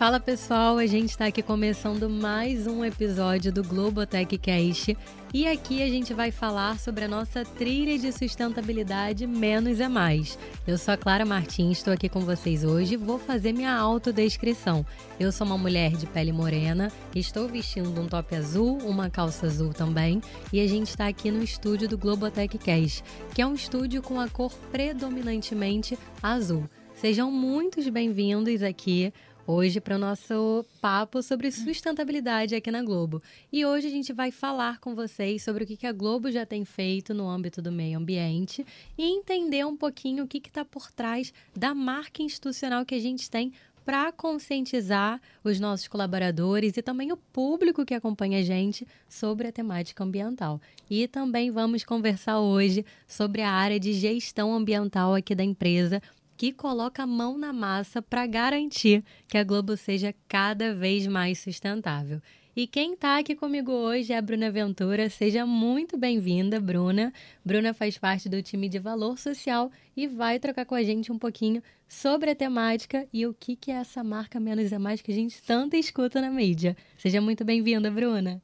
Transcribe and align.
Fala 0.00 0.18
pessoal, 0.18 0.78
a 0.78 0.86
gente 0.86 1.10
está 1.10 1.26
aqui 1.26 1.42
começando 1.42 2.08
mais 2.08 2.66
um 2.66 2.82
episódio 2.82 3.52
do 3.52 3.62
Globotech 3.62 4.38
Cast 4.38 4.96
e 5.34 5.46
aqui 5.46 5.82
a 5.82 5.88
gente 5.90 6.14
vai 6.14 6.30
falar 6.30 6.78
sobre 6.78 7.04
a 7.04 7.08
nossa 7.08 7.44
trilha 7.44 7.98
de 7.98 8.10
sustentabilidade 8.10 9.26
Menos 9.26 9.78
é 9.78 9.88
Mais. 9.88 10.38
Eu 10.66 10.78
sou 10.78 10.94
a 10.94 10.96
Clara 10.96 11.26
Martins, 11.26 11.76
estou 11.76 11.92
aqui 11.92 12.08
com 12.08 12.20
vocês 12.20 12.64
hoje 12.64 12.94
e 12.94 12.96
vou 12.96 13.18
fazer 13.18 13.52
minha 13.52 13.74
autodescrição. 13.74 14.86
Eu 15.18 15.30
sou 15.30 15.46
uma 15.46 15.58
mulher 15.58 15.90
de 15.90 16.06
pele 16.06 16.32
morena, 16.32 16.90
estou 17.14 17.46
vestindo 17.46 18.00
um 18.00 18.08
top 18.08 18.34
azul, 18.34 18.78
uma 18.78 19.10
calça 19.10 19.48
azul 19.48 19.74
também 19.74 20.22
e 20.50 20.60
a 20.60 20.66
gente 20.66 20.88
está 20.88 21.08
aqui 21.08 21.30
no 21.30 21.42
estúdio 21.42 21.86
do 21.86 21.98
Globotech 21.98 22.56
Cast, 22.56 23.04
que 23.34 23.42
é 23.42 23.46
um 23.46 23.52
estúdio 23.52 24.00
com 24.00 24.18
a 24.18 24.30
cor 24.30 24.50
predominantemente 24.72 25.98
azul. 26.22 26.66
Sejam 27.00 27.30
muito 27.30 27.80
bem-vindos 27.90 28.62
aqui 28.62 29.10
hoje 29.50 29.80
para 29.80 29.96
o 29.96 29.98
nosso 29.98 30.64
papo 30.80 31.22
sobre 31.22 31.50
sustentabilidade 31.50 32.54
aqui 32.54 32.70
na 32.70 32.82
Globo. 32.82 33.20
E 33.52 33.66
hoje 33.66 33.88
a 33.88 33.90
gente 33.90 34.12
vai 34.12 34.30
falar 34.30 34.78
com 34.78 34.94
vocês 34.94 35.42
sobre 35.42 35.64
o 35.64 35.66
que 35.66 35.86
a 35.86 35.92
Globo 35.92 36.30
já 36.30 36.46
tem 36.46 36.64
feito 36.64 37.12
no 37.12 37.28
âmbito 37.28 37.60
do 37.60 37.72
meio 37.72 37.98
ambiente 37.98 38.64
e 38.96 39.02
entender 39.02 39.66
um 39.66 39.76
pouquinho 39.76 40.24
o 40.24 40.28
que 40.28 40.38
está 40.38 40.64
por 40.64 40.92
trás 40.92 41.34
da 41.54 41.74
marca 41.74 42.22
institucional 42.22 42.86
que 42.86 42.94
a 42.94 43.00
gente 43.00 43.28
tem 43.28 43.52
para 43.84 44.12
conscientizar 44.12 45.20
os 45.42 45.58
nossos 45.58 45.88
colaboradores 45.88 46.76
e 46.76 46.82
também 46.82 47.10
o 47.10 47.16
público 47.16 47.84
que 47.84 47.94
acompanha 47.94 48.38
a 48.38 48.42
gente 48.42 48.86
sobre 49.08 49.48
a 49.48 49.52
temática 49.52 50.04
ambiental. 50.04 50.60
E 50.88 51.08
também 51.08 51.50
vamos 51.50 51.82
conversar 51.82 52.38
hoje 52.38 52.84
sobre 53.08 53.42
a 53.42 53.50
área 53.50 53.80
de 53.80 53.92
gestão 53.94 54.54
ambiental 54.54 55.14
aqui 55.14 55.34
da 55.34 55.42
empresa 55.42 56.00
que 56.40 56.52
coloca 56.52 57.02
a 57.02 57.06
mão 57.06 57.36
na 57.36 57.52
massa 57.52 58.00
para 58.00 58.26
garantir 58.26 59.04
que 59.28 59.36
a 59.36 59.44
Globo 59.44 59.76
seja 59.76 60.14
cada 60.26 60.74
vez 60.74 61.06
mais 61.06 61.38
sustentável. 61.38 62.18
E 62.56 62.66
quem 62.66 62.94
está 62.94 63.18
aqui 63.18 63.34
comigo 63.34 63.70
hoje 63.70 64.14
é 64.14 64.16
a 64.16 64.22
Bruna 64.22 64.50
Ventura. 64.50 65.10
Seja 65.10 65.44
muito 65.44 65.98
bem-vinda, 65.98 66.58
Bruna. 66.58 67.12
Bruna 67.44 67.74
faz 67.74 67.98
parte 67.98 68.26
do 68.26 68.42
time 68.42 68.70
de 68.70 68.78
Valor 68.78 69.18
Social 69.18 69.70
e 69.94 70.06
vai 70.06 70.38
trocar 70.38 70.64
com 70.64 70.74
a 70.74 70.82
gente 70.82 71.12
um 71.12 71.18
pouquinho 71.18 71.62
sobre 71.86 72.30
a 72.30 72.34
temática 72.34 73.06
e 73.12 73.26
o 73.26 73.34
que, 73.34 73.54
que 73.54 73.70
é 73.70 73.74
essa 73.74 74.02
marca 74.02 74.40
Menos 74.40 74.72
é 74.72 74.78
Mais 74.78 75.02
que 75.02 75.12
a 75.12 75.14
gente 75.14 75.42
tanto 75.42 75.76
escuta 75.76 76.22
na 76.22 76.30
mídia. 76.30 76.74
Seja 76.96 77.20
muito 77.20 77.44
bem-vinda, 77.44 77.90
Bruna. 77.90 78.40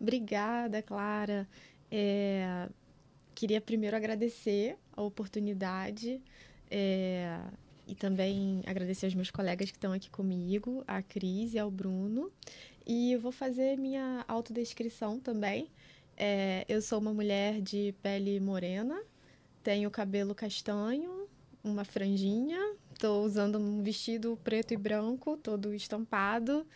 Obrigada, 0.00 0.80
Clara. 0.82 1.48
É... 1.90 2.68
Queria 3.34 3.60
primeiro 3.60 3.96
agradecer 3.96 4.76
a 4.92 5.02
oportunidade 5.02 6.22
é, 6.70 7.40
e 7.86 7.94
também 7.94 8.62
agradecer 8.66 9.06
aos 9.06 9.14
meus 9.14 9.30
colegas 9.30 9.70
que 9.70 9.76
estão 9.76 9.92
aqui 9.92 10.08
comigo, 10.10 10.84
a 10.86 11.02
Cris 11.02 11.54
e 11.54 11.58
ao 11.58 11.70
Bruno. 11.70 12.30
E 12.86 13.12
eu 13.12 13.20
vou 13.20 13.32
fazer 13.32 13.76
minha 13.76 14.24
autodescrição 14.28 15.18
também. 15.18 15.68
É, 16.16 16.64
eu 16.68 16.80
sou 16.80 16.98
uma 17.00 17.12
mulher 17.12 17.60
de 17.60 17.94
pele 18.02 18.38
morena, 18.38 19.00
tenho 19.62 19.90
cabelo 19.90 20.34
castanho, 20.34 21.28
uma 21.64 21.84
franjinha, 21.84 22.58
estou 22.92 23.24
usando 23.24 23.58
um 23.58 23.82
vestido 23.82 24.38
preto 24.44 24.72
e 24.72 24.76
branco, 24.76 25.36
todo 25.36 25.74
estampado. 25.74 26.66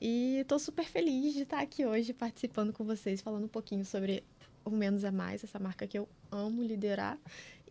E 0.00 0.38
estou 0.40 0.58
super 0.58 0.84
feliz 0.84 1.34
de 1.34 1.42
estar 1.42 1.60
aqui 1.60 1.86
hoje 1.86 2.12
participando 2.12 2.72
com 2.72 2.84
vocês, 2.84 3.20
falando 3.20 3.44
um 3.44 3.48
pouquinho 3.48 3.84
sobre 3.84 4.24
o 4.64 4.70
Menos 4.70 5.04
é 5.04 5.10
Mais, 5.10 5.44
essa 5.44 5.58
marca 5.58 5.86
que 5.86 5.98
eu 5.98 6.08
amo 6.30 6.62
liderar, 6.62 7.18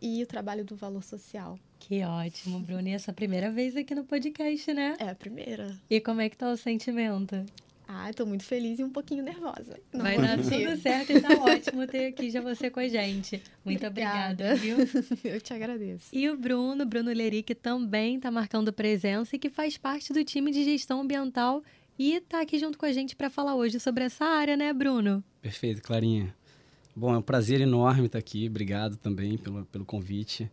e 0.00 0.22
o 0.22 0.26
trabalho 0.26 0.64
do 0.64 0.76
valor 0.76 1.02
social. 1.02 1.58
Que 1.86 2.02
ótimo, 2.02 2.60
Bruna. 2.60 2.88
E 2.88 2.92
essa 2.92 3.12
primeira 3.12 3.50
vez 3.50 3.76
aqui 3.76 3.94
no 3.94 4.04
podcast, 4.04 4.72
né? 4.72 4.96
É 4.98 5.10
a 5.10 5.14
primeira. 5.14 5.78
E 5.90 6.00
como 6.00 6.22
é 6.22 6.30
que 6.30 6.36
tá 6.36 6.50
o 6.50 6.56
sentimento? 6.56 7.44
Ah, 7.86 8.08
estou 8.08 8.26
muito 8.26 8.42
feliz 8.42 8.78
e 8.78 8.84
um 8.84 8.88
pouquinho 8.88 9.22
nervosa. 9.22 9.78
Não 9.92 10.00
Vai 10.00 10.16
dar 10.16 10.38
tudo 10.38 10.80
certo 10.80 11.12
e 11.12 11.20
tá 11.20 11.28
ótimo 11.44 11.86
ter 11.86 12.06
aqui 12.06 12.30
já 12.30 12.40
você 12.40 12.70
com 12.70 12.80
a 12.80 12.88
gente. 12.88 13.42
Muito 13.62 13.86
obrigada, 13.86 14.54
obrigada 14.54 14.56
viu? 14.56 14.78
Eu 15.30 15.38
te 15.42 15.52
agradeço. 15.52 16.08
E 16.10 16.26
o 16.30 16.38
Bruno, 16.38 16.86
Bruno 16.86 17.12
Leri, 17.12 17.42
que 17.42 17.54
também 17.54 18.16
está 18.16 18.30
marcando 18.30 18.72
presença 18.72 19.36
e 19.36 19.38
que 19.38 19.50
faz 19.50 19.76
parte 19.76 20.10
do 20.10 20.24
time 20.24 20.50
de 20.50 20.64
gestão 20.64 21.02
ambiental 21.02 21.62
e 21.98 22.14
está 22.14 22.40
aqui 22.40 22.58
junto 22.58 22.78
com 22.78 22.86
a 22.86 22.92
gente 22.92 23.14
para 23.14 23.28
falar 23.28 23.54
hoje 23.56 23.78
sobre 23.78 24.04
essa 24.04 24.24
área, 24.24 24.56
né, 24.56 24.72
Bruno? 24.72 25.22
Perfeito, 25.42 25.82
Clarinha. 25.82 26.34
Bom, 26.96 27.14
é 27.14 27.18
um 27.18 27.22
prazer 27.22 27.60
enorme 27.60 28.06
estar 28.06 28.18
aqui. 28.18 28.48
Obrigado 28.48 28.96
também 28.96 29.36
pelo, 29.36 29.66
pelo 29.66 29.84
convite. 29.84 30.50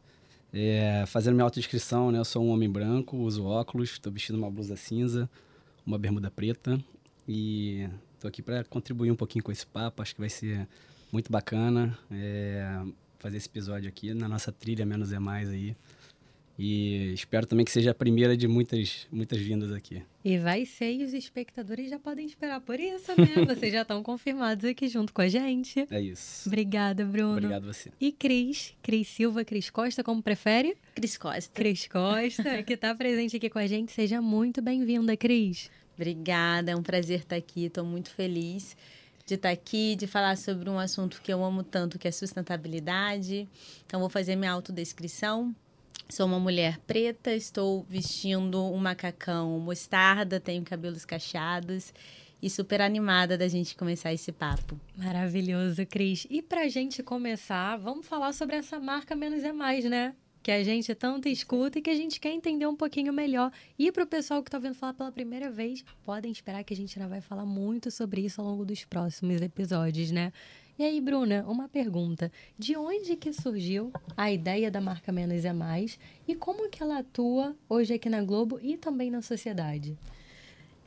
É, 0.54 1.06
fazendo 1.08 1.36
minha 1.36 1.46
autodescrição, 1.46 2.12
né? 2.12 2.20
Eu 2.20 2.26
sou 2.26 2.44
um 2.44 2.50
homem 2.50 2.70
branco, 2.70 3.16
uso 3.18 3.46
óculos, 3.46 3.92
estou 3.92 4.12
vestindo 4.12 4.36
uma 4.36 4.52
blusa 4.52 4.76
cinza, 4.76 5.30
uma 5.86 5.98
bermuda 5.98 6.30
preta 6.30 6.80
e 7.28 7.88
estou 8.16 8.28
aqui 8.28 8.42
para 8.42 8.64
contribuir 8.66 9.12
um 9.12 9.16
pouquinho 9.16 9.44
com 9.44 9.52
esse 9.52 9.66
papo. 9.66 10.02
Acho 10.02 10.14
que 10.14 10.20
vai 10.20 10.30
ser 10.30 10.68
muito 11.12 11.32
bacana 11.32 11.98
é, 12.12 12.84
fazer 13.20 13.38
esse 13.38 13.48
episódio 13.48 13.88
aqui 13.88 14.14
na 14.14 14.28
nossa 14.28 14.52
trilha 14.52 14.86
Menos 14.86 15.14
é 15.14 15.20
Mais 15.20 15.50
aí. 15.50 15.76
E 16.58 17.14
espero 17.14 17.46
também 17.46 17.66
que 17.66 17.72
seja 17.72 17.92
a 17.92 17.94
primeira 17.94 18.36
de 18.38 18.48
muitas, 18.48 19.08
muitas 19.12 19.40
vindas 19.40 19.72
aqui. 19.72 20.04
E 20.24 20.38
vai 20.38 20.66
ser, 20.66 20.94
e 20.94 21.04
os 21.04 21.14
espectadores 21.14 21.90
já 21.90 21.98
podem 21.98 22.26
esperar 22.26 22.62
por 22.62 22.80
isso, 22.80 23.12
né? 23.18 23.46
Vocês 23.48 23.74
já 23.74 23.82
estão 23.82 24.04
confirmados 24.04 24.66
aqui 24.66 24.88
junto 24.88 25.14
com 25.14 25.22
a 25.22 25.28
gente. 25.28 25.88
É 25.90 26.00
isso. 26.00 26.48
Obrigada, 26.48 27.04
Bruno. 27.04 27.38
Obrigado 27.38 27.66
você. 27.66 27.92
E 28.00 28.12
Cris, 28.12 28.76
Cris 28.84 29.08
Silva, 29.08 29.44
Cris 29.44 29.70
Costa, 29.70 30.04
como 30.04 30.22
prefere? 30.22 30.76
Cris 30.94 31.18
Costa. 31.18 31.52
Cris 31.54 31.88
Costa, 31.88 32.62
que 32.64 32.74
está 32.74 32.94
presente 32.94 33.38
aqui 33.38 33.50
com 33.50 33.60
a 33.60 33.66
gente. 33.66 33.92
Seja 33.92 34.22
muito 34.22 34.62
bem-vinda, 34.62 35.18
Cris. 35.18 35.72
Obrigada, 35.96 36.72
é 36.72 36.76
um 36.76 36.84
prazer 36.84 37.20
estar 37.20 37.36
aqui. 37.36 37.66
Estou 37.66 37.86
muito 37.86 38.12
feliz 38.12 38.76
de 39.26 39.36
estar 39.36 39.50
aqui, 39.50 39.96
de 39.96 40.08
falar 40.08 40.38
sobre 40.38 40.70
um 40.70 40.78
assunto 40.78 41.22
que 41.22 41.32
eu 41.32 41.44
amo 41.44 41.64
tanto, 41.64 41.98
que 41.98 42.08
é 42.08 42.12
sustentabilidade. 42.12 43.48
Então, 43.86 44.00
vou 44.00 44.10
fazer 44.10 44.36
minha 44.36 44.52
autodescrição. 44.52 45.56
Sou 46.10 46.26
uma 46.26 46.40
mulher 46.40 46.78
preta, 46.80 47.34
estou 47.34 47.86
vestindo 47.90 48.62
um 48.62 48.78
macacão 48.78 49.60
mostarda, 49.60 50.40
tenho 50.40 50.64
cabelos 50.64 51.06
cacheados 51.06 51.94
e 52.42 52.50
super 52.50 52.82
animada 52.82 53.38
da 53.38 53.48
gente 53.48 53.76
começar 53.76 54.12
esse 54.12 54.32
papo. 54.32 54.80
Maravilhoso, 54.98 55.86
Cris. 55.86 56.26
E 56.30 56.42
para 56.42 56.62
a 56.62 56.68
gente 56.68 57.04
começar, 57.04 57.78
vamos 57.78 58.06
falar 58.06 58.34
sobre 58.34 58.56
essa 58.56 58.80
marca 58.80 59.16
Menos 59.16 59.44
é 59.44 59.54
Mais, 59.54 59.86
né? 59.86 60.16
Que 60.42 60.52
a 60.52 60.64
gente 60.64 60.94
tanto 60.96 61.30
escuta 61.30 61.78
e 61.78 61.82
que 61.84 61.90
a 61.90 61.96
gente 61.96 62.20
quer 62.20 62.32
entender 62.32 62.66
um 62.66 62.76
pouquinho 62.76 63.14
melhor. 63.14 63.52
E 63.78 63.92
para 63.92 64.04
o 64.04 64.08
pessoal 64.08 64.42
que 64.42 64.48
está 64.48 64.58
ouvindo 64.58 64.74
falar 64.74 64.96
pela 64.96 65.12
primeira 65.12 65.52
vez, 65.52 65.86
podem 66.04 66.32
esperar 66.32 66.64
que 66.64 66.74
a 66.74 66.78
gente 66.78 66.98
ainda 66.98 67.08
vai 67.08 67.22
falar 67.22 67.46
muito 67.46 67.92
sobre 67.92 68.22
isso 68.22 68.42
ao 68.42 68.48
longo 68.48 68.66
dos 68.66 68.84
próximos 68.84 69.40
episódios, 69.40 70.10
né? 70.10 70.34
E 70.82 70.84
aí, 70.84 71.00
Bruna, 71.00 71.46
uma 71.48 71.70
pergunta. 71.70 72.32
De 72.58 72.76
onde 72.76 73.16
que 73.16 73.32
surgiu 73.32 73.94
a 74.18 74.32
ideia 74.32 74.72
da 74.72 74.82
marca 74.82 75.12
Menos 75.12 75.46
é 75.46 75.54
Mais 75.54 76.00
e 76.28 76.34
como 76.34 76.72
que 76.72 76.82
ela 76.82 76.98
atua 76.98 77.56
hoje 77.70 77.94
aqui 77.94 78.10
na 78.10 78.24
Globo 78.24 78.60
e 78.60 78.76
também 78.78 79.12
na 79.12 79.22
sociedade? 79.22 79.96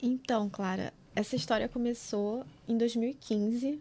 Então, 0.02 0.50
Clara, 0.50 0.92
essa 1.14 1.36
história 1.36 1.68
começou 1.68 2.44
em 2.66 2.76
2015. 2.76 3.80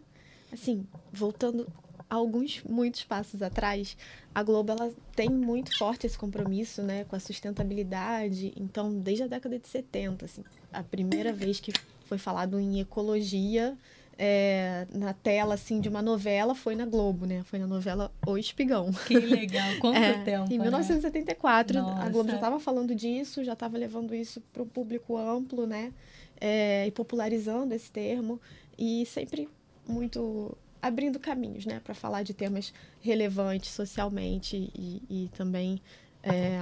Assim, 0.52 0.86
voltando 1.12 1.66
alguns 2.08 2.62
muitos 2.62 3.02
passos 3.02 3.42
atrás, 3.42 3.96
a 4.32 4.40
Globo 4.40 4.70
ela 4.70 4.94
tem 5.16 5.28
muito 5.28 5.76
forte 5.76 6.06
esse 6.06 6.16
compromisso, 6.16 6.80
né, 6.80 7.02
com 7.06 7.16
a 7.16 7.18
sustentabilidade. 7.18 8.52
Então, 8.56 9.00
desde 9.00 9.24
a 9.24 9.26
década 9.26 9.58
de 9.58 9.66
70, 9.66 10.26
assim, 10.26 10.44
a 10.72 10.80
primeira 10.80 11.32
vez 11.32 11.58
que 11.58 11.72
foi 12.06 12.18
falado 12.18 12.60
em 12.60 12.78
ecologia 12.78 13.76
é, 14.18 14.86
na 14.92 15.12
tela 15.12 15.54
assim 15.54 15.80
de 15.80 15.88
uma 15.88 16.02
novela 16.02 16.54
foi 16.54 16.74
na 16.74 16.86
Globo, 16.86 17.26
né? 17.26 17.42
Foi 17.44 17.58
na 17.58 17.66
novela 17.66 18.12
O 18.26 18.36
Espigão. 18.38 18.92
Que 19.06 19.18
legal. 19.18 19.68
Quanto 19.80 19.96
é, 19.96 20.22
tempo? 20.24 20.52
Em 20.52 20.58
1974, 20.58 21.82
né? 21.82 21.94
a 22.00 22.08
Globo 22.08 22.30
já 22.30 22.36
estava 22.36 22.60
falando 22.60 22.94
disso, 22.94 23.44
já 23.44 23.54
estava 23.54 23.76
levando 23.76 24.14
isso 24.14 24.40
para 24.52 24.62
o 24.62 24.66
público 24.66 25.16
amplo, 25.16 25.66
né? 25.66 25.92
É, 26.40 26.86
e 26.86 26.90
popularizando 26.90 27.74
esse 27.74 27.90
termo 27.90 28.40
e 28.78 29.06
sempre 29.06 29.48
muito 29.86 30.56
abrindo 30.82 31.18
caminhos, 31.18 31.64
né, 31.64 31.80
para 31.82 31.94
falar 31.94 32.22
de 32.22 32.34
temas 32.34 32.72
relevantes 33.00 33.70
socialmente 33.70 34.70
e, 34.74 35.02
e 35.08 35.30
também 35.34 35.80
é, 36.22 36.58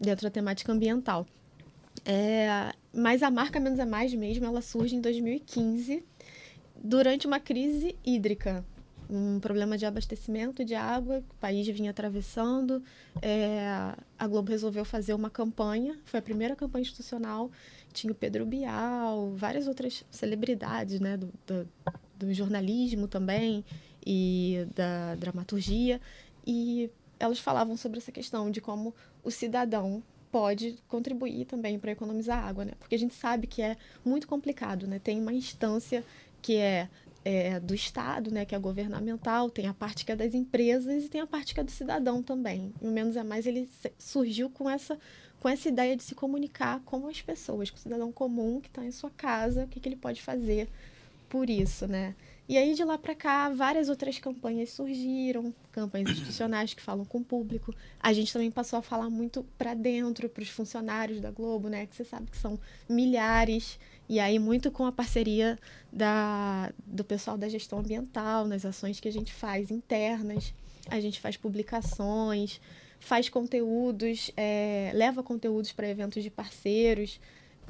dentro 0.00 0.24
da 0.24 0.30
temática 0.30 0.72
ambiental. 0.72 1.26
É, 2.04 2.72
mas 2.92 3.22
a 3.22 3.30
marca 3.30 3.60
Menos 3.60 3.78
é 3.78 3.84
Mais 3.84 4.12
mesmo, 4.14 4.44
ela 4.44 4.60
surge 4.60 4.96
em 4.96 5.00
2015 5.00 6.04
durante 6.82 7.26
uma 7.26 7.38
crise 7.38 7.96
hídrica, 8.04 8.64
um 9.08 9.38
problema 9.40 9.76
de 9.76 9.84
abastecimento 9.84 10.64
de 10.64 10.74
água 10.74 11.20
que 11.20 11.34
o 11.34 11.38
país 11.38 11.66
vinha 11.68 11.90
atravessando. 11.90 12.82
É, 13.20 13.94
a 14.18 14.26
Globo 14.26 14.50
resolveu 14.50 14.84
fazer 14.84 15.14
uma 15.14 15.30
campanha, 15.30 15.98
foi 16.04 16.18
a 16.18 16.22
primeira 16.22 16.56
campanha 16.56 16.82
institucional. 16.82 17.50
Tinha 17.92 18.12
o 18.12 18.16
Pedro 18.16 18.46
Bial, 18.46 19.32
várias 19.36 19.66
outras 19.66 20.04
celebridades 20.10 20.98
né, 20.98 21.16
do, 21.16 21.30
do, 21.46 21.68
do 22.16 22.34
jornalismo 22.34 23.06
também 23.06 23.64
e 24.04 24.66
da 24.74 25.14
dramaturgia. 25.14 26.00
E 26.46 26.90
elas 27.20 27.38
falavam 27.38 27.76
sobre 27.76 27.98
essa 27.98 28.10
questão 28.10 28.50
de 28.50 28.60
como 28.60 28.94
o 29.22 29.30
cidadão 29.30 30.02
pode 30.32 30.78
contribuir 30.88 31.44
também 31.44 31.78
para 31.78 31.92
economizar 31.92 32.42
água, 32.42 32.64
né? 32.64 32.72
Porque 32.78 32.94
a 32.94 32.98
gente 32.98 33.14
sabe 33.14 33.46
que 33.46 33.60
é 33.60 33.76
muito 34.02 34.26
complicado, 34.26 34.86
né? 34.86 34.98
Tem 34.98 35.20
uma 35.20 35.34
instância 35.34 36.02
que 36.42 36.56
é, 36.56 36.88
é, 37.24 37.60
do 37.60 37.74
Estado, 37.74 38.30
né? 38.30 38.44
Que 38.44 38.54
é 38.54 38.58
governamental, 38.58 39.48
tem 39.48 39.66
a 39.68 39.74
parte 39.74 40.04
que 40.04 40.12
é 40.12 40.16
das 40.16 40.34
empresas 40.34 41.04
e 41.04 41.08
tem 41.08 41.20
a 41.20 41.26
parte 41.26 41.54
que 41.54 41.60
é 41.60 41.64
do 41.64 41.70
cidadão 41.70 42.22
também. 42.22 42.74
E 42.82 42.86
o 42.86 42.90
Menos 42.90 43.16
é 43.16 43.22
Mais, 43.22 43.46
ele 43.46 43.68
surgiu 43.98 44.50
com 44.50 44.68
essa 44.68 44.98
com 45.40 45.48
essa 45.48 45.68
ideia 45.68 45.96
de 45.96 46.04
se 46.04 46.14
comunicar 46.14 46.80
com 46.84 47.08
as 47.08 47.20
pessoas, 47.20 47.68
com 47.68 47.76
o 47.76 47.80
cidadão 47.80 48.12
comum 48.12 48.60
que 48.60 48.68
está 48.68 48.84
em 48.84 48.92
sua 48.92 49.10
casa, 49.10 49.64
o 49.64 49.68
que, 49.68 49.80
que 49.80 49.88
ele 49.88 49.96
pode 49.96 50.22
fazer 50.22 50.68
por 51.28 51.50
isso, 51.50 51.88
né? 51.88 52.14
E 52.48 52.58
aí 52.58 52.74
de 52.74 52.84
lá 52.84 52.98
para 52.98 53.14
cá, 53.14 53.48
várias 53.50 53.88
outras 53.88 54.18
campanhas 54.18 54.70
surgiram, 54.70 55.54
campanhas 55.70 56.10
institucionais 56.12 56.74
que 56.74 56.82
falam 56.82 57.04
com 57.04 57.18
o 57.18 57.24
público. 57.24 57.74
A 58.00 58.12
gente 58.12 58.32
também 58.32 58.50
passou 58.50 58.78
a 58.78 58.82
falar 58.82 59.08
muito 59.08 59.44
para 59.56 59.74
dentro, 59.74 60.28
para 60.28 60.42
os 60.42 60.48
funcionários 60.48 61.20
da 61.20 61.30
Globo, 61.30 61.68
né? 61.68 61.86
Que 61.86 61.94
você 61.94 62.04
sabe 62.04 62.30
que 62.30 62.36
são 62.36 62.58
milhares. 62.88 63.78
E 64.08 64.18
aí 64.18 64.38
muito 64.38 64.70
com 64.70 64.84
a 64.84 64.92
parceria 64.92 65.58
da, 65.92 66.72
do 66.84 67.04
pessoal 67.04 67.38
da 67.38 67.48
gestão 67.48 67.78
ambiental, 67.78 68.46
nas 68.46 68.64
ações 68.64 68.98
que 69.00 69.08
a 69.08 69.12
gente 69.12 69.32
faz 69.32 69.70
internas. 69.70 70.52
A 70.90 71.00
gente 71.00 71.20
faz 71.20 71.36
publicações, 71.36 72.60
faz 72.98 73.28
conteúdos, 73.28 74.32
é, 74.36 74.90
leva 74.94 75.22
conteúdos 75.22 75.72
para 75.72 75.88
eventos 75.88 76.22
de 76.22 76.30
parceiros 76.30 77.20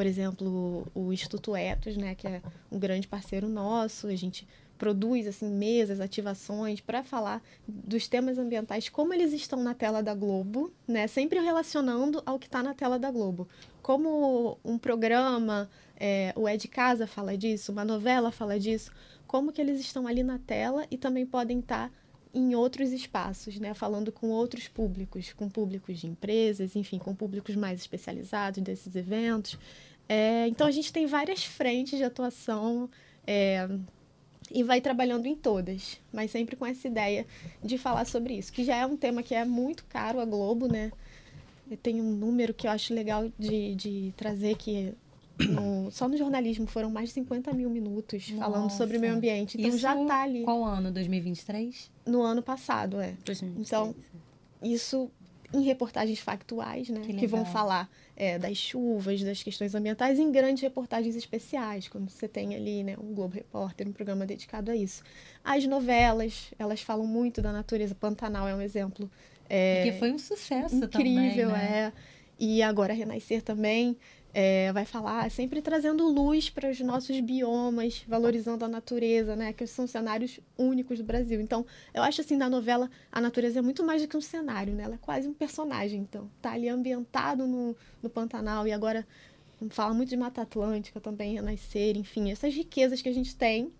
por 0.02 0.06
exemplo, 0.08 0.84
o 0.96 1.12
Instituto 1.12 1.54
Etos, 1.54 1.96
né, 1.96 2.16
que 2.16 2.26
é 2.26 2.42
um 2.72 2.76
grande 2.76 3.06
parceiro 3.06 3.48
nosso, 3.48 4.08
a 4.08 4.16
gente 4.16 4.48
produz 4.76 5.28
assim 5.28 5.48
mesas, 5.48 6.00
ativações 6.00 6.80
para 6.80 7.04
falar 7.04 7.40
dos 7.68 8.08
temas 8.08 8.36
ambientais, 8.36 8.88
como 8.88 9.14
eles 9.14 9.32
estão 9.32 9.62
na 9.62 9.74
tela 9.74 10.02
da 10.02 10.12
Globo, 10.12 10.72
né? 10.88 11.06
Sempre 11.06 11.38
relacionando 11.38 12.20
ao 12.26 12.36
que 12.36 12.46
está 12.46 12.64
na 12.64 12.74
tela 12.74 12.98
da 12.98 13.12
Globo. 13.12 13.46
Como 13.80 14.58
um 14.64 14.76
programa, 14.76 15.70
é, 15.96 16.32
o 16.34 16.48
É 16.48 16.56
de 16.56 16.66
Casa 16.66 17.06
fala 17.06 17.38
disso, 17.38 17.70
uma 17.70 17.84
novela 17.84 18.32
fala 18.32 18.58
disso, 18.58 18.90
como 19.24 19.52
que 19.52 19.60
eles 19.60 19.78
estão 19.78 20.08
ali 20.08 20.24
na 20.24 20.40
tela 20.40 20.84
e 20.90 20.98
também 20.98 21.24
podem 21.24 21.60
estar 21.60 21.90
tá 21.90 21.94
em 22.34 22.54
outros 22.54 22.92
espaços, 22.92 23.58
né? 23.58 23.74
Falando 23.74 24.10
com 24.10 24.28
outros 24.30 24.66
públicos, 24.66 25.32
com 25.32 25.48
públicos 25.48 25.98
de 25.98 26.06
empresas, 26.06 26.74
enfim, 26.74 26.98
com 26.98 27.14
públicos 27.14 27.54
mais 27.54 27.80
especializados 27.80 28.62
desses 28.62 28.96
eventos. 28.96 29.58
É, 30.08 30.46
então 30.48 30.66
a 30.66 30.70
gente 30.70 30.92
tem 30.92 31.06
várias 31.06 31.44
frentes 31.44 31.98
de 31.98 32.04
atuação. 32.04 32.88
É, 33.26 33.68
e 34.50 34.62
vai 34.62 34.80
trabalhando 34.80 35.26
em 35.26 35.34
todas, 35.34 35.98
mas 36.12 36.30
sempre 36.30 36.56
com 36.56 36.66
essa 36.66 36.86
ideia 36.86 37.26
de 37.62 37.78
falar 37.78 38.04
sobre 38.04 38.34
isso, 38.34 38.52
que 38.52 38.64
já 38.64 38.76
é 38.76 38.84
um 38.84 38.96
tema 38.96 39.22
que 39.22 39.34
é 39.34 39.44
muito 39.44 39.84
caro 39.84 40.20
à 40.20 40.24
Globo, 40.24 40.66
né? 40.66 40.92
Tem 41.82 42.00
um 42.00 42.12
número 42.12 42.52
que 42.52 42.66
eu 42.66 42.70
acho 42.70 42.92
legal 42.92 43.30
de, 43.38 43.74
de 43.74 44.14
trazer 44.14 44.56
que 44.56 44.92
no, 45.38 45.90
só 45.90 46.06
no 46.06 46.16
jornalismo 46.16 46.66
foram 46.66 46.90
mais 46.90 47.08
de 47.08 47.14
50 47.14 47.52
mil 47.52 47.70
minutos 47.70 48.30
Nossa. 48.30 48.50
falando 48.50 48.70
sobre 48.70 48.98
o 48.98 49.00
meio 49.00 49.14
ambiente. 49.14 49.56
Então 49.56 49.70
isso 49.70 49.78
já 49.78 49.98
está 50.00 50.22
ali. 50.22 50.42
Qual 50.42 50.64
ano? 50.64 50.92
2023? 50.92 51.90
No 52.06 52.22
ano 52.22 52.42
passado, 52.42 53.00
é. 53.00 53.14
2023. 53.24 53.66
Então, 53.66 53.94
isso 54.62 55.10
em 55.52 55.62
reportagens 55.62 56.18
factuais, 56.18 56.88
né? 56.88 57.00
Que, 57.00 57.12
que 57.12 57.26
vão 57.26 57.44
falar 57.44 57.90
é, 58.16 58.38
das 58.38 58.56
chuvas, 58.56 59.22
das 59.22 59.42
questões 59.42 59.74
ambientais, 59.74 60.18
em 60.18 60.30
grandes 60.32 60.62
reportagens 60.62 61.14
especiais, 61.14 61.88
quando 61.88 62.08
você 62.08 62.26
tem 62.26 62.54
ali 62.54 62.82
né, 62.82 62.96
um 62.98 63.14
Globo 63.14 63.34
Repórter, 63.34 63.86
um 63.86 63.92
programa 63.92 64.24
dedicado 64.24 64.70
a 64.70 64.76
isso. 64.76 65.02
As 65.44 65.66
novelas, 65.66 66.52
elas 66.58 66.80
falam 66.80 67.06
muito 67.06 67.42
da 67.42 67.52
natureza. 67.52 67.94
Pantanal 67.94 68.48
é 68.48 68.54
um 68.54 68.60
exemplo. 68.60 69.10
É, 69.48 69.84
que 69.84 69.98
foi 69.98 70.12
um 70.12 70.18
sucesso 70.18 70.76
incrível, 70.76 70.88
também, 70.88 71.26
Incrível, 71.26 71.50
né? 71.50 71.92
é. 71.96 72.21
E 72.44 72.60
agora 72.60 72.92
Renascer 72.92 73.40
também 73.40 73.96
é, 74.34 74.72
vai 74.72 74.84
falar 74.84 75.30
sempre 75.30 75.62
trazendo 75.62 76.08
luz 76.08 76.50
para 76.50 76.68
os 76.68 76.80
nossos 76.80 77.20
biomas, 77.20 78.04
valorizando 78.04 78.64
a 78.64 78.68
natureza, 78.68 79.36
né? 79.36 79.52
Que 79.52 79.64
são 79.64 79.86
cenários 79.86 80.40
únicos 80.58 80.98
do 80.98 81.04
Brasil. 81.04 81.40
Então, 81.40 81.64
eu 81.94 82.02
acho 82.02 82.20
assim, 82.20 82.36
na 82.36 82.50
novela, 82.50 82.90
a 83.12 83.20
natureza 83.20 83.60
é 83.60 83.62
muito 83.62 83.84
mais 83.84 84.02
do 84.02 84.08
que 84.08 84.16
um 84.16 84.20
cenário, 84.20 84.74
né? 84.74 84.82
Ela 84.82 84.96
é 84.96 84.98
quase 85.00 85.28
um 85.28 85.32
personagem. 85.32 86.00
Então, 86.00 86.28
tá 86.40 86.50
ali 86.50 86.68
ambientado 86.68 87.46
no, 87.46 87.76
no 88.02 88.10
Pantanal 88.10 88.66
e 88.66 88.72
agora 88.72 89.06
fala 89.70 89.94
muito 89.94 90.08
de 90.08 90.16
Mata 90.16 90.42
Atlântica 90.42 91.00
também, 91.00 91.34
Renascer, 91.34 91.96
enfim, 91.96 92.32
essas 92.32 92.52
riquezas 92.52 93.00
que 93.00 93.08
a 93.08 93.14
gente 93.14 93.36
tem 93.36 93.72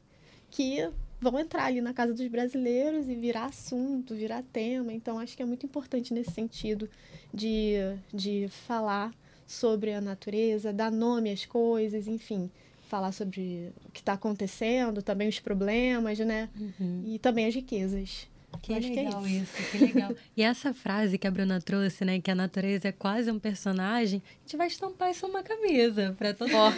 que 0.48 0.88
vão 1.22 1.38
entrar 1.38 1.66
ali 1.66 1.80
na 1.80 1.94
casa 1.94 2.12
dos 2.12 2.26
brasileiros 2.26 3.08
e 3.08 3.14
virar 3.14 3.44
assunto, 3.44 4.14
virar 4.14 4.42
tema. 4.52 4.92
Então, 4.92 5.18
acho 5.20 5.36
que 5.36 5.42
é 5.42 5.46
muito 5.46 5.64
importante 5.64 6.12
nesse 6.12 6.32
sentido 6.32 6.90
de, 7.32 7.74
de 8.12 8.48
falar 8.66 9.14
sobre 9.46 9.92
a 9.92 10.00
natureza, 10.00 10.72
dar 10.72 10.90
nome 10.90 11.30
às 11.30 11.46
coisas, 11.46 12.08
enfim, 12.08 12.50
falar 12.88 13.12
sobre 13.12 13.72
o 13.86 13.92
que 13.92 14.00
está 14.00 14.14
acontecendo, 14.14 15.00
também 15.00 15.28
os 15.28 15.38
problemas, 15.38 16.18
né? 16.18 16.48
Uhum. 16.58 17.04
E 17.06 17.18
também 17.20 17.46
as 17.46 17.54
riquezas. 17.54 18.26
Que 18.60 18.74
legal 18.74 19.22
que 19.22 19.28
é 19.28 19.32
isso. 19.32 19.60
isso. 19.60 19.70
que 19.70 19.78
legal. 19.78 20.14
e 20.36 20.42
essa 20.42 20.74
frase 20.74 21.18
que 21.18 21.26
a 21.26 21.30
Bruna 21.30 21.60
trouxe, 21.60 22.04
né, 22.04 22.20
que 22.20 22.30
a 22.30 22.34
natureza 22.34 22.88
é 22.88 22.92
quase 22.92 23.30
um 23.30 23.38
personagem, 23.38 24.22
a 24.26 24.40
gente 24.42 24.56
vai 24.56 24.66
estampar 24.66 25.10
isso 25.10 25.26
numa 25.26 25.42
camisa 25.42 26.14
para 26.18 26.34
todo 26.34 26.50
mundo. 26.50 26.76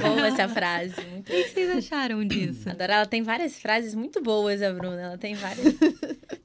Boa 0.00 0.26
essa 0.28 0.48
frase. 0.48 0.94
O 1.18 1.22
que 1.22 1.48
vocês 1.48 1.70
acharam 1.70 2.24
disso? 2.24 2.68
Adoro, 2.68 2.92
ela 2.92 3.06
tem 3.06 3.22
várias 3.22 3.58
frases 3.58 3.94
muito 3.94 4.22
boas, 4.22 4.62
a 4.62 4.72
Bruna. 4.72 5.00
Ela 5.00 5.18
tem 5.18 5.34
várias 5.34 5.74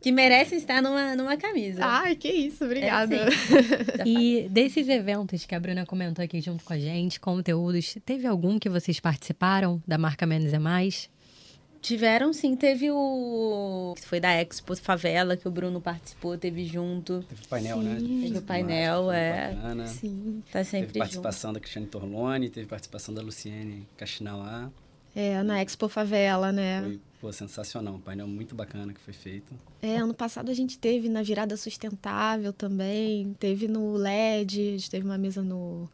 que 0.02 0.12
merecem 0.12 0.58
estar 0.58 0.82
numa, 0.82 1.16
numa 1.16 1.38
camisa. 1.38 1.86
Ai, 1.86 2.16
que 2.16 2.30
isso, 2.30 2.66
obrigada. 2.66 3.16
É, 3.16 4.04
e 4.08 4.50
desses 4.50 4.88
eventos 4.90 5.46
que 5.46 5.56
a 5.56 5.60
Bruna 5.60 5.86
comentou 5.86 6.24
aqui 6.24 6.42
junto 6.42 6.64
com 6.64 6.74
a 6.74 6.80
gente, 6.80 7.20
conteúdos, 7.20 7.96
teve 8.06 8.28
algum 8.28 8.58
que 8.58 8.70
vocês 8.70 9.00
participaram 9.00 9.82
da 9.88 9.98
marca 9.98 10.26
Menos 10.26 10.54
é 10.54 10.60
Mais? 10.60 11.10
Tiveram 11.81 12.31
sim, 12.31 12.56
teve 12.56 12.92
o. 12.92 13.95
Foi 14.06 14.20
da 14.20 14.39
Expo 14.39 14.75
Favela, 14.75 15.36
que 15.36 15.48
o 15.48 15.51
Bruno 15.51 15.82
participou, 15.82 16.38
teve 16.38 16.63
junto. 16.63 17.25
Teve 17.27 17.44
o 17.44 17.48
painel, 17.48 17.77
sim. 17.79 17.84
né? 17.84 18.27
Teve 18.27 18.38
o 18.38 18.41
painel, 18.44 19.12
é. 19.12 19.53
Bacana. 19.56 19.88
Sim. 19.88 20.44
Tá 20.51 20.63
sempre 20.63 20.88
Teve 20.88 21.00
participação 21.00 21.50
junto. 21.50 21.56
da 21.56 21.60
Cristiane 21.60 21.88
Torlone, 21.88 22.50
teve 22.50 22.67
participação 22.67 23.15
da 23.15 23.24
Luciene 23.24 23.88
Caxinauá. 23.98 24.70
É, 25.15 25.41
na 25.41 25.62
Expo 25.62 25.89
Favela, 25.89 26.51
né? 26.51 26.82
Foi, 26.84 27.00
pô, 27.20 27.34
sensacional. 27.34 27.96
Um 27.96 28.00
painel 28.00 28.27
muito 28.27 28.53
bacana 28.53 28.94
que 28.94 29.00
foi 29.00 29.13
feito. 29.13 29.51
É, 29.82 29.98
ano 29.98 30.13
passado 30.13 30.51
a 30.51 30.53
gente 30.53 30.77
teve 30.77 31.10
na 31.10 31.24
Virada 31.24 31.58
Sustentável 31.58 32.53
também, 32.53 33.36
teve 33.39 33.67
no 33.67 33.94
LED, 33.94 34.60
a 34.60 34.72
gente 34.74 34.89
teve 34.89 35.03
uma 35.03 35.17
mesa 35.17 35.41
no, 35.41 35.89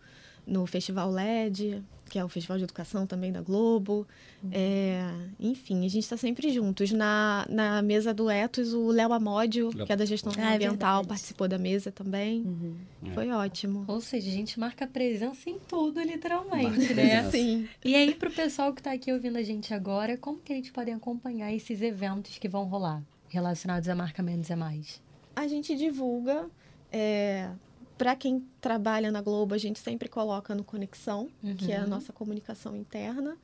no 0.46 0.66
Festival 0.66 1.10
LED 1.10 1.82
que 2.08 2.18
é 2.18 2.24
o 2.24 2.30
Festival 2.30 2.58
de 2.58 2.64
Educação 2.64 3.06
também 3.06 3.32
da 3.32 3.42
Globo. 3.42 4.08
Uhum. 4.44 4.50
É, 4.52 5.12
enfim, 5.40 5.86
a 5.86 5.90
gente 5.90 6.04
está 6.04 6.18
sempre 6.18 6.52
juntos. 6.52 6.92
Na, 6.92 7.46
na 7.50 7.82
mesa 7.82 8.14
do 8.14 8.30
Etos, 8.30 8.74
o 8.74 8.88
Léo 8.88 9.14
Amódio, 9.14 9.70
que 9.70 9.92
é 9.92 9.96
da 9.96 10.06
gestão 10.06 10.32
ah, 10.38 10.52
é 10.52 10.56
ambiental, 10.56 11.04
é 11.04 11.06
participou 11.06 11.48
da 11.48 11.58
mesa 11.58 11.92
também. 11.92 12.42
Uhum. 12.42 12.76
Foi 13.14 13.30
ótimo. 13.30 13.86
Ou 13.88 14.02
seja, 14.02 14.30
a 14.30 14.34
gente 14.34 14.60
marca 14.60 14.88
presença 14.88 15.50
em 15.50 15.60
tudo, 15.60 16.02
literalmente, 16.02 16.94
né? 16.94 17.30
Sim. 17.30 17.68
E 17.84 17.96
aí, 17.96 18.16
para 18.16 18.30
o 18.30 18.32
pessoal 18.34 18.74
que 18.74 18.80
está 18.80 18.92
aqui 18.92 19.12
ouvindo 19.12 19.38
a 19.38 19.44
gente 19.44 19.74
agora, 19.74 20.18
como 20.18 20.40
que 20.40 20.54
eles 20.54 20.70
podem 20.70 20.94
acompanhar 20.94 21.54
esses 21.54 21.82
eventos 21.82 22.38
que 22.38 22.48
vão 22.48 22.66
rolar 22.66 23.04
relacionados 23.30 23.90
à 23.90 23.96
marca 23.96 24.24
Menos 24.24 24.50
é 24.50 24.56
Mais? 24.56 25.02
A 25.36 25.48
gente 25.48 25.76
divulga 25.76 26.50
é, 26.92 27.50
para 27.98 28.16
quem 28.16 28.46
trabalha 28.62 29.12
na 29.12 29.22
Globo, 29.22 29.54
a 29.54 29.58
gente 29.58 29.80
sempre 29.80 30.08
coloca 30.08 30.54
no 30.54 30.64
Conexão, 30.64 31.30
uhum. 31.44 31.56
que 31.56 31.72
é 31.72 31.78
a 31.78 31.82
uhum. 31.82 31.88
nossa 31.88 32.14
comunicação 32.14 32.76
interna. 32.76 33.38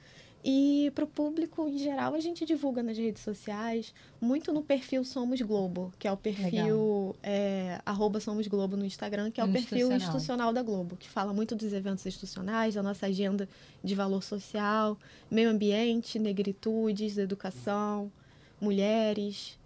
E 0.46 0.92
para 0.94 1.06
o 1.06 1.08
público 1.08 1.66
em 1.70 1.78
geral, 1.78 2.14
a 2.14 2.20
gente 2.20 2.46
divulga 2.46 2.84
nas 2.84 2.98
redes 2.98 3.24
sociais, 3.24 3.94
muito 4.20 4.52
no 4.52 4.62
perfil 4.62 5.06
Somos 5.06 5.42
Globo, 5.42 5.94
que 5.98 6.06
é 6.06 6.12
o 6.12 6.18
perfil 6.18 7.16
é, 7.24 7.80
Somos 8.20 8.46
Globo 8.48 8.76
no 8.76 8.84
Instagram, 8.84 9.32
que 9.32 9.40
é 9.40 9.44
o 9.44 9.48
perfil 9.48 9.88
institucional. 9.88 9.98
institucional 9.98 10.54
da 10.54 10.62
Globo, 10.62 10.98
que 10.98 11.10
fala 11.10 11.34
muito 11.34 11.56
dos 11.56 11.72
eventos 11.72 12.06
institucionais, 12.06 12.76
da 12.76 12.84
nossa 12.84 13.06
agenda 13.06 13.48
de 13.82 13.96
valor 13.96 14.22
social, 14.22 14.98
meio 15.32 15.50
ambiente, 15.50 16.20
negritudes, 16.20 17.18
educação, 17.18 18.12
mulheres, 18.60 19.58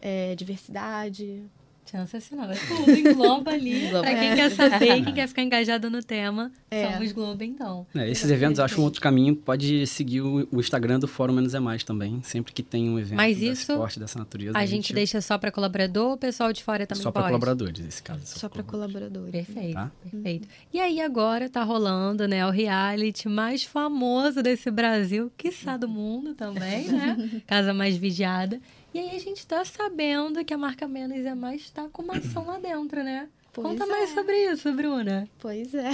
é, 0.00 0.36
diversidade, 0.36 1.42
Sensacional. 1.84 2.50
É 2.50 2.54
tudo, 2.54 2.90
engloba 2.90 3.50
ali. 3.50 3.88
Para 3.92 4.14
quem 4.14 4.34
quer 4.34 4.50
saber, 4.50 5.04
quem 5.04 5.14
quer 5.14 5.26
ficar 5.26 5.42
engajado 5.42 5.90
no 5.90 6.02
tema, 6.02 6.50
é. 6.70 6.92
somos 6.92 7.12
Globo, 7.12 7.42
então. 7.44 7.86
É, 7.94 8.10
esses 8.10 8.30
eventos, 8.30 8.60
acho 8.60 8.80
um 8.80 8.84
outro 8.84 9.00
caminho, 9.00 9.36
pode 9.36 9.86
seguir 9.86 10.22
o, 10.22 10.48
o, 10.50 10.60
Instagram 10.60 10.98
do 10.98 11.08
Fórum 11.08 11.34
Menos 11.34 11.54
é 11.54 11.60
Mais 11.60 11.84
também, 11.84 12.22
sempre 12.22 12.52
que 12.52 12.62
tem 12.62 12.88
um 12.88 12.98
evento 12.98 13.16
Mas 13.16 13.42
isso, 13.42 13.72
esporte 13.72 13.98
dessa 13.98 14.18
natureza. 14.18 14.56
A, 14.56 14.60
a 14.60 14.66
gente, 14.66 14.86
gente, 14.86 14.94
deixa 14.94 15.20
só 15.20 15.36
para 15.36 15.50
colaborador 15.50 16.08
ou 16.08 16.12
o 16.14 16.16
pessoal 16.16 16.52
de 16.52 16.62
fora 16.62 16.86
também 16.86 17.02
só 17.02 17.10
pode? 17.10 17.24
Só 17.24 17.28
para 17.28 17.38
colaboradores, 17.38 17.84
nesse 17.84 18.02
caso. 18.02 18.20
Só, 18.24 18.40
só 18.40 18.48
para 18.48 18.62
colaboradores. 18.62 19.30
Perfeito, 19.30 19.74
tá? 19.74 19.90
perfeito. 20.02 20.48
E 20.72 20.80
aí 20.80 21.00
agora 21.00 21.48
tá 21.48 21.62
rolando, 21.62 22.26
né, 22.26 22.46
o 22.46 22.50
reality 22.50 23.28
mais 23.28 23.64
famoso 23.64 24.42
desse 24.42 24.70
Brasil, 24.70 25.30
quiçá 25.36 25.76
do 25.76 25.88
mundo 25.88 26.34
também, 26.34 26.88
né? 26.88 27.42
Casa 27.46 27.74
Mais 27.74 27.96
Vigiada. 27.96 28.60
E 28.94 28.98
aí 28.98 29.16
a 29.16 29.18
gente 29.18 29.46
tá 29.46 29.64
sabendo 29.64 30.44
que 30.44 30.52
a 30.52 30.58
marca 30.58 30.86
Menos 30.86 31.24
é 31.24 31.34
Mais 31.34 31.62
está 31.62 31.88
com 31.88 32.02
uma 32.02 32.18
ação 32.18 32.46
lá 32.46 32.58
dentro, 32.58 33.02
né? 33.02 33.28
Pois 33.52 33.66
Conta 33.66 33.84
é. 33.84 33.86
mais 33.86 34.10
sobre 34.10 34.50
isso, 34.50 34.72
Bruna. 34.72 35.28
Pois 35.38 35.74
é. 35.74 35.90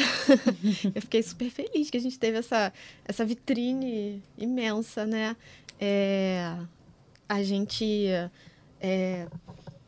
eu 0.95 1.03
fiquei 1.03 1.23
super 1.23 1.51
feliz 1.51 1.91
que 1.91 1.97
a 1.97 2.01
gente 2.01 2.19
teve 2.19 2.39
essa, 2.39 2.73
essa 3.05 3.25
vitrine 3.25 4.23
imensa, 4.37 5.05
né? 5.07 5.37
É, 5.81 6.57
a 7.29 7.43
gente 7.43 8.07
é, 8.81 9.27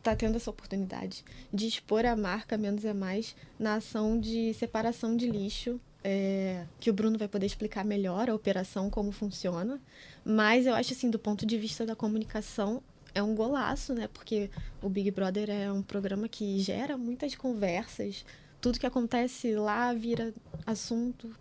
tá 0.03 0.15
tendo 0.17 0.37
essa 0.37 0.51
oportunidade 0.51 1.25
de 1.53 1.67
expor 1.67 2.05
a 2.07 2.17
marca 2.17 2.57
Menos 2.57 2.85
é 2.85 2.93
Mais 2.93 3.37
na 3.59 3.77
ação 3.77 4.19
de 4.19 4.53
separação 4.55 5.17
de 5.17 5.29
lixo, 5.29 5.81
é, 6.03 6.65
que 6.79 6.91
o 6.91 6.93
Bruno 6.93 7.19
vai 7.19 7.29
poder 7.29 7.47
explicar 7.47 7.85
melhor 7.85 8.31
a 8.31 8.35
operação, 8.35 8.91
como 8.91 9.13
funciona. 9.13 9.81
Mas 10.25 10.67
eu 10.67 10.75
acho 10.75 10.93
assim, 10.93 11.11
do 11.11 11.19
ponto 11.19 11.47
de 11.47 11.59
vista 11.59 11.85
da 11.85 11.95
comunicação, 11.95 12.83
é 13.15 13.23
um 13.23 13.35
golaço, 13.35 13.95
né? 13.95 14.09
Porque 14.13 14.51
o 14.83 14.89
Big 14.89 15.11
Brother 15.11 15.51
é 15.51 15.73
um 15.73 15.83
programa 15.83 16.29
que 16.29 16.59
gera 16.61 16.97
muitas 16.97 17.35
conversas. 17.35 18.25
Tudo 18.61 18.79
que 18.79 18.87
acontece 18.87 19.55
lá 19.55 19.93
vira 19.93 20.35
assunto 20.67 21.35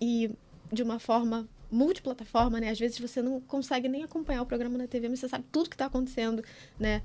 e 0.00 0.30
de 0.72 0.82
uma 0.82 0.98
forma 0.98 1.48
multiplataforma, 1.70 2.60
né? 2.60 2.70
Às 2.70 2.78
vezes 2.78 2.98
você 2.98 3.22
não 3.22 3.40
consegue 3.40 3.88
nem 3.88 4.02
acompanhar 4.02 4.42
o 4.42 4.46
programa 4.46 4.76
na 4.76 4.86
TV, 4.86 5.08
mas 5.08 5.20
você 5.20 5.28
sabe 5.28 5.44
tudo 5.52 5.68
que 5.68 5.74
está 5.74 5.86
acontecendo, 5.86 6.42
né? 6.78 7.02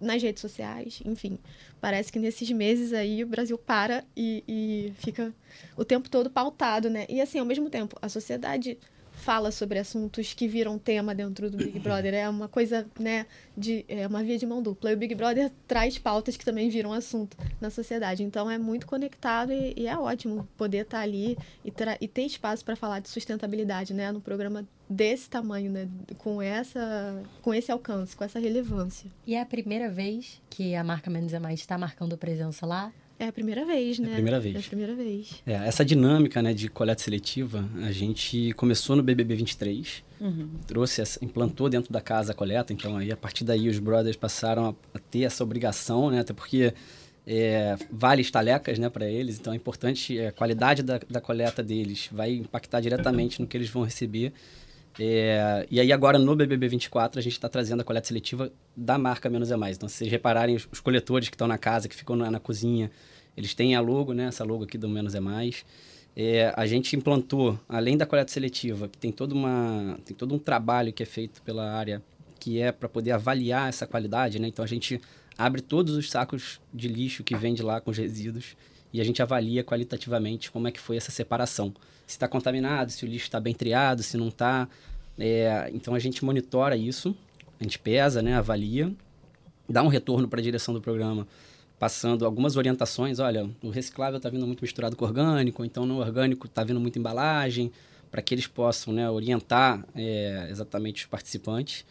Nas 0.00 0.20
redes 0.20 0.40
sociais, 0.40 1.00
enfim. 1.04 1.38
Parece 1.80 2.10
que 2.12 2.18
nesses 2.18 2.50
meses 2.50 2.92
aí 2.92 3.22
o 3.22 3.26
Brasil 3.26 3.56
para 3.56 4.04
e, 4.16 4.42
e 4.48 4.92
fica 4.96 5.32
o 5.76 5.84
tempo 5.84 6.10
todo 6.10 6.28
pautado, 6.28 6.90
né? 6.90 7.06
E 7.08 7.20
assim, 7.20 7.38
ao 7.38 7.46
mesmo 7.46 7.70
tempo, 7.70 7.96
a 8.02 8.08
sociedade 8.08 8.78
fala 9.22 9.52
sobre 9.52 9.78
assuntos 9.78 10.34
que 10.34 10.48
viram 10.48 10.76
tema 10.78 11.14
dentro 11.14 11.48
do 11.48 11.56
Big 11.56 11.78
Brother. 11.78 12.12
É 12.12 12.28
uma 12.28 12.48
coisa, 12.48 12.84
né, 12.98 13.24
de 13.56 13.84
é 13.88 14.06
uma 14.06 14.22
via 14.22 14.36
de 14.36 14.44
mão 14.44 14.60
dupla. 14.60 14.90
E 14.90 14.94
o 14.94 14.96
Big 14.96 15.14
Brother 15.14 15.50
traz 15.66 15.96
pautas 15.96 16.36
que 16.36 16.44
também 16.44 16.68
viram 16.68 16.92
assunto 16.92 17.36
na 17.60 17.70
sociedade. 17.70 18.24
Então 18.24 18.50
é 18.50 18.58
muito 18.58 18.84
conectado 18.84 19.52
e, 19.52 19.74
e 19.76 19.86
é 19.86 19.96
ótimo 19.96 20.48
poder 20.56 20.78
estar 20.78 21.00
ali 21.00 21.38
e, 21.64 21.72
e 22.00 22.08
ter 22.08 22.22
espaço 22.22 22.64
para 22.64 22.74
falar 22.74 22.98
de 22.98 23.08
sustentabilidade, 23.08 23.94
né, 23.94 24.10
no 24.10 24.20
programa 24.20 24.66
desse 24.88 25.30
tamanho, 25.30 25.70
né, 25.70 25.88
com 26.18 26.42
essa 26.42 27.22
com 27.40 27.54
esse 27.54 27.70
alcance, 27.70 28.16
com 28.16 28.24
essa 28.24 28.40
relevância. 28.40 29.08
E 29.24 29.34
é 29.36 29.40
a 29.40 29.46
primeira 29.46 29.88
vez 29.88 30.42
que 30.50 30.74
a 30.74 30.82
marca 30.82 31.08
Menos 31.08 31.32
é 31.32 31.38
Mais 31.38 31.60
está 31.60 31.78
marcando 31.78 32.18
presença 32.18 32.66
lá? 32.66 32.92
É 33.22 33.28
a 33.28 33.32
primeira 33.32 33.64
vez, 33.64 34.00
né? 34.00 34.08
É 34.08 34.10
a 34.10 34.14
primeira 34.14 34.40
vez. 34.40 34.56
É 34.56 34.58
a 34.58 34.62
primeira 34.62 34.94
vez. 34.96 35.42
É, 35.46 35.52
essa 35.52 35.84
dinâmica 35.84 36.42
né, 36.42 36.52
de 36.52 36.68
coleta 36.68 37.00
seletiva, 37.00 37.64
a 37.84 37.92
gente 37.92 38.52
começou 38.54 38.96
no 38.96 39.02
BBB 39.02 39.36
23, 39.36 40.02
uhum. 40.20 40.48
trouxe, 40.66 41.00
essa, 41.00 41.24
implantou 41.24 41.68
dentro 41.68 41.92
da 41.92 42.00
casa 42.00 42.32
a 42.32 42.34
coleta, 42.34 42.72
então 42.72 42.96
aí 42.96 43.12
a 43.12 43.16
partir 43.16 43.44
daí 43.44 43.68
os 43.68 43.78
brothers 43.78 44.16
passaram 44.16 44.70
a, 44.70 44.74
a 44.96 44.98
ter 44.98 45.22
essa 45.22 45.44
obrigação, 45.44 46.10
né? 46.10 46.18
Até 46.18 46.32
porque 46.32 46.74
é, 47.24 47.76
vale 47.92 48.22
estalecas 48.22 48.76
né, 48.80 48.90
para 48.90 49.08
eles, 49.08 49.38
então 49.38 49.52
é 49.52 49.56
importante, 49.56 50.18
é, 50.18 50.26
a 50.26 50.32
qualidade 50.32 50.82
da, 50.82 50.98
da 51.08 51.20
coleta 51.20 51.62
deles 51.62 52.08
vai 52.10 52.32
impactar 52.32 52.80
diretamente 52.80 53.40
no 53.40 53.46
que 53.46 53.56
eles 53.56 53.70
vão 53.70 53.84
receber. 53.84 54.32
É, 54.98 55.64
e 55.70 55.78
aí 55.78 55.92
agora 55.92 56.18
no 56.18 56.34
BBB 56.34 56.66
24 56.68 57.20
a 57.20 57.22
gente 57.22 57.34
está 57.34 57.48
trazendo 57.48 57.80
a 57.80 57.84
coleta 57.84 58.08
seletiva 58.08 58.52
da 58.76 58.98
marca 58.98 59.30
Menos 59.30 59.52
é 59.52 59.56
Mais. 59.56 59.76
Então 59.76 59.88
se 59.88 59.98
vocês 59.98 60.10
repararem, 60.10 60.56
os, 60.56 60.68
os 60.72 60.80
coletores 60.80 61.28
que 61.28 61.36
estão 61.36 61.46
na 61.46 61.56
casa, 61.56 61.88
que 61.88 61.94
ficam 61.94 62.16
na, 62.16 62.28
na 62.28 62.40
cozinha, 62.40 62.90
eles 63.36 63.54
têm 63.54 63.74
a 63.74 63.80
logo, 63.80 64.12
né? 64.12 64.26
Essa 64.26 64.44
logo 64.44 64.64
aqui 64.64 64.76
do 64.76 64.88
Menos 64.88 65.14
é 65.14 65.20
Mais. 65.20 65.64
É, 66.14 66.52
a 66.56 66.66
gente 66.66 66.94
implantou, 66.94 67.58
além 67.68 67.96
da 67.96 68.04
coleta 68.04 68.30
seletiva, 68.30 68.88
que 68.88 68.98
tem, 68.98 69.10
toda 69.10 69.34
uma, 69.34 69.98
tem 70.04 70.14
todo 70.14 70.34
um 70.34 70.38
trabalho 70.38 70.92
que 70.92 71.02
é 71.02 71.06
feito 71.06 71.40
pela 71.42 71.72
área, 71.72 72.02
que 72.38 72.60
é 72.60 72.70
para 72.70 72.88
poder 72.88 73.12
avaliar 73.12 73.68
essa 73.68 73.86
qualidade, 73.86 74.38
né? 74.38 74.48
Então 74.48 74.64
a 74.64 74.68
gente 74.68 75.00
abre 75.38 75.62
todos 75.62 75.96
os 75.96 76.10
sacos 76.10 76.60
de 76.72 76.88
lixo 76.88 77.24
que 77.24 77.34
vem 77.34 77.54
de 77.54 77.62
lá 77.62 77.80
com 77.80 77.90
os 77.90 77.96
resíduos 77.96 78.56
e 78.92 79.00
a 79.00 79.04
gente 79.04 79.22
avalia 79.22 79.64
qualitativamente 79.64 80.50
como 80.50 80.68
é 80.68 80.70
que 80.70 80.80
foi 80.80 80.98
essa 80.98 81.10
separação. 81.10 81.72
Se 82.06 82.16
está 82.16 82.28
contaminado, 82.28 82.92
se 82.92 83.06
o 83.06 83.08
lixo 83.08 83.24
está 83.24 83.40
bem 83.40 83.54
triado, 83.54 84.02
se 84.02 84.18
não 84.18 84.28
está. 84.28 84.68
É, 85.18 85.70
então 85.72 85.94
a 85.94 85.98
gente 85.98 86.22
monitora 86.24 86.76
isso, 86.76 87.16
a 87.58 87.62
gente 87.62 87.78
pesa, 87.78 88.20
né, 88.20 88.34
avalia, 88.34 88.92
dá 89.66 89.82
um 89.82 89.88
retorno 89.88 90.28
para 90.28 90.40
a 90.40 90.42
direção 90.42 90.74
do 90.74 90.80
programa 90.80 91.26
passando 91.82 92.24
algumas 92.24 92.56
orientações. 92.56 93.18
Olha, 93.18 93.50
o 93.60 93.68
reciclável 93.68 94.18
está 94.18 94.28
vindo 94.28 94.46
muito 94.46 94.60
misturado 94.60 94.94
com 94.94 95.04
orgânico, 95.04 95.64
então 95.64 95.84
no 95.84 95.98
orgânico 95.98 96.46
está 96.46 96.62
vindo 96.62 96.78
muita 96.78 96.96
embalagem, 96.96 97.72
para 98.08 98.22
que 98.22 98.32
eles 98.32 98.46
possam 98.46 98.94
né, 98.94 99.10
orientar 99.10 99.84
é, 99.92 100.46
exatamente 100.48 101.02
os 101.02 101.06
participantes. 101.06 101.84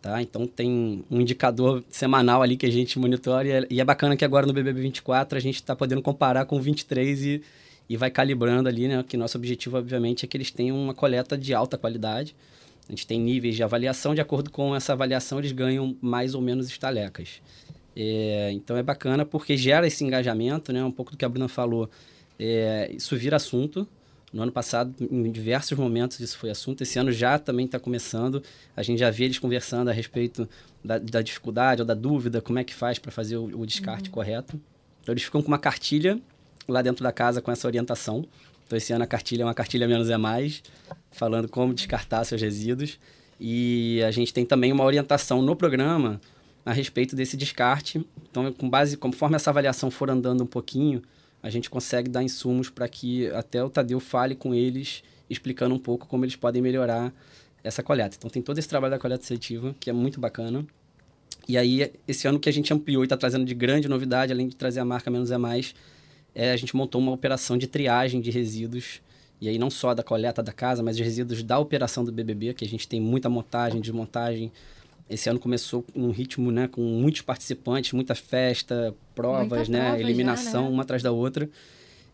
Tá? 0.00 0.22
Então 0.22 0.46
tem 0.46 1.04
um 1.10 1.20
indicador 1.20 1.84
semanal 1.90 2.40
ali 2.40 2.56
que 2.56 2.64
a 2.64 2.72
gente 2.72 2.98
monitora 2.98 3.66
e 3.68 3.76
é, 3.76 3.80
é 3.82 3.84
bacana 3.84 4.16
que 4.16 4.24
agora 4.24 4.46
no 4.46 4.52
BBB 4.54 4.80
24 4.80 5.36
a 5.36 5.40
gente 5.42 5.56
está 5.56 5.76
podendo 5.76 6.00
comparar 6.00 6.46
com 6.46 6.56
o 6.56 6.62
23 6.62 7.26
e, 7.26 7.42
e 7.86 7.98
vai 7.98 8.10
calibrando 8.10 8.66
ali, 8.66 8.88
né? 8.88 9.04
Que 9.06 9.14
nosso 9.14 9.36
objetivo, 9.36 9.76
obviamente, 9.76 10.24
é 10.24 10.26
que 10.26 10.38
eles 10.38 10.50
tenham 10.50 10.74
uma 10.74 10.94
coleta 10.94 11.36
de 11.36 11.52
alta 11.52 11.76
qualidade. 11.76 12.34
A 12.88 12.92
gente 12.92 13.06
tem 13.06 13.20
níveis 13.20 13.56
de 13.56 13.62
avaliação, 13.62 14.14
de 14.14 14.22
acordo 14.22 14.50
com 14.50 14.74
essa 14.74 14.94
avaliação 14.94 15.38
eles 15.38 15.52
ganham 15.52 15.94
mais 16.00 16.34
ou 16.34 16.40
menos 16.40 16.66
estalecas. 16.66 17.42
É, 17.96 18.50
então 18.52 18.76
é 18.76 18.82
bacana 18.82 19.24
porque 19.24 19.56
gera 19.56 19.86
esse 19.86 20.04
engajamento, 20.04 20.72
né? 20.72 20.84
Um 20.84 20.90
pouco 20.90 21.12
do 21.12 21.16
que 21.16 21.24
a 21.24 21.28
Bruna 21.28 21.48
falou. 21.48 21.88
É, 22.38 22.90
isso 22.92 23.16
vira 23.16 23.36
assunto. 23.36 23.86
No 24.32 24.42
ano 24.42 24.50
passado, 24.50 24.92
em 25.00 25.30
diversos 25.30 25.78
momentos, 25.78 26.18
isso 26.18 26.36
foi 26.36 26.50
assunto. 26.50 26.82
Esse 26.82 26.98
ano 26.98 27.12
já 27.12 27.38
também 27.38 27.66
está 27.66 27.78
começando. 27.78 28.42
A 28.76 28.82
gente 28.82 28.98
já 28.98 29.08
vê 29.08 29.24
eles 29.24 29.38
conversando 29.38 29.90
a 29.90 29.92
respeito 29.92 30.48
da, 30.84 30.98
da 30.98 31.22
dificuldade 31.22 31.82
ou 31.82 31.86
da 31.86 31.94
dúvida, 31.94 32.40
como 32.40 32.58
é 32.58 32.64
que 32.64 32.74
faz 32.74 32.98
para 32.98 33.12
fazer 33.12 33.36
o, 33.36 33.44
o 33.60 33.64
descarte 33.64 34.08
uhum. 34.08 34.14
correto. 34.14 34.60
Então, 35.00 35.12
eles 35.12 35.22
ficam 35.22 35.40
com 35.40 35.46
uma 35.46 35.58
cartilha 35.58 36.18
lá 36.66 36.82
dentro 36.82 37.04
da 37.04 37.12
casa 37.12 37.40
com 37.40 37.52
essa 37.52 37.68
orientação. 37.68 38.24
Então, 38.66 38.76
esse 38.76 38.92
ano 38.92 39.04
a 39.04 39.06
cartilha 39.06 39.42
é 39.42 39.46
uma 39.46 39.54
cartilha 39.54 39.86
menos 39.86 40.10
é 40.10 40.16
mais, 40.16 40.64
falando 41.12 41.48
como 41.48 41.72
descartar 41.72 42.24
seus 42.24 42.42
resíduos. 42.42 42.98
E 43.38 44.02
a 44.02 44.10
gente 44.10 44.34
tem 44.34 44.44
também 44.44 44.72
uma 44.72 44.82
orientação 44.82 45.42
no 45.42 45.54
programa 45.54 46.20
a 46.64 46.72
respeito 46.72 47.14
desse 47.14 47.36
descarte. 47.36 48.04
Então, 48.30 48.52
com 48.52 48.68
base, 48.68 48.96
conforme 48.96 49.36
essa 49.36 49.50
avaliação 49.50 49.90
for 49.90 50.10
andando 50.10 50.42
um 50.42 50.46
pouquinho, 50.46 51.02
a 51.42 51.50
gente 51.50 51.68
consegue 51.68 52.08
dar 52.08 52.22
insumos 52.22 52.70
para 52.70 52.88
que 52.88 53.28
até 53.28 53.62
o 53.62 53.68
Tadeu 53.68 54.00
fale 54.00 54.34
com 54.34 54.54
eles, 54.54 55.02
explicando 55.28 55.74
um 55.74 55.78
pouco 55.78 56.06
como 56.06 56.24
eles 56.24 56.36
podem 56.36 56.62
melhorar 56.62 57.12
essa 57.62 57.82
coleta. 57.82 58.16
Então, 58.18 58.30
tem 58.30 58.42
todo 58.42 58.58
esse 58.58 58.68
trabalho 58.68 58.92
da 58.92 58.98
coleta 58.98 59.24
seletiva, 59.24 59.74
que 59.78 59.90
é 59.90 59.92
muito 59.92 60.18
bacana. 60.18 60.66
E 61.46 61.58
aí, 61.58 61.92
esse 62.08 62.26
ano 62.26 62.40
que 62.40 62.48
a 62.48 62.52
gente 62.52 62.72
ampliou 62.72 63.02
e 63.02 63.06
está 63.06 63.16
trazendo 63.16 63.44
de 63.44 63.54
grande 63.54 63.88
novidade, 63.88 64.32
além 64.32 64.48
de 64.48 64.56
trazer 64.56 64.80
a 64.80 64.84
marca 64.84 65.10
Menos 65.10 65.30
é 65.30 65.36
Mais, 65.36 65.74
é, 66.34 66.52
a 66.52 66.56
gente 66.56 66.74
montou 66.74 67.00
uma 67.00 67.12
operação 67.12 67.58
de 67.58 67.66
triagem 67.66 68.20
de 68.20 68.30
resíduos. 68.30 69.02
E 69.40 69.48
aí, 69.48 69.58
não 69.58 69.68
só 69.68 69.92
da 69.92 70.02
coleta 70.02 70.42
da 70.42 70.52
casa, 70.52 70.82
mas 70.82 70.96
de 70.96 71.02
resíduos 71.02 71.42
da 71.42 71.58
operação 71.58 72.04
do 72.04 72.10
BBB, 72.10 72.54
que 72.54 72.64
a 72.64 72.68
gente 72.68 72.88
tem 72.88 73.00
muita 73.00 73.28
montagem, 73.28 73.80
desmontagem, 73.80 74.50
esse 75.08 75.28
ano 75.28 75.38
começou 75.38 75.84
num 75.94 76.10
ritmo, 76.10 76.50
né, 76.50 76.66
com 76.66 76.80
muitos 76.80 77.20
participantes, 77.20 77.92
muita 77.92 78.14
festa, 78.14 78.94
provas, 79.14 79.68
Muita 79.68 79.72
né, 79.72 79.88
prova 79.90 80.00
eliminação 80.00 80.62
já, 80.64 80.68
né? 80.68 80.74
uma 80.74 80.82
atrás 80.82 81.02
da 81.02 81.12
outra. 81.12 81.48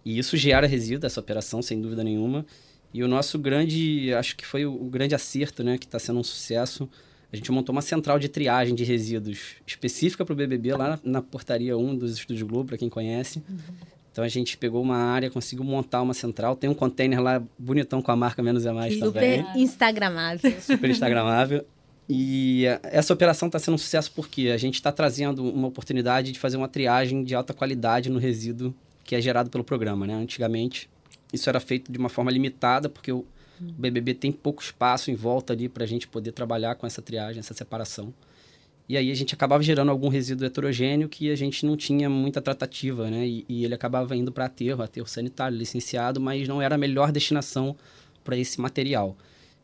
E 0.04 0.18
isso 0.18 0.36
gera 0.36 0.66
resíduo 0.66 1.06
essa 1.06 1.20
operação, 1.20 1.62
sem 1.62 1.80
dúvida 1.80 2.02
nenhuma. 2.02 2.44
E 2.92 3.04
o 3.04 3.08
nosso 3.08 3.38
grande, 3.38 4.12
acho 4.14 4.36
que 4.36 4.44
foi 4.44 4.66
o, 4.66 4.84
grande 4.86 5.14
acerto, 5.14 5.62
né, 5.62 5.78
que 5.78 5.86
está 5.86 5.98
sendo 5.98 6.18
um 6.18 6.24
sucesso. 6.24 6.88
A 7.32 7.36
gente 7.36 7.52
montou 7.52 7.72
uma 7.72 7.82
central 7.82 8.18
de 8.18 8.28
triagem 8.28 8.74
de 8.74 8.82
resíduos 8.82 9.54
específica 9.64 10.24
para 10.24 10.32
o 10.32 10.36
BBB 10.36 10.74
lá 10.74 10.88
na, 10.88 10.98
na, 11.04 11.22
portaria 11.22 11.78
1 11.78 11.96
dos 11.96 12.14
Estúdios 12.14 12.42
Globo, 12.42 12.70
para 12.70 12.78
quem 12.78 12.88
conhece. 12.88 13.40
Uhum. 13.48 13.58
Então 14.10 14.24
a 14.24 14.28
gente 14.28 14.58
pegou 14.58 14.82
uma 14.82 14.96
área, 14.96 15.30
conseguiu 15.30 15.64
montar 15.64 16.02
uma 16.02 16.12
central. 16.12 16.56
Tem 16.56 16.68
um 16.68 16.74
container 16.74 17.22
lá 17.22 17.40
bonitão 17.56 18.02
com 18.02 18.10
a 18.10 18.16
marca 18.16 18.42
Menos 18.42 18.66
é 18.66 18.72
Mais 18.72 18.94
Super 18.94 19.12
também. 19.12 19.44
Super 19.44 19.58
instagramável. 19.60 20.60
Super 20.60 20.90
instagramável. 20.90 21.64
E 22.12 22.64
essa 22.82 23.14
operação 23.14 23.46
está 23.46 23.60
sendo 23.60 23.76
um 23.76 23.78
sucesso 23.78 24.10
porque 24.10 24.48
a 24.48 24.56
gente 24.56 24.74
está 24.74 24.90
trazendo 24.90 25.44
uma 25.48 25.68
oportunidade 25.68 26.32
de 26.32 26.40
fazer 26.40 26.56
uma 26.56 26.66
triagem 26.66 27.22
de 27.22 27.36
alta 27.36 27.54
qualidade 27.54 28.10
no 28.10 28.18
resíduo 28.18 28.74
que 29.04 29.14
é 29.14 29.20
gerado 29.20 29.48
pelo 29.48 29.62
programa. 29.62 30.08
Né? 30.08 30.14
Antigamente, 30.14 30.90
isso 31.32 31.48
era 31.48 31.60
feito 31.60 31.92
de 31.92 31.96
uma 31.96 32.08
forma 32.08 32.28
limitada, 32.28 32.88
porque 32.88 33.12
o 33.12 33.24
BBB 33.60 34.14
tem 34.14 34.32
pouco 34.32 34.60
espaço 34.60 35.08
em 35.12 35.14
volta 35.14 35.52
ali 35.52 35.68
para 35.68 35.84
a 35.84 35.86
gente 35.86 36.08
poder 36.08 36.32
trabalhar 36.32 36.74
com 36.74 36.84
essa 36.84 37.00
triagem, 37.00 37.38
essa 37.38 37.54
separação. 37.54 38.12
E 38.88 38.96
aí 38.96 39.08
a 39.12 39.14
gente 39.14 39.32
acabava 39.32 39.62
gerando 39.62 39.92
algum 39.92 40.08
resíduo 40.08 40.44
heterogêneo 40.44 41.08
que 41.08 41.30
a 41.30 41.36
gente 41.36 41.64
não 41.64 41.76
tinha 41.76 42.10
muita 42.10 42.42
tratativa, 42.42 43.08
né? 43.08 43.24
E, 43.24 43.44
e 43.48 43.64
ele 43.64 43.74
acabava 43.74 44.16
indo 44.16 44.32
para 44.32 44.46
aterro, 44.46 44.82
aterro 44.82 45.06
sanitário, 45.06 45.56
licenciado, 45.56 46.20
mas 46.20 46.48
não 46.48 46.60
era 46.60 46.74
a 46.74 46.78
melhor 46.78 47.12
destinação 47.12 47.76
para 48.24 48.36
esse 48.36 48.60
material. 48.60 49.16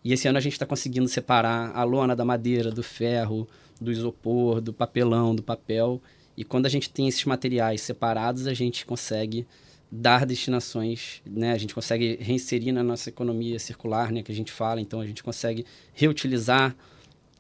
E 0.07 0.13
esse 0.13 0.29
ano 0.29 0.39
a 0.39 0.41
gente 0.41 0.53
está 0.53 0.65
conseguindo 0.65 1.09
separar 1.09 1.73
a 1.75 1.83
lona 1.83 2.15
da 2.15 2.25
madeira, 2.25 2.71
do 2.71 2.81
ferro, 2.81 3.45
do 3.81 3.91
isopor, 3.91 4.61
do 4.61 4.73
papelão, 4.73 5.35
do 5.35 5.43
papel. 5.43 6.01
E 6.37 6.45
quando 6.45 6.65
a 6.67 6.69
gente 6.69 6.89
tem 6.89 7.09
esses 7.09 7.25
materiais 7.25 7.81
separados, 7.81 8.47
a 8.47 8.55
gente 8.55 8.87
consegue 8.87 9.45
dar 9.91 10.25
destinações, 10.25 11.21
né? 11.27 11.51
A 11.51 11.59
gente 11.59 11.75
consegue 11.75 12.19
reinserir 12.21 12.73
na 12.73 12.85
nossa 12.85 13.09
economia 13.09 13.59
circular, 13.59 14.13
né? 14.13 14.23
Que 14.23 14.31
a 14.31 14.35
gente 14.35 14.53
fala. 14.53 14.81
Então, 14.81 15.01
a 15.01 15.07
gente 15.09 15.25
consegue 15.25 15.67
reutilizar. 15.93 16.77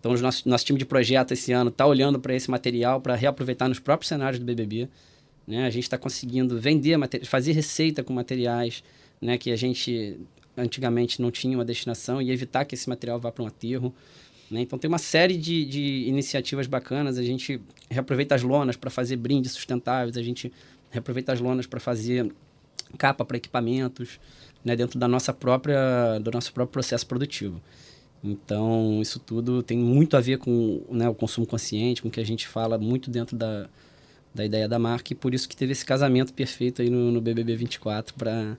Então, 0.01 0.11
o 0.11 0.19
nosso, 0.19 0.49
nosso 0.49 0.65
time 0.65 0.77
de 0.77 0.85
projeto 0.85 1.31
esse 1.31 1.53
ano 1.53 1.71
está 1.71 1.87
olhando 1.87 2.19
para 2.19 2.35
esse 2.35 2.51
material 2.51 3.01
para 3.01 3.15
reaproveitar 3.15 3.69
nos 3.69 3.79
próprios 3.79 4.09
cenários 4.09 4.41
do 4.41 4.45
BBB. 4.45 4.89
Né? 5.47 5.67
A 5.67 5.71
gente 5.71 5.85
está 5.85 5.97
conseguindo 5.97 6.59
vender, 6.59 6.99
fazer 7.27 7.53
receita 7.53 8.03
com 8.03 8.13
materiais 8.13 8.83
né, 9.21 9.39
que 9.39 9.53
a 9.53 9.57
gente 9.57 10.19
antigamente 10.57 11.21
não 11.21 11.31
tinha 11.31 11.57
uma 11.57 11.65
destinação 11.65 12.21
e 12.21 12.31
evitar 12.31 12.65
que 12.65 12.75
esse 12.75 12.89
material 12.89 13.21
vá 13.21 13.31
para 13.31 13.45
um 13.45 13.47
aterro. 13.47 13.95
Né? 14.51 14.61
Então 14.61 14.79
tem 14.79 14.89
uma 14.89 14.99
série 14.99 15.37
de, 15.37 15.65
de 15.65 16.05
iniciativas 16.07 16.67
bacanas. 16.67 17.19
A 17.19 17.23
gente 17.23 17.61
reaproveita 17.91 18.35
as 18.35 18.43
lonas 18.43 18.77
para 18.77 18.91
fazer 18.91 19.17
brindes 19.17 19.53
sustentáveis, 19.53 20.17
a 20.17 20.23
gente 20.23 20.53
reaproveita 20.91 21.33
as 21.33 21.41
lonas 21.41 21.67
para 21.67 21.81
fazer 21.81 22.33
capa 22.97 23.25
para 23.25 23.37
equipamentos, 23.37 24.21
né? 24.65 24.77
dentro 24.77 24.99
da 24.99 25.09
nossa 25.09 25.33
própria, 25.33 26.19
do 26.21 26.31
nosso 26.31 26.53
próprio 26.53 26.73
processo 26.73 27.07
produtivo. 27.07 27.61
Então, 28.25 29.01
isso 29.01 29.21
tudo 29.21 29.63
tem 29.63 29.79
muito 29.79 30.17
a 30.17 30.21
ver 30.21 30.39
com 30.39 30.83
né, 30.91 31.09
o 31.09 31.15
consumo 31.15 31.47
consciente, 31.47 32.03
com 32.03 32.09
o 32.09 32.11
que 32.11 32.19
a 32.19 32.25
gente 32.25 32.49
fala 32.49 32.79
muito 32.79 33.11
dentro 33.11 33.37
da, 33.37 33.69
da 34.35 34.45
ideia 34.45 34.69
da 34.69 34.79
marca, 34.79 35.13
e 35.13 35.17
por 35.17 35.35
isso 35.35 35.49
que 35.49 35.57
teve 35.57 35.73
esse 35.73 35.85
casamento 35.85 36.33
perfeito 36.33 36.83
aí 36.83 36.91
no, 36.91 37.13
no 37.13 37.21
BBB 37.21 37.55
24 37.57 38.15
para 38.15 38.57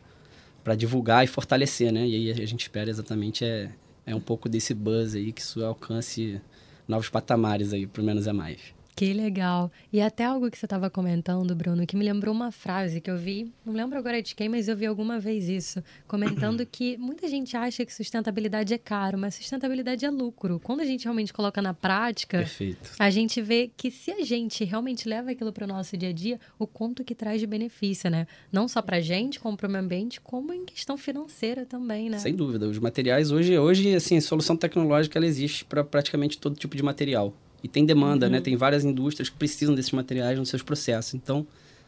divulgar 0.76 1.24
e 1.24 1.28
fortalecer, 1.28 1.92
né? 1.92 2.08
E 2.08 2.16
aí 2.16 2.32
a 2.32 2.46
gente 2.48 2.62
espera 2.62 2.90
exatamente 2.90 3.46
é, 3.46 3.70
é 4.06 4.16
um 4.16 4.20
pouco 4.20 4.50
desse 4.50 4.74
buzz 4.74 5.16
aí, 5.16 5.32
que 5.32 5.42
isso 5.42 5.64
alcance 5.64 6.42
novos 6.88 7.10
patamares 7.10 7.74
aí, 7.74 7.86
pelo 7.86 8.06
menos 8.06 8.28
é 8.28 8.34
mais. 8.34 8.77
Que 8.98 9.14
legal. 9.14 9.72
E 9.94 10.02
até 10.02 10.26
algo 10.26 10.50
que 10.50 10.58
você 10.58 10.66
estava 10.66 10.90
comentando, 10.90 11.56
Bruno, 11.56 11.86
que 11.86 11.96
me 11.96 12.04
lembrou 12.04 12.34
uma 12.34 12.52
frase 12.52 13.00
que 13.00 13.12
eu 13.12 13.16
vi, 13.16 13.54
não 13.64 13.72
lembro 13.72 13.96
agora 13.96 14.24
de 14.24 14.34
quem, 14.34 14.50
mas 14.50 14.68
eu 14.68 14.76
vi 14.76 14.88
alguma 14.88 15.20
vez 15.20 15.48
isso, 15.48 15.84
comentando 16.08 16.66
que 16.66 16.98
muita 16.98 17.28
gente 17.28 17.56
acha 17.56 17.86
que 17.86 17.94
sustentabilidade 17.94 18.74
é 18.74 18.78
caro, 18.80 19.16
mas 19.16 19.36
sustentabilidade 19.36 20.04
é 20.04 20.10
lucro. 20.10 20.60
Quando 20.64 20.80
a 20.80 20.86
gente 20.86 21.04
realmente 21.04 21.32
coloca 21.32 21.62
na 21.62 21.76
prática, 21.76 22.40
Perfeito. 22.40 22.90
a 22.98 23.12
gente 23.12 23.40
vê 23.40 23.70
que 23.78 23.92
se 23.92 24.10
a 24.10 24.26
gente 24.26 24.64
realmente 24.64 25.08
leva 25.08 25.30
aquilo 25.30 25.54
para 25.54 25.66
o 25.66 25.68
nosso 25.68 25.96
dia 25.96 26.10
a 26.10 26.12
dia, 26.12 26.40
o 26.58 26.66
quanto 26.66 27.04
que 27.04 27.14
traz 27.14 27.40
de 27.40 27.46
benefício, 27.46 28.10
né? 28.10 28.26
Não 28.52 28.68
só 28.68 28.82
para 28.82 28.98
a 28.98 29.02
gente, 29.02 29.40
como 29.40 29.56
para 29.56 29.68
o 29.68 29.72
meio 29.72 29.84
ambiente, 29.84 30.20
como 30.20 30.52
em 30.52 30.66
questão 30.66 30.98
financeira 30.98 31.68
também, 31.68 32.10
né? 32.10 32.18
Sem 32.18 32.34
dúvida. 32.34 32.68
Os 32.68 32.80
materiais 32.80 33.32
hoje, 33.32 33.60
hoje 33.60 33.94
assim, 33.94 34.20
solução 34.20 34.58
tecnológica 34.58 35.20
ela 35.20 35.28
existe 35.28 35.64
para 35.66 35.84
praticamente 35.84 36.40
todo 36.40 36.56
tipo 36.56 36.76
de 36.76 36.82
material. 36.82 37.32
E 37.64 37.68
tem 37.68 37.86
demanda, 37.86 38.28
né? 38.28 38.38
uhum. 38.38 38.40
né? 38.40 38.42
Tem 38.42 38.56
várias 38.56 38.84
indústrias 38.84 39.30
que 39.30 39.36
precisam 39.36 39.74
desses 39.74 39.92
materiais 39.92 40.38
nos 40.38 40.50
seus 40.50 40.62
processos. 40.62 41.14
Então, 41.14 41.46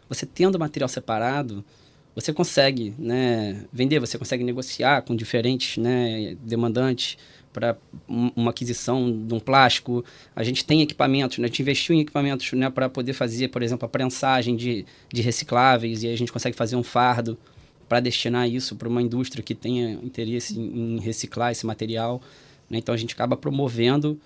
você 0.07 0.25
tendo 0.25 0.57
material 0.57 0.89
separado, 0.89 1.63
você 2.15 2.33
consegue 2.33 2.93
né, 2.97 3.65
vender, 3.71 3.99
você 3.99 4.17
consegue 4.17 4.43
negociar 4.43 5.03
com 5.03 5.15
diferentes 5.15 5.77
né, 5.77 6.35
demandantes 6.41 7.17
para 7.53 7.77
uma 8.07 8.51
aquisição 8.51 9.11
de 9.25 9.33
um 9.33 9.39
plástico. 9.39 10.03
A 10.35 10.43
gente 10.43 10.65
tem 10.65 10.81
equipamentos, 10.81 11.37
né? 11.37 11.45
a 11.45 11.47
gente 11.47 11.61
investiu 11.61 11.95
em 11.95 12.01
equipamentos 12.01 12.51
né, 12.53 12.69
para 12.69 12.89
poder 12.89 13.13
fazer, 13.13 13.49
por 13.49 13.61
exemplo, 13.63 13.85
a 13.85 13.89
prensagem 13.89 14.55
de, 14.55 14.85
de 15.11 15.21
recicláveis 15.21 16.03
e 16.03 16.07
a 16.07 16.15
gente 16.15 16.31
consegue 16.31 16.55
fazer 16.55 16.75
um 16.75 16.83
fardo 16.83 17.37
para 17.87 17.99
destinar 17.99 18.47
isso 18.47 18.75
para 18.75 18.87
uma 18.87 19.01
indústria 19.01 19.43
que 19.43 19.55
tenha 19.55 19.93
interesse 20.03 20.59
em, 20.59 20.97
em 20.97 20.99
reciclar 20.99 21.51
esse 21.51 21.65
material. 21.65 22.21
Né? 22.69 22.77
Então, 22.77 22.93
a 22.93 22.97
gente 22.97 23.13
acaba 23.13 23.35
promovendo 23.35 24.19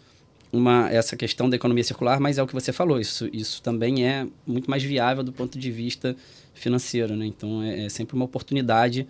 uma, 0.53 0.87
essa 0.89 1.17
questão 1.17 1.49
da 1.49 1.55
economia 1.55 1.83
circular, 1.83 2.19
mas 2.19 2.37
é 2.37 2.43
o 2.43 2.47
que 2.47 2.53
você 2.53 2.71
falou, 2.71 2.99
isso, 2.99 3.27
isso 3.33 3.61
também 3.61 4.07
é 4.07 4.27
muito 4.45 4.69
mais 4.69 4.83
viável 4.83 5.23
do 5.23 5.33
ponto 5.33 5.57
de 5.57 5.71
vista 5.71 6.15
financeiro, 6.53 7.15
né? 7.15 7.25
Então, 7.25 7.63
é, 7.63 7.85
é 7.85 7.89
sempre 7.89 8.15
uma 8.15 8.25
oportunidade 8.25 9.07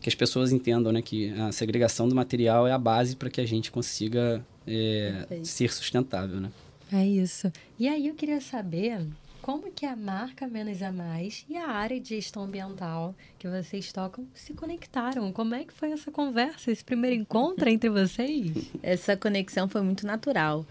que 0.00 0.08
as 0.08 0.14
pessoas 0.14 0.52
entendam, 0.52 0.92
né? 0.92 1.00
Que 1.00 1.30
a 1.40 1.50
segregação 1.50 2.06
do 2.06 2.14
material 2.14 2.66
é 2.66 2.72
a 2.72 2.78
base 2.78 3.16
para 3.16 3.30
que 3.30 3.40
a 3.40 3.46
gente 3.46 3.70
consiga 3.72 4.44
é, 4.66 5.26
ser 5.42 5.72
sustentável, 5.72 6.38
né? 6.40 6.52
É 6.92 7.06
isso. 7.06 7.50
E 7.78 7.88
aí 7.88 8.06
eu 8.06 8.14
queria 8.14 8.40
saber 8.40 9.06
como 9.42 9.72
que 9.72 9.84
a 9.84 9.96
marca 9.96 10.46
Menos 10.46 10.80
é 10.80 10.90
Mais 10.92 11.44
e 11.48 11.56
a 11.56 11.66
área 11.66 11.98
de 11.98 12.10
gestão 12.10 12.44
ambiental 12.44 13.12
que 13.40 13.48
vocês 13.48 13.92
tocam 13.92 14.24
se 14.32 14.54
conectaram? 14.54 15.32
Como 15.32 15.52
é 15.52 15.64
que 15.64 15.72
foi 15.72 15.90
essa 15.90 16.12
conversa, 16.12 16.70
esse 16.70 16.84
primeiro 16.84 17.16
encontro 17.16 17.68
entre 17.68 17.90
vocês? 17.90 18.70
Essa 18.80 19.16
conexão 19.16 19.68
foi 19.68 19.82
muito 19.82 20.06
natural. 20.06 20.64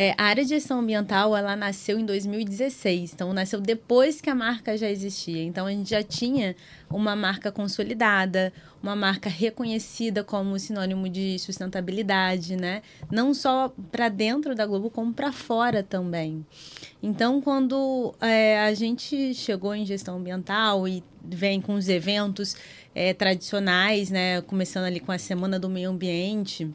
É, 0.00 0.14
a 0.16 0.26
área 0.26 0.44
de 0.44 0.50
gestão 0.50 0.78
ambiental, 0.78 1.36
ela 1.36 1.56
nasceu 1.56 1.98
em 1.98 2.06
2016, 2.06 3.14
então 3.14 3.32
nasceu 3.32 3.60
depois 3.60 4.20
que 4.20 4.30
a 4.30 4.34
marca 4.34 4.76
já 4.76 4.88
existia. 4.88 5.42
Então 5.42 5.66
a 5.66 5.72
gente 5.72 5.90
já 5.90 6.04
tinha 6.04 6.54
uma 6.88 7.16
marca 7.16 7.50
consolidada, 7.50 8.52
uma 8.80 8.94
marca 8.94 9.28
reconhecida 9.28 10.22
como 10.22 10.56
sinônimo 10.56 11.08
de 11.08 11.36
sustentabilidade, 11.40 12.54
né? 12.54 12.80
Não 13.10 13.34
só 13.34 13.74
para 13.90 14.08
dentro 14.08 14.54
da 14.54 14.64
Globo, 14.64 14.88
como 14.88 15.12
para 15.12 15.32
fora 15.32 15.82
também. 15.82 16.46
Então, 17.02 17.40
quando 17.40 18.14
é, 18.20 18.60
a 18.60 18.74
gente 18.74 19.34
chegou 19.34 19.74
em 19.74 19.84
gestão 19.84 20.18
ambiental 20.18 20.86
e 20.86 21.02
vem 21.24 21.60
com 21.60 21.74
os 21.74 21.88
eventos 21.88 22.54
é, 22.94 23.12
tradicionais, 23.12 24.10
né? 24.10 24.42
Começando 24.42 24.84
ali 24.84 25.00
com 25.00 25.10
a 25.10 25.18
Semana 25.18 25.58
do 25.58 25.68
Meio 25.68 25.90
Ambiente 25.90 26.72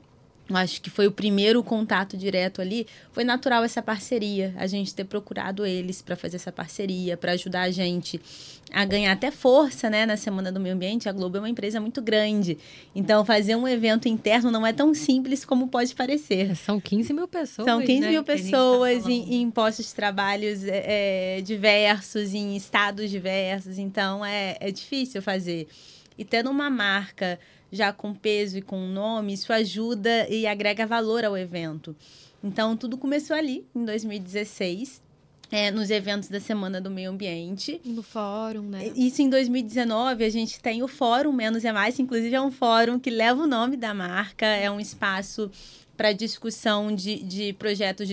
acho 0.58 0.82
que 0.82 0.90
foi 0.90 1.08
o 1.08 1.12
primeiro 1.12 1.64
contato 1.64 2.18
direto 2.18 2.62
ali, 2.62 2.88
foi 3.12 3.24
natural 3.24 3.64
essa 3.64 3.82
parceria, 3.82 4.54
a 4.58 4.68
gente 4.68 4.94
ter 4.94 5.06
procurado 5.06 5.66
eles 5.66 6.02
para 6.02 6.16
fazer 6.16 6.38
essa 6.38 6.52
parceria, 6.52 7.16
para 7.18 7.34
ajudar 7.34 7.64
a 7.64 7.72
gente 7.72 8.20
a 8.74 8.86
ganhar 8.86 9.12
até 9.12 9.30
força, 9.30 9.90
né, 9.90 10.06
na 10.06 10.18
Semana 10.18 10.52
do 10.52 10.60
Meio 10.60 10.74
Ambiente. 10.74 11.08
A 11.08 11.12
Globo 11.12 11.38
é 11.38 11.40
uma 11.40 11.50
empresa 11.50 11.80
muito 11.80 12.02
grande, 12.02 12.58
então 12.96 13.24
fazer 13.24 13.56
um 13.56 13.68
evento 13.68 14.08
interno 14.08 14.50
não 14.50 14.66
é 14.66 14.74
tão 14.74 14.94
simples 14.94 15.46
como 15.46 15.68
pode 15.68 15.94
parecer. 15.94 16.56
São 16.56 16.80
15 16.80 17.14
mil 17.14 17.28
pessoas. 17.28 17.68
São 17.68 17.80
15 17.80 18.00
né, 18.02 18.10
mil 18.10 18.24
tá 18.24 18.34
pessoas 18.34 19.04
tá 19.04 19.12
em, 19.12 19.42
em, 19.42 19.52
postos 19.52 19.88
de 19.88 19.96
trabalhos 19.96 20.64
é, 20.64 21.38
é, 21.38 21.42
diversos, 21.42 22.34
em 22.34 22.56
estados 22.56 23.10
diversos, 23.12 23.78
então 23.78 24.26
é, 24.26 24.58
é 24.60 24.72
difícil 24.72 25.22
fazer. 25.22 25.68
E 26.18 26.24
tendo 26.26 26.50
uma 26.50 26.70
marca 26.70 27.40
já 27.72 27.92
com 27.92 28.14
peso 28.14 28.58
e 28.58 28.62
com 28.62 28.88
nome, 28.88 29.34
isso 29.34 29.52
ajuda 29.52 30.28
e 30.30 30.46
agrega 30.46 30.86
valor 30.86 31.26
ao 31.26 31.38
evento. 31.38 31.96
Então, 32.44 32.78
tudo 32.78 32.98
começou 32.98 33.36
ali, 33.36 33.66
em 33.76 33.84
2016. 33.84 35.02
É, 35.52 35.70
nos 35.70 35.92
eventos 35.92 36.30
da 36.30 36.40
Semana 36.40 36.82
do 36.82 36.90
Meio 36.90 37.12
Ambiente. 37.12 37.80
No 37.86 38.02
fórum, 38.02 38.64
né? 38.64 38.92
Isso 38.96 39.22
em 39.22 39.30
2019, 39.30 40.24
a 40.26 40.30
gente 40.30 40.60
tem 40.60 40.82
o 40.82 40.88
Fórum 40.88 41.32
Menos 41.32 41.64
é 41.64 41.72
Mais, 41.72 42.00
inclusive 42.00 42.34
é 42.34 42.42
um 42.42 42.50
fórum 42.50 42.98
que 42.98 43.12
leva 43.12 43.44
o 43.44 43.46
nome 43.46 43.78
da 43.78 43.94
marca, 43.94 44.48
é 44.48 44.72
um 44.72 44.80
espaço 44.80 45.52
para 45.96 46.12
discussão 46.12 46.94
de, 46.94 47.22
de 47.22 47.54
projetos 47.54 48.08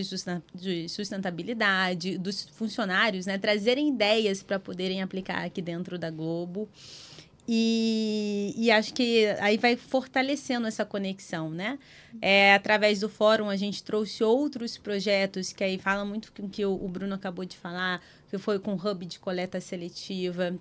de 0.54 0.88
sustentabilidade, 0.88 2.18
dos 2.18 2.46
funcionários, 2.52 3.24
né? 3.24 3.38
Trazerem 3.38 3.88
ideias 3.88 4.42
para 4.42 4.58
poderem 4.58 5.00
aplicar 5.00 5.44
aqui 5.44 5.62
dentro 5.62 5.98
da 5.98 6.10
Globo. 6.10 6.68
E, 7.52 8.54
e 8.56 8.70
acho 8.70 8.94
que 8.94 9.26
aí 9.40 9.56
vai 9.56 9.74
fortalecendo 9.74 10.68
essa 10.68 10.84
conexão, 10.84 11.50
né? 11.50 11.80
É, 12.22 12.54
através 12.54 13.00
do 13.00 13.08
fórum, 13.08 13.50
a 13.50 13.56
gente 13.56 13.82
trouxe 13.82 14.22
outros 14.22 14.78
projetos 14.78 15.52
que 15.52 15.64
aí 15.64 15.76
falam 15.76 16.06
muito 16.06 16.32
com 16.32 16.48
que 16.48 16.64
o, 16.64 16.72
o 16.72 16.86
Bruno 16.86 17.12
acabou 17.12 17.44
de 17.44 17.56
falar, 17.56 18.00
que 18.30 18.38
foi 18.38 18.60
com 18.60 18.74
o 18.74 18.76
Hub 18.76 19.04
de 19.04 19.18
coleta 19.18 19.60
seletiva, 19.60 20.56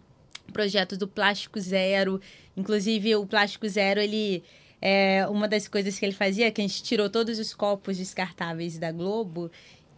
projetos 0.51 0.97
do 0.97 1.07
Plástico 1.07 1.59
Zero. 1.59 2.19
Inclusive, 2.57 3.15
o 3.17 3.27
Plástico 3.27 3.69
Zero, 3.69 4.01
ele 4.01 4.43
é 4.81 5.27
uma 5.27 5.47
das 5.47 5.67
coisas 5.67 5.99
que 5.99 6.03
ele 6.03 6.15
fazia, 6.15 6.47
é 6.47 6.51
que 6.51 6.59
a 6.59 6.67
gente 6.67 6.81
tirou 6.81 7.07
todos 7.07 7.37
os 7.37 7.53
copos 7.53 7.99
descartáveis 7.99 8.79
da 8.79 8.91
Globo 8.91 9.51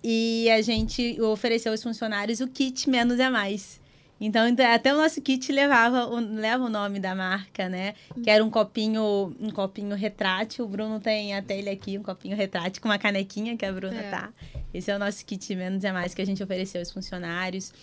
e 0.04 0.50
a 0.50 0.62
gente 0.62 1.22
ofereceu 1.22 1.72
aos 1.72 1.82
funcionários 1.82 2.42
o 2.42 2.50
kit 2.50 2.90
Menos 2.90 3.18
é 3.18 3.30
Mais. 3.30 3.81
Então, 4.24 4.46
até 4.72 4.94
o 4.94 4.98
nosso 4.98 5.20
kit 5.20 5.52
levava 5.52 6.06
o, 6.06 6.20
leva 6.20 6.66
o 6.66 6.70
nome 6.70 7.00
da 7.00 7.16
marca, 7.16 7.68
né? 7.68 7.96
Que 8.24 8.30
era 8.30 8.46
um 8.46 8.52
copinho, 8.52 9.36
um 9.40 9.50
copinho 9.50 9.96
retrátil. 9.96 10.64
O 10.64 10.68
Bruno 10.68 11.00
tem 11.00 11.36
até 11.36 11.58
ele 11.58 11.72
aqui, 11.72 11.98
um 11.98 12.04
copinho 12.04 12.38
retrátil 12.38 12.80
com 12.84 12.88
uma 12.88 13.00
canequinha 13.00 13.58
que 13.58 13.66
a 13.66 13.74
Bruna 13.74 14.00
é. 14.00 14.12
tá. 14.12 14.32
Esse 14.72 14.92
é 14.92 14.96
o 14.96 15.00
nosso 15.00 15.26
kit 15.26 15.56
menos 15.56 15.84
é 15.84 15.92
mais 15.92 16.14
que 16.14 16.22
a 16.22 16.26
gente 16.26 16.44
ofereceu 16.44 16.80
aos 16.80 16.92
funcionários. 16.92 17.74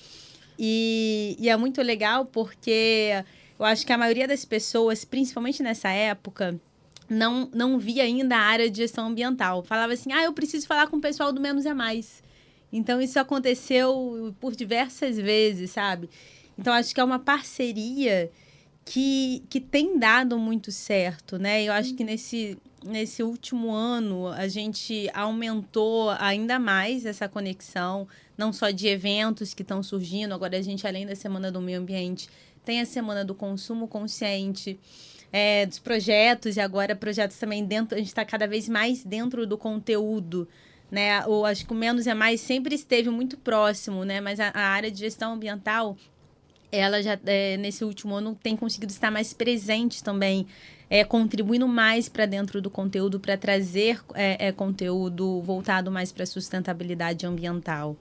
E, 0.56 1.36
e 1.40 1.48
é 1.48 1.56
muito 1.56 1.82
legal 1.82 2.24
porque 2.24 3.24
eu 3.58 3.64
acho 3.64 3.84
que 3.84 3.92
a 3.92 3.98
maioria 3.98 4.28
das 4.28 4.44
pessoas, 4.44 5.04
principalmente 5.04 5.60
nessa 5.60 5.88
época, 5.88 6.58
não, 7.10 7.50
não 7.52 7.80
via 7.80 8.04
ainda 8.04 8.36
a 8.36 8.40
área 8.40 8.70
de 8.70 8.76
gestão 8.76 9.08
ambiental. 9.08 9.64
Falava 9.64 9.92
assim, 9.92 10.12
ah, 10.12 10.22
eu 10.22 10.32
preciso 10.32 10.68
falar 10.68 10.86
com 10.86 10.98
o 10.98 11.00
pessoal 11.00 11.32
do 11.32 11.40
Menos 11.40 11.66
é 11.66 11.74
Mais. 11.74 12.22
Então, 12.72 13.00
isso 13.00 13.18
aconteceu 13.18 14.34
por 14.40 14.54
diversas 14.54 15.16
vezes, 15.16 15.70
sabe? 15.70 16.08
Então, 16.58 16.72
acho 16.72 16.94
que 16.94 17.00
é 17.00 17.04
uma 17.04 17.18
parceria 17.18 18.30
que, 18.84 19.42
que 19.50 19.60
tem 19.60 19.98
dado 19.98 20.38
muito 20.38 20.72
certo, 20.72 21.38
né? 21.38 21.62
Eu 21.62 21.72
acho 21.72 21.94
que 21.94 22.02
nesse, 22.02 22.58
nesse 22.84 23.22
último 23.22 23.70
ano 23.70 24.28
a 24.28 24.48
gente 24.48 25.10
aumentou 25.12 26.10
ainda 26.18 26.58
mais 26.58 27.04
essa 27.04 27.28
conexão, 27.28 28.08
não 28.36 28.52
só 28.52 28.70
de 28.70 28.88
eventos 28.88 29.52
que 29.52 29.62
estão 29.62 29.82
surgindo, 29.82 30.32
agora 30.32 30.56
a 30.56 30.62
gente, 30.62 30.86
além 30.86 31.06
da 31.06 31.14
Semana 31.14 31.52
do 31.52 31.60
Meio 31.60 31.80
Ambiente, 31.80 32.28
tem 32.64 32.80
a 32.80 32.86
Semana 32.86 33.24
do 33.24 33.34
Consumo 33.34 33.86
Consciente. 33.86 34.78
É, 35.30 35.66
dos 35.66 35.78
projetos 35.78 36.56
e 36.56 36.60
agora 36.60 36.96
projetos 36.96 37.36
também 37.36 37.62
dentro, 37.62 37.94
a 37.94 37.98
gente 37.98 38.08
está 38.08 38.24
cada 38.24 38.46
vez 38.46 38.66
mais 38.66 39.04
dentro 39.04 39.46
do 39.46 39.58
conteúdo 39.58 40.48
né? 40.90 41.26
O, 41.26 41.44
acho 41.44 41.66
que 41.66 41.72
o 41.72 41.76
menos 41.76 42.06
é 42.06 42.14
mais 42.14 42.40
sempre 42.40 42.74
esteve 42.74 43.10
muito 43.10 43.36
próximo, 43.36 44.04
né? 44.04 44.20
Mas 44.20 44.40
a, 44.40 44.50
a 44.54 44.60
área 44.60 44.90
de 44.90 44.98
gestão 44.98 45.34
ambiental 45.34 45.96
ela 46.70 47.02
já 47.02 47.18
é, 47.24 47.56
nesse 47.56 47.84
último 47.84 48.14
ano 48.14 48.38
tem 48.42 48.56
conseguido 48.56 48.92
estar 48.92 49.10
mais 49.10 49.32
presente 49.32 50.04
também, 50.04 50.46
é, 50.90 51.04
contribuindo 51.04 51.66
mais 51.66 52.08
para 52.08 52.26
dentro 52.26 52.60
do 52.60 52.70
conteúdo, 52.70 53.18
para 53.18 53.36
trazer 53.36 54.00
é, 54.14 54.48
é, 54.48 54.52
conteúdo 54.52 55.40
voltado 55.42 55.90
mais 55.90 56.12
para 56.12 56.26
sustentabilidade 56.26 57.26
ambiental. 57.26 57.96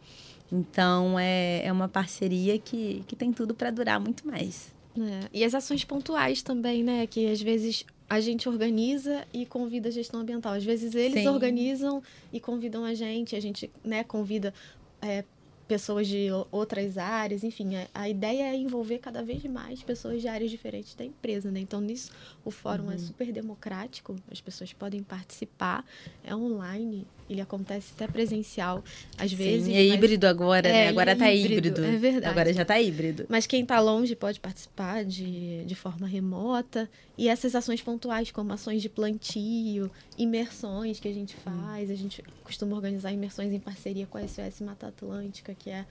Então 0.52 1.20
é, 1.20 1.66
é 1.66 1.72
uma 1.72 1.88
parceria 1.88 2.58
que, 2.58 3.04
que 3.08 3.16
tem 3.16 3.34
tudo 3.34 3.54
para 3.54 3.72
durar 3.72 4.00
muito 4.00 4.26
mais. 4.28 4.74
É, 4.98 5.28
e 5.34 5.44
as 5.44 5.54
ações 5.54 5.84
pontuais 5.84 6.42
também, 6.42 6.84
né? 6.84 7.06
Que 7.08 7.30
às 7.30 7.42
vezes 7.42 7.86
a 8.10 8.20
gente 8.20 8.48
organiza 8.48 9.26
e 9.34 9.46
convida 9.46 9.90
a 9.90 9.92
gestão 9.92 10.22
ambiental. 10.22 10.54
Às 10.54 10.64
vezes 10.64 10.96
eles 10.96 11.22
Sim. 11.22 11.28
organizam 11.28 12.02
e 12.32 12.40
convidam 12.40 12.86
a 12.86 12.94
gente, 12.94 13.36
a 13.36 13.40
gente 13.40 13.70
né, 13.84 14.04
convida 14.04 14.54
é, 15.02 15.24
pessoas 15.68 16.08
de 16.08 16.30
outras 16.52 16.98
áreas, 16.98 17.44
enfim, 17.44 17.76
a, 17.76 17.88
a, 17.94 18.10
ideia 18.10 18.44
é 18.44 18.56
envolver 18.56 19.00
cada 19.00 19.22
vez 19.22 19.44
mais 19.44 19.84
pessoas 19.84 20.22
de 20.22 20.28
áreas 20.28 20.50
diferentes 20.50 20.96
da 20.96 21.04
empresa, 21.04 21.52
né? 21.52 21.60
Então, 21.60 21.82
nisso, 21.82 22.12
o 22.46 22.50
fórum 22.50 22.86
é 22.86 22.88
uhum. 22.88 22.94
é 22.94 22.98
super 22.98 23.32
democrático, 23.34 24.16
as 24.32 24.40
pessoas 24.40 24.72
podem 24.72 25.04
participar, 25.04 25.86
é 26.24 26.34
online, 26.34 27.06
ele 27.30 27.42
acontece 27.42 27.92
até 27.96 28.08
presencial, 28.08 28.84
às 29.18 29.32
Sim, 29.32 29.38
vezes. 29.38 29.70
é 29.70 29.84
híbrido 29.84 30.28
agora, 30.28 30.68
né? 30.68 30.82
é, 30.82 30.84
né? 30.86 30.90
Agora 30.90 31.12
está 31.12 31.32
híbrido, 31.32 31.68
híbrido. 31.68 31.86
É 31.86 31.98
verdade. 31.98 32.26
Agora 32.26 32.54
já 32.54 32.62
está 32.62 32.80
híbrido. 32.80 33.26
Mas 33.30 33.46
quem 33.46 33.64
está 33.64 33.80
longe 33.80 34.16
pode 34.16 34.40
participar 34.40 35.04
de, 35.04 35.64
de 35.66 35.76
forma 35.76 36.08
remota. 36.08 36.90
E 37.18 37.28
essas 37.28 37.56
ações 37.56 37.82
pontuais, 37.82 38.32
como 38.32 38.54
ações 38.54 38.82
de 38.82 38.90
plantio, 38.90 39.92
imersões 40.18 41.00
que 41.00 41.08
a 41.08 41.14
gente 41.14 41.36
faz. 41.36 41.90
Hum. 41.90 41.94
A 41.94 41.96
gente 41.96 42.24
costuma 42.44 42.76
organizar 42.76 43.12
imersões 43.12 43.52
em 43.52 43.60
parceria 43.60 44.06
com 44.06 44.18
a 44.18 44.28
SOS 44.28 44.62
Mata 44.62 44.88
Atlântica, 44.88 45.56
que 45.56 45.70
é 45.70 45.86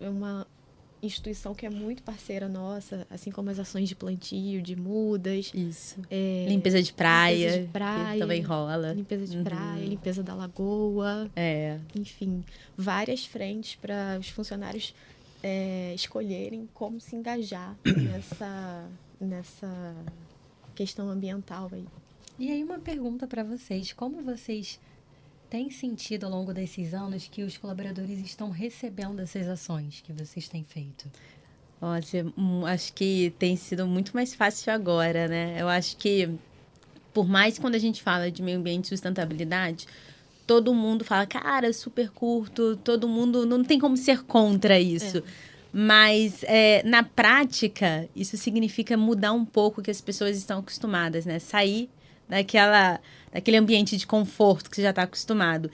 uma 0.00 0.46
instituição 1.06 1.54
que 1.54 1.66
é 1.66 1.70
muito 1.70 2.02
parceira 2.02 2.48
nossa, 2.48 3.06
assim 3.10 3.30
como 3.30 3.50
as 3.50 3.58
ações 3.58 3.88
de 3.88 3.94
plantio, 3.94 4.62
de 4.62 4.76
mudas. 4.76 5.50
Isso. 5.54 5.96
É, 6.10 6.46
limpeza 6.48 6.82
de 6.82 6.92
praia. 6.92 7.46
Limpeza 7.46 7.62
de 7.62 7.68
praia. 7.68 8.18
também 8.18 8.42
rola. 8.42 8.92
Limpeza 8.92 9.26
de 9.26 9.36
uhum. 9.36 9.44
praia, 9.44 9.84
limpeza 9.84 10.22
da 10.22 10.34
lagoa. 10.34 11.30
É. 11.36 11.78
Enfim, 11.94 12.44
várias 12.76 13.24
frentes 13.24 13.76
para 13.76 14.18
os 14.18 14.28
funcionários 14.28 14.94
é, 15.42 15.92
escolherem 15.94 16.68
como 16.72 17.00
se 17.00 17.14
engajar 17.14 17.76
nessa, 17.84 18.88
nessa 19.20 19.94
questão 20.74 21.10
ambiental 21.10 21.70
aí. 21.72 21.84
E 22.38 22.50
aí 22.50 22.64
uma 22.64 22.78
pergunta 22.78 23.26
para 23.26 23.44
vocês, 23.44 23.92
como 23.92 24.22
vocês 24.22 24.80
tem 25.54 25.70
sentido 25.70 26.26
ao 26.26 26.32
longo 26.32 26.52
desses 26.52 26.92
anos 26.92 27.28
que 27.30 27.44
os 27.44 27.56
colaboradores 27.56 28.18
estão 28.18 28.50
recebendo 28.50 29.20
essas 29.20 29.46
ações 29.46 30.02
que 30.04 30.12
vocês 30.12 30.48
têm 30.48 30.64
feito? 30.64 31.08
Olha, 31.80 32.26
hum, 32.36 32.66
acho 32.66 32.92
que 32.92 33.32
tem 33.38 33.54
sido 33.54 33.86
muito 33.86 34.12
mais 34.12 34.34
fácil 34.34 34.72
agora, 34.72 35.28
né? 35.28 35.54
Eu 35.56 35.68
acho 35.68 35.96
que, 35.96 36.28
por 37.12 37.28
mais 37.28 37.56
quando 37.56 37.76
a 37.76 37.78
gente 37.78 38.02
fala 38.02 38.32
de 38.32 38.42
meio 38.42 38.58
ambiente 38.58 38.86
e 38.86 38.88
sustentabilidade, 38.88 39.86
todo 40.44 40.74
mundo 40.74 41.04
fala, 41.04 41.24
cara, 41.24 41.72
super 41.72 42.10
curto, 42.10 42.74
todo 42.78 43.06
mundo 43.06 43.46
não 43.46 43.62
tem 43.62 43.78
como 43.78 43.96
ser 43.96 44.24
contra 44.24 44.80
isso. 44.80 45.18
É. 45.18 45.22
Mas 45.72 46.42
é, 46.48 46.82
na 46.82 47.04
prática, 47.04 48.08
isso 48.16 48.36
significa 48.36 48.96
mudar 48.96 49.32
um 49.32 49.44
pouco 49.44 49.80
o 49.80 49.84
que 49.84 49.90
as 49.92 50.00
pessoas 50.00 50.36
estão 50.36 50.58
acostumadas, 50.58 51.24
né? 51.24 51.38
Sair 51.38 51.88
daquela 52.28 52.98
daquele 53.34 53.56
ambiente 53.56 53.96
de 53.96 54.06
conforto 54.06 54.70
que 54.70 54.76
você 54.76 54.82
já 54.82 54.90
está 54.90 55.02
acostumado. 55.02 55.68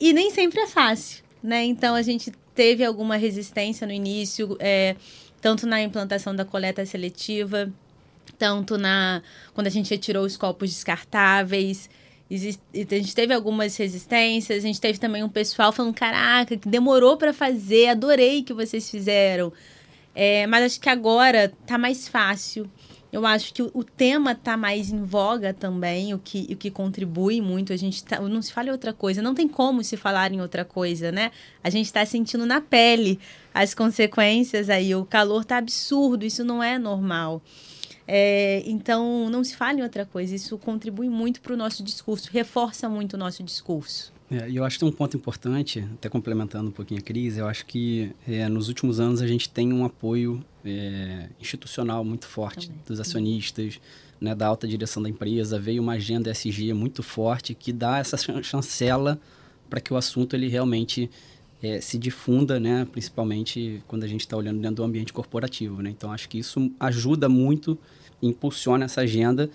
E 0.00 0.12
nem 0.12 0.30
sempre 0.30 0.60
é 0.60 0.66
fácil, 0.68 1.24
né? 1.42 1.64
Então 1.64 1.96
a 1.96 2.02
gente 2.02 2.32
teve 2.54 2.84
alguma 2.84 3.16
resistência 3.16 3.84
no 3.84 3.92
início, 3.92 4.56
é, 4.60 4.94
tanto 5.40 5.66
na 5.66 5.82
implantação 5.82 6.34
da 6.34 6.44
coleta 6.44 6.86
seletiva, 6.86 7.70
tanto 8.38 8.78
na 8.78 9.20
quando 9.52 9.66
a 9.66 9.70
gente 9.70 9.90
retirou 9.90 10.24
os 10.24 10.36
copos 10.36 10.70
descartáveis. 10.70 11.90
A 12.30 12.36
gente 12.96 13.14
teve 13.14 13.34
algumas 13.34 13.76
resistências, 13.76 14.58
a 14.58 14.66
gente 14.66 14.80
teve 14.80 14.98
também 14.98 15.22
um 15.22 15.28
pessoal 15.28 15.72
falando: 15.72 15.94
caraca, 15.94 16.56
que 16.56 16.68
demorou 16.68 17.16
para 17.16 17.32
fazer, 17.32 17.88
adorei 17.88 18.42
que 18.42 18.52
vocês 18.52 18.88
fizeram. 18.88 19.52
É, 20.14 20.46
mas 20.46 20.64
acho 20.64 20.80
que 20.80 20.88
agora 20.88 21.52
tá 21.66 21.76
mais 21.76 22.06
fácil. 22.06 22.70
Eu 23.14 23.24
acho 23.24 23.54
que 23.54 23.62
o, 23.62 23.84
tema 23.84 24.32
está 24.32 24.56
mais 24.56 24.90
em 24.90 25.04
voga 25.04 25.54
também, 25.54 26.12
o 26.12 26.18
que, 26.18 26.48
o 26.50 26.56
que 26.56 26.68
contribui 26.68 27.40
muito. 27.40 27.72
A 27.72 27.76
gente 27.76 28.02
tá, 28.02 28.20
não 28.20 28.42
se 28.42 28.52
fala 28.52 28.70
em 28.70 28.72
outra 28.72 28.92
coisa, 28.92 29.22
não 29.22 29.36
tem 29.36 29.46
como 29.46 29.84
se 29.84 29.96
falar 29.96 30.32
em 30.32 30.40
outra 30.40 30.64
coisa, 30.64 31.12
né? 31.12 31.30
A 31.62 31.70
gente 31.70 31.86
está 31.86 32.04
sentindo 32.04 32.44
na 32.44 32.60
pele 32.60 33.20
as 33.54 33.72
consequências 33.72 34.68
aí. 34.68 34.96
O 34.96 35.04
calor 35.04 35.42
está 35.42 35.58
absurdo, 35.58 36.26
isso 36.26 36.42
não 36.42 36.60
é 36.60 36.76
normal. 36.76 37.40
É, 38.04 38.64
então, 38.66 39.30
não 39.30 39.44
se 39.44 39.54
fala 39.54 39.78
em 39.78 39.82
outra 39.84 40.04
coisa. 40.04 40.34
Isso 40.34 40.58
contribui 40.58 41.08
muito 41.08 41.40
para 41.40 41.54
o 41.54 41.56
nosso 41.56 41.84
discurso, 41.84 42.28
reforça 42.32 42.88
muito 42.88 43.14
o 43.14 43.16
nosso 43.16 43.44
discurso. 43.44 44.12
É, 44.28 44.50
e 44.50 44.56
eu 44.56 44.64
acho 44.64 44.74
que 44.74 44.80
tem 44.80 44.88
um 44.88 44.92
ponto 44.92 45.16
importante, 45.16 45.86
até 45.94 46.08
complementando 46.08 46.70
um 46.70 46.72
pouquinho 46.72 46.98
a 46.98 47.02
crise, 47.04 47.38
eu 47.38 47.46
acho 47.46 47.64
que 47.64 48.10
é, 48.26 48.48
nos 48.48 48.66
últimos 48.66 48.98
anos 48.98 49.22
a 49.22 49.26
gente 49.28 49.48
tem 49.48 49.72
um 49.72 49.84
apoio 49.84 50.44
é, 50.64 51.28
institucional 51.40 52.04
muito 52.04 52.26
forte 52.26 52.68
Também. 52.68 52.82
dos 52.86 53.00
acionistas, 53.00 53.80
né, 54.20 54.34
da 54.34 54.46
alta 54.46 54.66
direção 54.66 55.02
da 55.02 55.08
empresa, 55.08 55.58
veio 55.58 55.82
uma 55.82 55.94
agenda 55.94 56.30
SG 56.30 56.72
muito 56.72 57.02
forte 57.02 57.54
que 57.54 57.72
dá 57.72 57.98
essa 57.98 58.16
chancela 58.42 59.20
para 59.68 59.80
que 59.80 59.92
o 59.92 59.96
assunto 59.96 60.34
ele 60.34 60.48
realmente 60.48 61.10
é, 61.62 61.80
se 61.80 61.98
difunda, 61.98 62.60
né, 62.60 62.86
principalmente 62.90 63.82
quando 63.88 64.04
a 64.04 64.08
gente 64.08 64.20
está 64.20 64.36
olhando 64.36 64.60
dentro 64.60 64.76
do 64.76 64.84
ambiente 64.84 65.12
corporativo. 65.12 65.82
Né? 65.82 65.90
Então, 65.90 66.12
acho 66.12 66.28
que 66.28 66.38
isso 66.38 66.70
ajuda 66.78 67.28
muito, 67.28 67.78
impulsiona 68.22 68.84
essa 68.84 69.00
agenda 69.00 69.50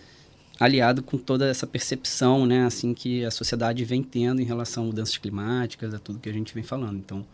aliado 0.59 1.01
com 1.01 1.17
toda 1.17 1.47
essa 1.47 1.65
percepção, 1.65 2.45
né, 2.45 2.65
assim 2.65 2.93
que 2.93 3.23
a 3.23 3.31
sociedade 3.31 3.85
vem 3.85 4.03
tendo 4.03 4.41
em 4.41 4.45
relação 4.45 4.83
a 4.83 4.85
mudanças 4.87 5.17
climáticas, 5.17 5.93
a 5.93 5.99
tudo 5.99 6.19
que 6.19 6.27
a 6.27 6.33
gente 6.33 6.53
vem 6.53 6.63
falando. 6.63 6.97
Então, 6.97 7.25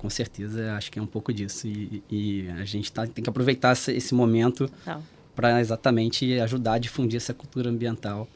com 0.00 0.08
certeza, 0.08 0.72
acho 0.76 0.90
que 0.90 0.98
é 0.98 1.02
um 1.02 1.06
pouco 1.06 1.30
disso. 1.30 1.66
E, 1.66 2.02
e 2.10 2.48
a 2.58 2.64
gente 2.64 2.90
tá, 2.90 3.06
tem 3.06 3.22
que 3.22 3.28
aproveitar 3.28 3.72
esse, 3.72 3.92
esse 3.92 4.14
momento 4.14 4.70
para 5.36 5.60
exatamente 5.60 6.40
ajudar 6.40 6.74
a 6.74 6.78
difundir 6.78 7.18
essa 7.18 7.34
cultura 7.34 7.68
ambiental 7.68 8.26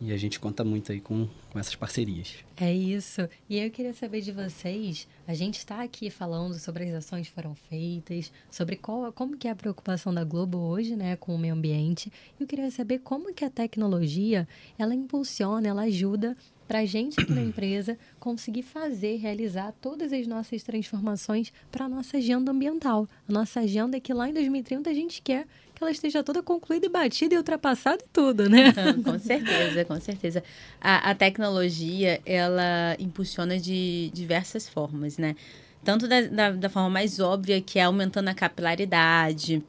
e 0.00 0.12
a 0.12 0.16
gente 0.16 0.38
conta 0.38 0.64
muito 0.64 0.92
aí 0.92 1.00
com, 1.00 1.28
com 1.50 1.58
essas 1.58 1.74
parcerias. 1.74 2.36
É 2.56 2.72
isso. 2.72 3.28
E 3.48 3.58
eu 3.58 3.70
queria 3.70 3.92
saber 3.92 4.20
de 4.20 4.32
vocês, 4.32 5.08
a 5.26 5.34
gente 5.34 5.58
está 5.58 5.82
aqui 5.82 6.10
falando 6.10 6.58
sobre 6.58 6.84
as 6.84 6.94
ações 6.94 7.28
que 7.28 7.34
foram 7.34 7.54
feitas, 7.54 8.32
sobre 8.50 8.76
qual, 8.76 9.12
como 9.12 9.36
que 9.36 9.48
é 9.48 9.50
a 9.50 9.56
preocupação 9.56 10.14
da 10.14 10.24
Globo 10.24 10.58
hoje, 10.58 10.94
né, 10.94 11.16
com 11.16 11.34
o 11.34 11.38
meio 11.38 11.54
ambiente. 11.54 12.12
E 12.38 12.42
eu 12.42 12.46
queria 12.46 12.70
saber 12.70 13.00
como 13.00 13.32
que 13.34 13.44
a 13.44 13.50
tecnologia, 13.50 14.46
ela 14.78 14.94
impulsiona, 14.94 15.68
ela 15.68 15.82
ajuda 15.82 16.36
para 16.68 16.80
a 16.80 16.84
gente 16.84 17.18
aqui 17.18 17.32
na 17.32 17.42
empresa 17.42 17.98
conseguir 18.20 18.62
fazer, 18.62 19.16
realizar 19.16 19.72
todas 19.80 20.12
as 20.12 20.26
nossas 20.26 20.62
transformações 20.62 21.50
para 21.72 21.86
a 21.86 21.88
nossa 21.88 22.18
agenda 22.18 22.52
ambiental. 22.52 23.08
A 23.26 23.32
nossa 23.32 23.60
agenda 23.60 23.96
é 23.96 24.00
que 24.00 24.12
lá 24.12 24.28
em 24.28 24.34
2030 24.34 24.90
a 24.90 24.94
gente 24.94 25.22
quer 25.22 25.46
que 25.78 25.84
ela 25.84 25.90
esteja 25.92 26.24
toda 26.24 26.42
concluída 26.42 26.86
e 26.86 26.88
batida 26.88 27.34
e 27.34 27.38
ultrapassada 27.38 28.02
e 28.04 28.08
tudo, 28.12 28.48
né? 28.48 28.72
com 29.04 29.18
certeza, 29.18 29.84
com 29.84 30.00
certeza. 30.00 30.42
A, 30.80 31.10
a 31.10 31.14
tecnologia, 31.14 32.20
ela 32.26 32.96
impulsiona 32.98 33.58
de 33.58 34.10
diversas 34.12 34.68
formas, 34.68 35.16
né? 35.16 35.36
Tanto 35.84 36.08
da, 36.08 36.20
da, 36.22 36.50
da 36.50 36.68
forma 36.68 36.90
mais 36.90 37.20
óbvia, 37.20 37.60
que 37.60 37.78
é 37.78 37.84
aumentando 37.84 38.28
a 38.28 38.34
capilaridade, 38.34 39.62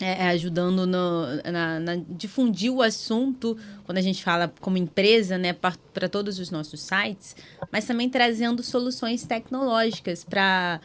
é, 0.00 0.24
é 0.24 0.28
ajudando 0.28 0.86
no, 0.86 1.26
na, 1.50 1.80
na, 1.80 1.96
difundir 2.08 2.70
o 2.70 2.82
assunto 2.82 3.56
quando 3.84 3.98
a 3.98 4.02
gente 4.02 4.22
fala 4.22 4.52
como 4.60 4.76
empresa, 4.76 5.38
né, 5.38 5.54
para 5.54 6.08
todos 6.08 6.38
os 6.38 6.50
nossos 6.50 6.80
sites, 6.80 7.34
mas 7.72 7.86
também 7.86 8.10
trazendo 8.10 8.62
soluções 8.62 9.24
tecnológicas 9.24 10.22
para 10.22 10.80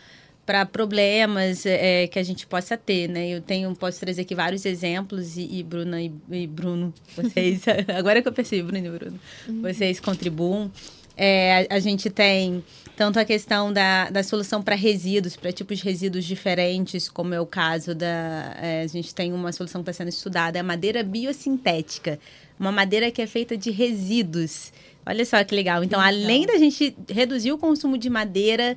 para 0.49 0.65
problemas 0.65 1.63
é, 1.63 2.07
que 2.07 2.17
a 2.17 2.23
gente 2.23 2.47
possa 2.47 2.75
ter, 2.75 3.07
né? 3.07 3.29
Eu 3.29 3.39
tenho, 3.39 3.71
posso 3.75 3.99
trazer 3.99 4.23
aqui 4.23 4.33
vários 4.33 4.65
exemplos 4.65 5.37
e, 5.37 5.59
e 5.59 5.61
Bruna 5.61 6.01
e, 6.01 6.11
e, 6.31 6.47
Bruno, 6.47 6.91
vocês, 7.15 7.61
agora 7.95 8.19
que 8.19 8.27
eu 8.27 8.33
percebi, 8.33 8.63
Bruno 8.63 8.87
e 8.87 8.89
Bruno, 8.89 9.19
uhum. 9.47 9.61
vocês 9.61 9.99
contribuam. 9.99 10.71
É, 11.15 11.67
a, 11.69 11.75
a, 11.75 11.79
gente 11.79 12.09
tem 12.09 12.63
tanto 12.95 13.19
a 13.19 13.25
questão 13.25 13.71
da, 13.71 14.09
da 14.09 14.23
solução 14.23 14.63
para 14.63 14.73
resíduos, 14.73 15.35
para 15.35 15.51
tipos 15.51 15.77
de 15.77 15.83
resíduos 15.83 16.25
diferentes, 16.25 17.07
como 17.07 17.35
é 17.35 17.39
o 17.39 17.45
caso 17.45 17.93
da. 17.93 18.57
É, 18.59 18.81
a 18.81 18.87
gente 18.87 19.13
tem 19.13 19.31
uma 19.31 19.51
solução 19.51 19.83
que 19.83 19.91
está 19.91 20.03
sendo 20.03 20.09
estudada, 20.09 20.57
é 20.57 20.61
a 20.61 20.63
madeira 20.63 21.03
biosintética. 21.03 22.19
Uma 22.59 22.71
madeira 22.71 23.11
que 23.11 23.21
é 23.21 23.27
feita 23.27 23.55
de 23.55 23.69
resíduos. 23.69 24.73
Olha 25.05 25.23
só 25.25 25.43
que 25.43 25.55
legal. 25.55 25.83
Então, 25.83 25.99
legal. 25.99 26.23
além 26.23 26.45
da 26.45 26.57
gente 26.57 26.95
reduzir 27.09 27.51
o 27.51 27.57
consumo 27.57 27.97
de 27.97 28.09
madeira, 28.09 28.75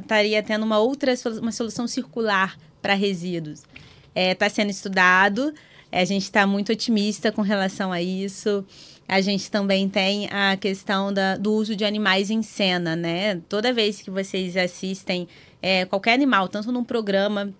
estaria 0.00 0.42
tendo 0.42 0.64
uma 0.64 0.78
outra 0.78 1.14
uma 1.40 1.52
solução 1.52 1.86
circular 1.86 2.56
para 2.80 2.94
resíduos. 2.94 3.60
Está 3.60 3.70
é, 4.14 4.34
tá 4.34 4.48
sendo 4.48 4.70
estudado, 4.70 5.52
é, 5.90 6.00
a 6.00 6.04
gente 6.04 6.22
está 6.22 6.46
muito 6.46 6.72
otimista 6.72 7.32
com 7.32 7.42
relação 7.42 7.92
a 7.92 8.00
isso. 8.00 8.64
A 9.06 9.20
gente 9.20 9.50
também 9.50 9.88
tem 9.88 10.28
a 10.30 10.56
questão 10.56 11.12
da, 11.12 11.36
do 11.36 11.52
uso 11.52 11.76
de 11.76 11.84
animais 11.84 12.30
em 12.30 12.42
cena, 12.42 12.96
né? 12.96 13.40
Toda 13.48 13.72
vez 13.72 14.00
que 14.00 14.10
vocês 14.10 14.56
assistem 14.56 15.28
é, 15.60 15.84
qualquer 15.84 16.14
animal, 16.14 16.48
tanto 16.48 16.72
num 16.72 16.84
programa 16.84 17.52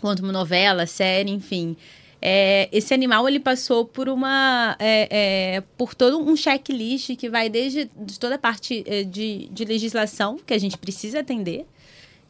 quanto 0.00 0.22
uma 0.22 0.32
novela, 0.32 0.86
série, 0.86 1.30
enfim. 1.30 1.76
É, 2.22 2.68
esse 2.70 2.92
animal 2.92 3.26
ele 3.26 3.40
passou 3.40 3.86
por 3.86 4.08
uma 4.08 4.76
é, 4.78 5.08
é, 5.56 5.60
por 5.78 5.94
todo 5.94 6.18
um 6.18 6.36
checklist 6.36 7.16
que 7.16 7.30
vai 7.30 7.48
desde 7.48 7.90
de 7.96 8.20
toda 8.20 8.34
a 8.34 8.38
parte 8.38 8.84
é, 8.86 9.04
de, 9.04 9.48
de 9.50 9.64
legislação 9.64 10.36
que 10.36 10.52
a 10.52 10.58
gente 10.58 10.76
precisa 10.76 11.20
atender 11.20 11.64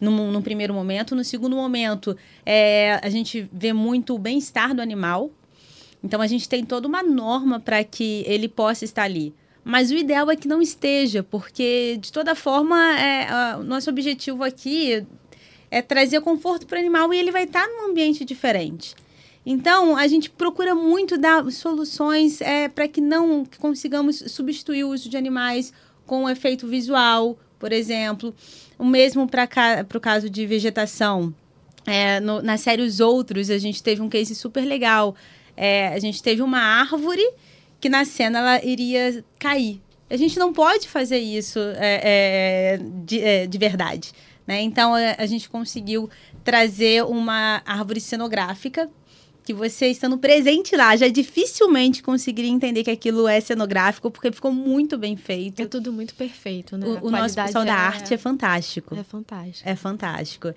no 0.00 0.40
primeiro 0.40 0.72
momento. 0.72 1.16
No 1.16 1.24
segundo 1.24 1.56
momento 1.56 2.16
é, 2.46 3.00
a 3.02 3.10
gente 3.10 3.48
vê 3.52 3.72
muito 3.72 4.14
o 4.14 4.18
bem-estar 4.18 4.74
do 4.74 4.80
animal. 4.80 5.30
Então 6.02 6.20
a 6.20 6.26
gente 6.26 6.48
tem 6.48 6.64
toda 6.64 6.86
uma 6.86 7.02
norma 7.02 7.58
para 7.58 7.82
que 7.82 8.22
ele 8.26 8.48
possa 8.48 8.84
estar 8.84 9.02
ali. 9.02 9.34
Mas 9.62 9.90
o 9.90 9.94
ideal 9.94 10.30
é 10.30 10.36
que 10.36 10.48
não 10.48 10.62
esteja 10.62 11.22
porque 11.22 11.98
de 12.00 12.12
toda 12.12 12.34
forma 12.36 12.78
é, 12.98 13.28
a, 13.28 13.58
nosso 13.58 13.90
objetivo 13.90 14.44
aqui 14.44 15.04
é 15.68 15.82
trazer 15.82 16.20
conforto 16.20 16.66
para 16.66 16.76
o 16.76 16.80
animal 16.80 17.12
e 17.12 17.18
ele 17.18 17.32
vai 17.32 17.42
estar 17.42 17.66
num 17.66 17.90
ambiente 17.90 18.24
diferente 18.24 18.94
então, 19.52 19.96
a 19.96 20.06
gente 20.06 20.30
procura 20.30 20.76
muito 20.76 21.18
dar 21.18 21.50
soluções 21.50 22.40
é, 22.40 22.68
para 22.68 22.86
que 22.86 23.00
não 23.00 23.44
que 23.44 23.58
consigamos 23.58 24.22
substituir 24.28 24.84
o 24.84 24.90
uso 24.90 25.08
de 25.08 25.16
animais 25.16 25.72
com 26.06 26.30
efeito 26.30 26.68
visual, 26.68 27.36
por 27.58 27.72
exemplo. 27.72 28.32
O 28.78 28.84
mesmo 28.84 29.26
para 29.26 29.48
o 29.92 30.00
caso 30.00 30.30
de 30.30 30.46
vegetação. 30.46 31.34
É, 31.84 32.20
no, 32.20 32.40
na 32.40 32.56
série 32.56 32.82
Os 32.82 33.00
Outros, 33.00 33.50
a 33.50 33.58
gente 33.58 33.82
teve 33.82 34.00
um 34.00 34.08
case 34.08 34.36
super 34.36 34.64
legal. 34.64 35.16
É, 35.56 35.88
a 35.88 35.98
gente 35.98 36.22
teve 36.22 36.42
uma 36.42 36.60
árvore 36.60 37.28
que 37.80 37.88
na 37.88 38.04
cena 38.04 38.38
ela 38.38 38.64
iria 38.64 39.24
cair. 39.36 39.80
A 40.08 40.16
gente 40.16 40.38
não 40.38 40.52
pode 40.52 40.86
fazer 40.88 41.18
isso 41.18 41.58
é, 41.58 42.00
é 42.04 42.80
de, 43.04 43.20
é, 43.20 43.46
de, 43.48 43.58
verdade. 43.58 44.12
Né? 44.46 44.60
Então, 44.60 44.94
a, 44.94 45.16
a 45.18 45.26
gente 45.26 45.48
conseguiu 45.48 46.08
trazer 46.44 47.04
uma 47.04 47.62
árvore 47.66 48.00
cenográfica 48.00 48.88
que 49.42 49.52
você 49.52 49.88
estando 49.88 50.18
presente 50.18 50.76
lá 50.76 50.94
já 50.96 51.08
dificilmente 51.08 52.02
conseguiria 52.02 52.50
entender 52.50 52.84
que 52.84 52.90
aquilo 52.90 53.26
é 53.26 53.40
cenográfico, 53.40 54.10
porque 54.10 54.30
ficou 54.30 54.52
muito 54.52 54.98
bem 54.98 55.16
feito. 55.16 55.62
É 55.62 55.66
tudo 55.66 55.92
muito 55.92 56.14
perfeito, 56.14 56.76
né? 56.76 56.86
O, 56.86 57.06
o 57.06 57.10
nosso 57.10 57.34
pessoal 57.34 57.64
é... 57.64 57.66
da 57.66 57.74
arte 57.74 58.14
é 58.14 58.18
fantástico. 58.18 58.94
É 58.94 59.02
fantástico. 59.02 59.68
É 59.68 59.76
fantástico. 59.76 60.54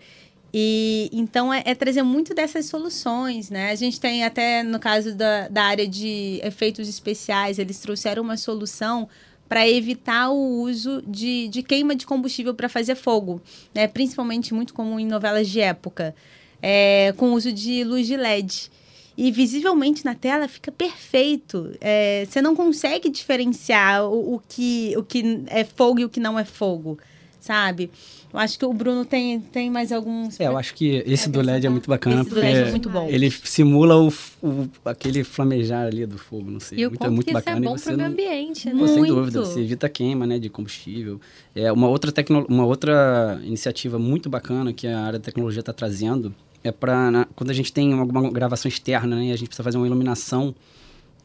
E 0.53 1.09
então 1.11 1.51
é, 1.51 1.63
é, 1.65 1.73
trazer 1.73 2.03
muito 2.03 2.35
dessas 2.35 2.67
soluções, 2.67 3.49
né? 3.49 3.71
A 3.71 3.75
gente 3.75 3.99
tem 3.99 4.23
até 4.23 4.61
no 4.61 4.79
caso 4.79 5.15
da, 5.15 5.47
da 5.47 5.63
área 5.63 5.87
de 5.87 6.39
efeitos 6.43 6.87
especiais, 6.87 7.57
eles 7.57 7.79
trouxeram 7.79 8.21
uma 8.21 8.37
solução 8.37 9.09
para 9.49 9.67
evitar 9.67 10.29
o 10.29 10.61
uso 10.61 11.03
de, 11.07 11.47
de 11.47 11.63
queima 11.63 11.95
de 11.95 12.05
combustível 12.05 12.53
para 12.53 12.69
fazer 12.69 12.95
fogo, 12.95 13.41
né? 13.73 13.87
Principalmente 13.87 14.53
muito 14.53 14.73
comum 14.73 14.99
em 14.99 15.07
novelas 15.07 15.49
de 15.49 15.59
época 15.59 16.15
é, 16.63 17.13
com 17.17 17.31
o 17.31 17.33
uso 17.33 17.51
de 17.51 17.83
luz 17.83 18.07
de 18.07 18.15
LED. 18.15 18.71
E 19.15 19.29
visivelmente 19.31 20.05
na 20.05 20.15
tela 20.15 20.47
fica 20.47 20.71
perfeito. 20.71 21.71
É, 21.81 22.25
você 22.27 22.41
não 22.41 22.55
consegue 22.55 23.09
diferenciar 23.09 24.05
o, 24.05 24.35
o, 24.35 24.41
que, 24.47 24.93
o 24.97 25.03
que 25.03 25.43
é 25.47 25.63
fogo 25.65 25.99
e 25.99 26.05
o 26.05 26.09
que 26.09 26.19
não 26.19 26.39
é 26.39 26.45
fogo, 26.45 26.97
sabe? 27.39 27.91
Eu 28.33 28.39
acho 28.39 28.57
que 28.57 28.65
o 28.65 28.73
Bruno 28.73 29.05
tem, 29.05 29.39
tem 29.39 29.69
mais 29.69 29.91
alguns. 29.91 30.39
É, 30.39 30.47
eu 30.47 30.57
acho 30.57 30.73
que 30.73 31.03
esse 31.05 31.29
do 31.29 31.39
LED 31.39 31.67
é 31.67 31.69
muito 31.69 31.87
bacana. 31.87 32.21
Esse 32.21 32.29
do 32.31 32.35
LED 32.37 32.57
é 32.57 32.71
muito 32.71 32.89
bom. 32.89 33.07
Ele 33.07 33.29
simula 33.29 33.95
o, 33.95 34.11
o, 34.41 34.67
aquele 34.83 35.23
flamejar 35.23 35.85
ali 35.85 36.03
do 36.07 36.17
fogo, 36.17 36.49
não 36.49 36.59
sei. 36.59 36.79
E 36.79 36.87
muito, 36.87 37.03
o 37.03 37.05
é 37.05 37.09
muito 37.11 37.27
que 37.27 37.33
bacana. 37.33 37.59
Isso 37.59 37.67
é 37.67 37.69
bom 37.69 37.79
para 37.79 37.93
o 37.93 37.97
meio 37.97 38.09
ambiente, 38.09 38.67
né? 38.67 38.79
Pô, 38.79 38.87
sem 38.87 39.05
dúvida, 39.05 39.41
você 39.41 39.59
evita 39.59 39.87
queima 39.87 40.25
né, 40.25 40.39
de 40.39 40.49
combustível. 40.49 41.21
É 41.53 41.71
uma 41.71 41.87
outra, 41.87 42.11
tecno, 42.11 42.47
uma 42.49 42.65
outra 42.65 43.39
iniciativa 43.43 43.99
muito 43.99 44.27
bacana 44.27 44.73
que 44.73 44.87
a 44.87 44.99
área 45.01 45.19
da 45.19 45.25
tecnologia 45.25 45.59
está 45.59 45.71
trazendo 45.73 46.33
é 46.63 46.71
para 46.71 47.27
quando 47.35 47.49
a 47.49 47.53
gente 47.53 47.71
tem 47.71 47.93
alguma 47.93 48.29
gravação 48.31 48.69
externa, 48.69 49.15
né, 49.15 49.31
a 49.31 49.35
gente 49.35 49.47
precisa 49.47 49.63
fazer 49.63 49.77
uma 49.77 49.87
iluminação 49.87 50.55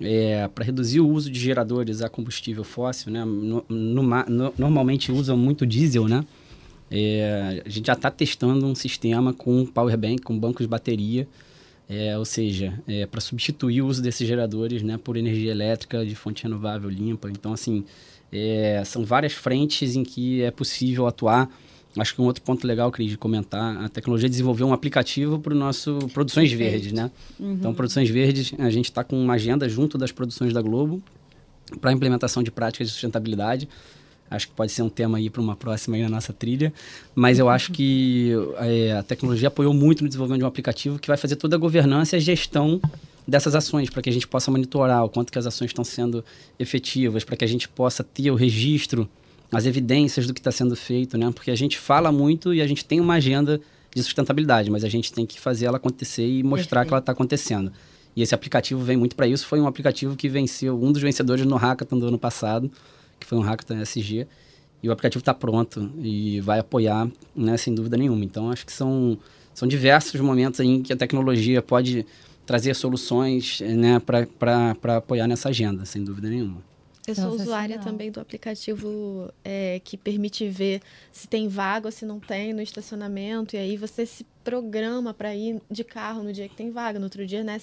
é, 0.01 0.49
para 0.49 0.65
reduzir 0.65 1.01
o 1.01 1.09
uso 1.09 1.31
de 1.31 1.39
geradores 1.39 2.03
a 2.03 2.09
combustível 2.09 2.65
fóssil, 2.65 3.11
né? 3.13 3.25
No, 3.25 3.65
no, 3.69 4.03
no, 4.03 4.55
normalmente 4.57 5.11
usam 5.11 5.37
muito 5.37 5.67
diesel, 5.67 6.07
né? 6.07 6.25
É, 6.91 7.63
a 7.67 7.69
gente 7.69 7.87
já 7.87 7.93
está 7.93 8.11
testando 8.11 8.65
um 8.67 8.75
sistema 8.75 9.33
com 9.33 9.67
power 9.67 9.97
bank, 9.97 10.23
com 10.23 10.39
bancos 10.39 10.65
de 10.65 10.69
bateria, 10.69 11.29
é, 11.89 12.17
ou 12.17 12.25
seja, 12.25 12.81
é, 12.87 13.07
para 13.07 13.21
substituir 13.21 13.83
o 13.83 13.87
uso 13.87 14.01
desses 14.01 14.27
geradores, 14.27 14.83
né, 14.83 14.99
por 15.03 15.17
energia 15.17 15.51
elétrica 15.51 16.05
de 16.05 16.15
fonte 16.15 16.45
renovável 16.45 16.89
limpa. 16.89 17.29
Então, 17.31 17.53
assim, 17.53 17.85
é, 18.33 18.83
são 18.85 19.05
várias 19.05 19.33
frentes 19.33 19.97
em 19.97 20.05
que 20.05 20.43
é 20.43 20.51
possível 20.51 21.07
atuar 21.07 21.51
Acho 21.99 22.15
que 22.15 22.21
um 22.21 22.25
outro 22.25 22.43
ponto 22.43 22.67
legal, 22.67 22.91
Cris, 22.91 23.11
de 23.11 23.19
comentar, 23.19 23.77
a 23.85 23.89
tecnologia 23.89 24.29
desenvolveu 24.29 24.67
um 24.67 24.73
aplicativo 24.73 25.39
para 25.39 25.53
o 25.53 25.57
nosso 25.57 25.99
Produções. 26.15 26.53
Verdes, 26.53 26.93
né? 26.93 27.11
Uhum. 27.39 27.55
Então, 27.55 27.75
Produções 27.75 28.09
Verdes, 28.09 28.53
a 28.59 28.71
gente 28.71 28.87
está 28.87 29.03
com 29.03 29.21
uma 29.21 29.35
agenda 29.35 29.69
junto 29.69 29.99
das 29.99 30.13
produções 30.13 30.53
da 30.53 30.63
Globo 30.63 31.03
para 31.81 31.91
a 31.91 31.93
implementação 31.93 32.43
de 32.43 32.51
práticas 32.51 32.89
de 32.89 32.93
sustentabilidade. 32.93 33.69
Acho 34.31 34.49
que 34.49 34.55
pode 34.55 34.71
ser 34.73 34.83
um 34.83 34.91
tema 34.91 35.19
aí 35.19 35.31
para 35.31 35.41
uma 35.41 35.57
próxima 35.57 35.97
aí 35.97 36.03
na 36.03 36.09
nossa 36.09 36.33
trilha. 36.33 36.73
Mas 37.15 37.39
eu 37.39 37.49
acho 37.49 37.73
que 37.73 38.33
é, 38.59 38.93
a 38.93 39.03
tecnologia 39.03 39.49
apoiou 39.49 39.73
muito 39.73 40.03
no 40.03 40.09
desenvolvimento 40.09 40.41
de 40.41 40.45
um 40.45 40.49
aplicativo 40.49 40.99
que 40.99 41.09
vai 41.09 41.17
fazer 41.17 41.37
toda 41.37 41.57
a 41.57 41.59
governança 41.59 42.17
e 42.17 42.19
a 42.19 42.21
gestão 42.21 42.81
dessas 43.27 43.55
ações, 43.55 43.91
para 43.91 44.03
que 44.03 44.09
a 44.09 44.13
gente 44.13 44.27
possa 44.27 44.51
monitorar 44.51 45.05
o 45.05 45.09
quanto 45.09 45.31
que 45.31 45.39
as 45.39 45.47
ações 45.47 45.69
estão 45.69 45.85
sendo 45.85 46.25
efetivas, 46.59 47.25
para 47.25 47.37
que 47.37 47.45
a 47.45 47.49
gente 47.49 47.69
possa 47.69 48.03
ter 48.03 48.31
o 48.31 48.35
registro 48.35 49.09
as 49.51 49.67
evidências 49.67 50.27
do 50.27 50.35
que 50.35 50.41
está 50.41 50.53
sendo 50.53 50.77
feito, 50.77 51.17
né? 51.17 51.31
Porque 51.33 51.51
a 51.51 51.57
gente 51.57 51.79
fala 51.79 52.13
muito 52.13 52.53
e 52.53 52.61
a 52.61 52.67
gente 52.67 52.85
tem 52.85 53.01
uma 53.01 53.15
agenda 53.15 53.61
de 53.95 54.03
sustentabilidade, 54.03 54.71
mas 54.71 54.85
a 54.85 54.89
gente 54.89 55.13
tem 55.13 55.25
que 55.25 55.41
fazer 55.41 55.67
ela 55.67 55.79
acontecer 55.79 56.27
e 56.27 56.43
mostrar 56.43 56.81
Perfeito. 56.81 56.89
que 56.89 56.95
ela 56.95 57.01
está 57.01 57.13
acontecendo. 57.13 57.73
E 58.15 58.23
esse 58.23 58.35
aplicativo 58.35 58.83
vem 58.83 58.97
muito 58.97 59.17
para 59.17 59.27
isso. 59.27 59.47
Foi 59.47 59.61
um 59.61 59.67
aplicativo 59.67 60.17
que 60.17 60.29
venceu 60.29 60.81
um 60.83 60.93
dos 60.93 61.01
vencedores 61.01 61.47
no 61.47 61.57
Hackathon 61.57 61.99
do 61.99 62.09
ano 62.09 62.19
passado, 62.19 62.71
que 63.19 63.27
foi 63.27 63.39
um 63.39 63.43
Hackathon 63.43 63.81
SG. 63.81 64.27
E 64.83 64.89
o 64.89 64.93
aplicativo 64.93 65.21
está 65.21 65.35
pronto 65.35 65.91
e 66.01 66.41
vai 66.41 66.59
apoiar, 66.59 67.09
né, 67.35 67.57
sem 67.57 67.75
dúvida 67.75 67.97
nenhuma. 67.97 68.25
Então, 68.25 68.51
acho 68.51 68.67
que 68.67 68.73
são, 68.73 69.19
são 69.55 69.67
diversos 69.67 70.21
momentos 70.21 70.61
em 70.61 70.83
que 70.83 70.93
a 70.93 70.97
tecnologia 70.97 71.63
pode 71.63 72.07
trazer 72.47 72.75
soluções 72.75 73.61
né, 73.61 74.01
para 74.01 74.97
apoiar 74.97 75.27
nessa 75.27 75.49
agenda, 75.49 75.85
sem 75.85 76.03
dúvida 76.05 76.29
nenhuma. 76.29 76.63
Eu 77.11 77.15
sou 77.15 77.33
usuária 77.33 77.79
também 77.79 78.11
do 78.11 78.21
aplicativo 78.21 79.33
é, 79.45 79.81
que 79.85 79.97
permite 79.97 80.49
ver 80.49 80.81
se 81.13 81.27
tem 81.27 81.49
vaga 81.49 81.89
ou 81.89 81.93
se 81.93 82.05
não 82.05 82.21
tem 82.21 82.53
no 82.53 82.61
estacionamento. 82.61 83.57
E 83.57 83.59
aí 83.59 83.77
você 83.77 84.05
se 84.05 84.27
programa 84.45 85.13
para 85.13 85.35
ir 85.35 85.61
de 85.71 85.85
carro 85.85 86.23
no 86.23 86.33
dia 86.33 86.49
que 86.49 86.57
tem 86.57 86.71
vaga. 86.71 86.99
No 86.99 87.05
outro 87.05 87.27
dia, 87.27 87.45
né, 87.45 87.59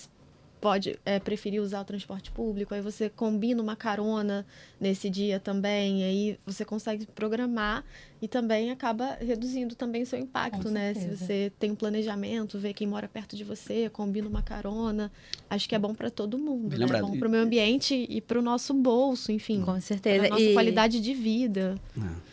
pode 0.65 0.97
é, 1.05 1.19
preferir 1.19 1.61
usar 1.61 1.81
o 1.81 1.85
transporte 1.85 2.31
público, 2.31 2.73
aí 2.73 2.81
você 2.81 3.07
combina 3.07 3.61
uma 3.61 3.75
carona 3.75 4.43
nesse 4.81 5.11
dia 5.11 5.39
também, 5.39 6.03
aí 6.03 6.39
você 6.43 6.65
consegue 6.65 7.05
programar 7.05 7.85
e 8.19 8.27
também 8.27 8.71
acaba 8.71 9.15
reduzindo 9.21 9.75
também 9.75 10.01
o 10.01 10.07
seu 10.07 10.17
impacto, 10.17 10.71
né? 10.71 10.95
Se 10.95 11.15
você 11.15 11.51
tem 11.59 11.69
um 11.69 11.75
planejamento, 11.75 12.57
vê 12.57 12.73
quem 12.73 12.87
mora 12.87 13.07
perto 13.07 13.35
de 13.35 13.43
você, 13.43 13.91
combina 13.91 14.27
uma 14.27 14.41
carona, 14.41 15.11
acho 15.47 15.69
que 15.69 15.75
é 15.75 15.77
bom 15.77 15.93
para 15.93 16.09
todo 16.09 16.35
mundo, 16.35 16.75
né? 16.75 16.83
É 16.83 16.99
bom 16.99 17.15
para 17.15 17.27
o 17.27 17.31
meio 17.31 17.43
ambiente 17.43 18.07
e 18.09 18.19
para 18.19 18.39
o 18.39 18.41
nosso 18.41 18.73
bolso, 18.73 19.31
enfim. 19.31 19.61
Com 19.61 19.79
certeza. 19.79 20.29
nossa 20.29 20.41
e... 20.41 20.53
qualidade 20.53 20.99
de 20.99 21.13
vida. 21.13 21.75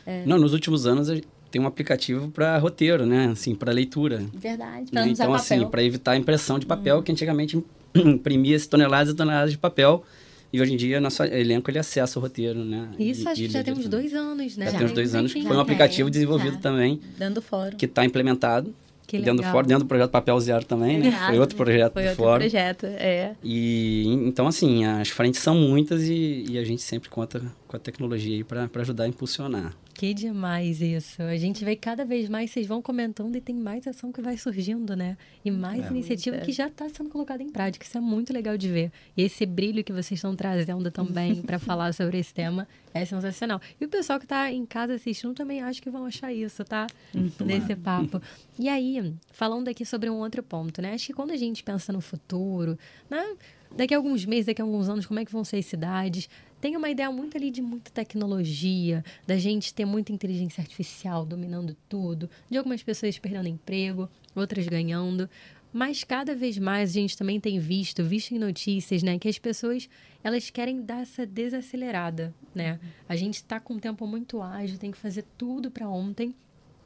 É. 0.06 0.24
Não, 0.24 0.38
nos 0.38 0.54
últimos 0.54 0.86
anos 0.86 1.10
tem 1.50 1.60
um 1.60 1.66
aplicativo 1.66 2.30
para 2.30 2.56
roteiro, 2.56 3.04
né? 3.04 3.26
Assim, 3.26 3.54
para 3.54 3.70
leitura. 3.72 4.24
Verdade. 4.32 4.90
Pra 4.90 5.04
né? 5.04 5.12
Então, 5.12 5.34
assim, 5.34 5.68
para 5.68 5.84
evitar 5.84 6.12
a 6.12 6.16
impressão 6.16 6.58
de 6.58 6.64
papel, 6.64 7.00
hum. 7.00 7.02
que 7.02 7.12
antigamente 7.12 7.62
imprimia 8.04 8.58
toneladas 8.60 9.12
e 9.12 9.16
toneladas 9.16 9.50
de 9.50 9.58
papel. 9.58 10.04
E 10.52 10.60
hoje 10.60 10.74
em 10.74 10.76
dia, 10.76 11.00
nosso 11.00 11.22
elenco 11.24 11.70
ele 11.70 11.78
acessa 11.78 12.18
o 12.18 12.22
roteiro, 12.22 12.62
né? 12.62 12.90
Isso, 12.98 13.22
e, 13.22 13.28
acho 13.28 13.40
que 13.40 13.48
já 13.48 13.64
tem 13.64 13.72
uns 13.72 13.88
dois 13.88 14.12
anos, 14.12 14.56
né? 14.56 14.66
Já, 14.66 14.72
já 14.72 14.78
tem 14.78 14.86
uns 14.86 14.92
dois 14.92 15.14
anos. 15.14 15.32
Foi 15.32 15.56
um 15.56 15.60
aplicativo 15.60 16.10
desenvolvido 16.10 16.58
também. 16.58 17.00
Dando 17.16 17.40
fórum. 17.40 17.76
Que 17.76 17.86
está 17.86 18.04
implementado. 18.04 18.74
Que 19.06 19.18
legal. 19.18 19.34
Dentro 19.34 19.48
do 19.48 19.52
fórum, 19.52 19.66
dentro 19.66 19.84
do 19.84 19.88
projeto 19.88 20.10
Papel 20.10 20.40
Zero 20.40 20.64
também, 20.64 20.98
né? 20.98 21.10
Foi 21.26 21.38
outro 21.38 21.56
projeto 21.56 21.92
Foi 21.92 22.02
do 22.02 22.08
outro 22.08 22.24
fórum. 22.24 22.40
projeto, 22.40 22.86
é. 22.86 23.34
E, 23.42 24.04
então, 24.26 24.46
assim, 24.46 24.84
as 24.84 25.08
frentes 25.08 25.40
são 25.40 25.54
muitas 25.54 26.02
e, 26.02 26.44
e 26.48 26.58
a 26.58 26.64
gente 26.64 26.82
sempre 26.82 27.08
conta 27.08 27.42
com 27.66 27.76
a 27.76 27.80
tecnologia 27.80 28.36
aí 28.36 28.44
para 28.44 28.68
ajudar 28.76 29.04
a 29.04 29.08
impulsionar. 29.08 29.74
Que 29.94 30.14
demais 30.14 30.80
isso. 30.80 31.22
A 31.22 31.36
gente 31.36 31.64
vê 31.64 31.76
cada 31.76 32.04
vez 32.04 32.28
mais, 32.28 32.50
vocês 32.50 32.66
vão 32.66 32.80
comentando 32.80 33.36
e 33.36 33.40
tem 33.40 33.54
mais 33.54 33.86
ação 33.86 34.10
que 34.10 34.20
vai 34.20 34.36
surgindo, 34.36 34.96
né? 34.96 35.16
E 35.44 35.50
mais 35.50 35.84
é, 35.84 35.90
iniciativa 35.90 36.38
que 36.38 36.52
já 36.52 36.66
está 36.66 36.88
sendo 36.88 37.10
colocada 37.10 37.42
em 37.42 37.50
prática. 37.50 37.84
Isso 37.84 37.98
é 37.98 38.00
muito 38.00 38.32
legal 38.32 38.56
de 38.56 38.68
ver. 38.68 38.92
E 39.16 39.22
esse 39.22 39.44
brilho 39.44 39.84
que 39.84 39.92
vocês 39.92 40.12
estão 40.12 40.34
trazendo 40.34 40.90
também 40.90 41.42
para 41.42 41.58
falar 41.60 41.92
sobre 41.92 42.18
esse 42.18 42.32
tema 42.32 42.66
é 42.94 43.04
sensacional. 43.04 43.60
E 43.80 43.84
o 43.84 43.88
pessoal 43.88 44.18
que 44.18 44.24
está 44.24 44.50
em 44.50 44.64
casa 44.64 44.94
assistindo 44.94 45.34
também 45.34 45.62
acho 45.62 45.82
que 45.82 45.90
vão 45.90 46.06
achar 46.06 46.32
isso, 46.32 46.64
tá? 46.64 46.86
Muito 47.14 47.44
Nesse 47.44 47.76
papo. 47.76 48.20
E 48.58 48.68
aí, 48.68 49.14
falando 49.30 49.68
aqui 49.68 49.84
sobre 49.84 50.08
um 50.10 50.18
outro 50.18 50.42
ponto, 50.42 50.80
né? 50.80 50.94
Acho 50.94 51.06
que 51.06 51.12
quando 51.12 51.32
a 51.32 51.36
gente 51.36 51.62
pensa 51.62 51.92
no 51.92 52.00
futuro, 52.00 52.78
né? 53.10 53.36
Daqui 53.76 53.94
a 53.94 53.96
alguns 53.96 54.24
meses, 54.24 54.46
daqui 54.46 54.60
a 54.60 54.64
alguns 54.64 54.88
anos, 54.88 55.06
como 55.06 55.18
é 55.20 55.24
que 55.24 55.32
vão 55.32 55.44
ser 55.44 55.56
as 55.56 55.66
cidades? 55.66 56.28
tem 56.62 56.76
uma 56.76 56.88
ideia 56.88 57.10
muito 57.10 57.36
ali 57.36 57.50
de 57.50 57.60
muita 57.60 57.90
tecnologia, 57.90 59.04
da 59.26 59.36
gente 59.36 59.74
ter 59.74 59.84
muita 59.84 60.12
inteligência 60.12 60.60
artificial 60.60 61.26
dominando 61.26 61.76
tudo, 61.88 62.30
de 62.48 62.56
algumas 62.56 62.80
pessoas 62.84 63.18
perdendo 63.18 63.48
emprego, 63.48 64.08
outras 64.32 64.68
ganhando. 64.68 65.28
Mas 65.72 66.04
cada 66.04 66.36
vez 66.36 66.56
mais 66.58 66.90
a 66.90 66.92
gente 66.92 67.18
também 67.18 67.40
tem 67.40 67.58
visto, 67.58 68.04
visto 68.04 68.32
em 68.32 68.38
notícias, 68.38 69.02
né, 69.02 69.18
que 69.18 69.28
as 69.28 69.40
pessoas 69.40 69.88
elas 70.22 70.50
querem 70.50 70.82
dar 70.82 71.02
essa 71.02 71.26
desacelerada, 71.26 72.32
né? 72.54 72.78
A 73.08 73.16
gente 73.16 73.36
está 73.36 73.58
com 73.58 73.74
um 73.74 73.78
tempo 73.80 74.06
muito 74.06 74.40
ágil, 74.40 74.78
tem 74.78 74.92
que 74.92 74.98
fazer 74.98 75.24
tudo 75.36 75.68
para 75.68 75.88
ontem 75.88 76.32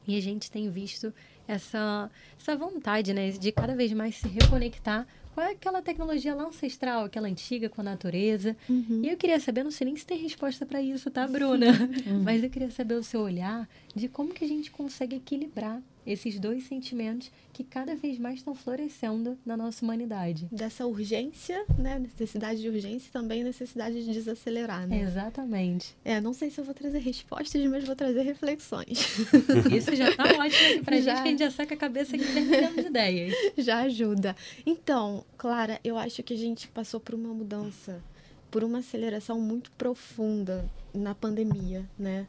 e 0.09 0.17
a 0.17 0.23
gente 0.23 0.51
tem 0.51 0.71
visto 0.71 1.13
essa, 1.49 2.11
essa 2.39 2.57
vontade, 2.57 3.13
né, 3.13 3.31
de 3.31 3.53
cada 3.53 3.75
vez 3.75 3.93
mais 3.93 4.17
se 4.17 4.29
reconectar 4.29 5.07
com 5.35 5.41
aquela 5.43 5.83
tecnologia 5.83 6.35
lá 6.35 6.45
ancestral, 6.45 7.05
aquela 7.05 7.29
antiga 7.29 7.69
com 7.69 7.83
a 7.83 7.85
natureza. 7.85 8.57
Uhum. 8.69 9.03
E 9.05 9.11
eu 9.11 9.19
queria 9.19 9.39
saber, 9.39 9.63
não 9.63 9.71
sei 9.71 9.85
nem 9.85 9.95
se 9.97 10.07
tem 10.07 10.19
resposta 10.19 10.65
para 10.65 10.81
isso, 10.81 11.11
tá, 11.11 11.27
Bruna? 11.29 11.67
Uhum. 12.07 12.23
Mas 12.23 12.43
eu 12.43 12.49
queria 12.49 12.71
saber 12.71 12.95
o 12.95 13.03
seu 13.03 13.21
olhar 13.21 13.69
de 13.95 14.09
como 14.09 14.33
que 14.33 14.45
a 14.45 14.49
gente 14.49 14.71
consegue 14.71 15.17
equilibrar 15.17 15.83
esses 16.07 16.39
dois 16.39 16.65
sentimentos 16.65 17.31
que 17.53 17.65
cada 17.65 17.97
vez 17.97 18.19
mais 18.19 18.37
estão 18.37 18.55
florescendo 18.55 19.37
na 19.45 19.57
nossa 19.57 19.85
humanidade. 19.85 20.47
Dessa 20.53 20.87
urgência, 20.87 21.65
né? 21.79 21.99
Necessidade 21.99 22.61
de 22.61 22.69
urgência 22.69 23.09
e 23.09 23.11
também 23.11 23.43
necessidade 23.43 24.05
de 24.05 24.13
desacelerar, 24.13 24.87
né? 24.87 25.01
Exatamente. 25.01 25.97
É, 26.05 26.21
não 26.21 26.33
sei 26.33 26.51
se 26.51 26.61
eu 26.61 26.65
vou 26.65 26.75
trazer 26.75 26.99
respostas, 26.99 27.65
mas 27.67 27.85
vou 27.85 27.97
trazer 27.97 28.23
reflexões. 28.23 29.17
Isso 29.75 29.97
já 29.97 30.15
tá 30.15 30.25
ótimo 30.25 30.43
aqui 30.43 30.83
pra 30.83 31.01
já... 31.01 31.15
gente, 31.15 31.23
que 31.23 31.29
a 31.29 31.31
gente 31.31 31.39
já 31.41 31.51
saca 31.51 31.75
a 31.75 31.79
cabeça 31.79 32.15
aqui 32.15 32.25
fervilhando 32.25 32.83
de 32.83 32.89
ideias. 32.89 33.35
Já 33.57 33.81
ajuda. 33.81 34.37
Então, 34.65 35.25
Clara, 35.37 35.81
eu 35.83 35.97
acho 35.97 36.23
que 36.23 36.35
a 36.35 36.37
gente 36.37 36.69
passou 36.69 37.01
por 37.01 37.15
uma 37.15 37.33
mudança, 37.33 38.03
por 38.51 38.63
uma 38.63 38.79
aceleração 38.79 39.41
muito 39.41 39.71
profunda 39.73 40.69
na 40.95 41.15
pandemia, 41.15 41.89
né? 41.99 42.27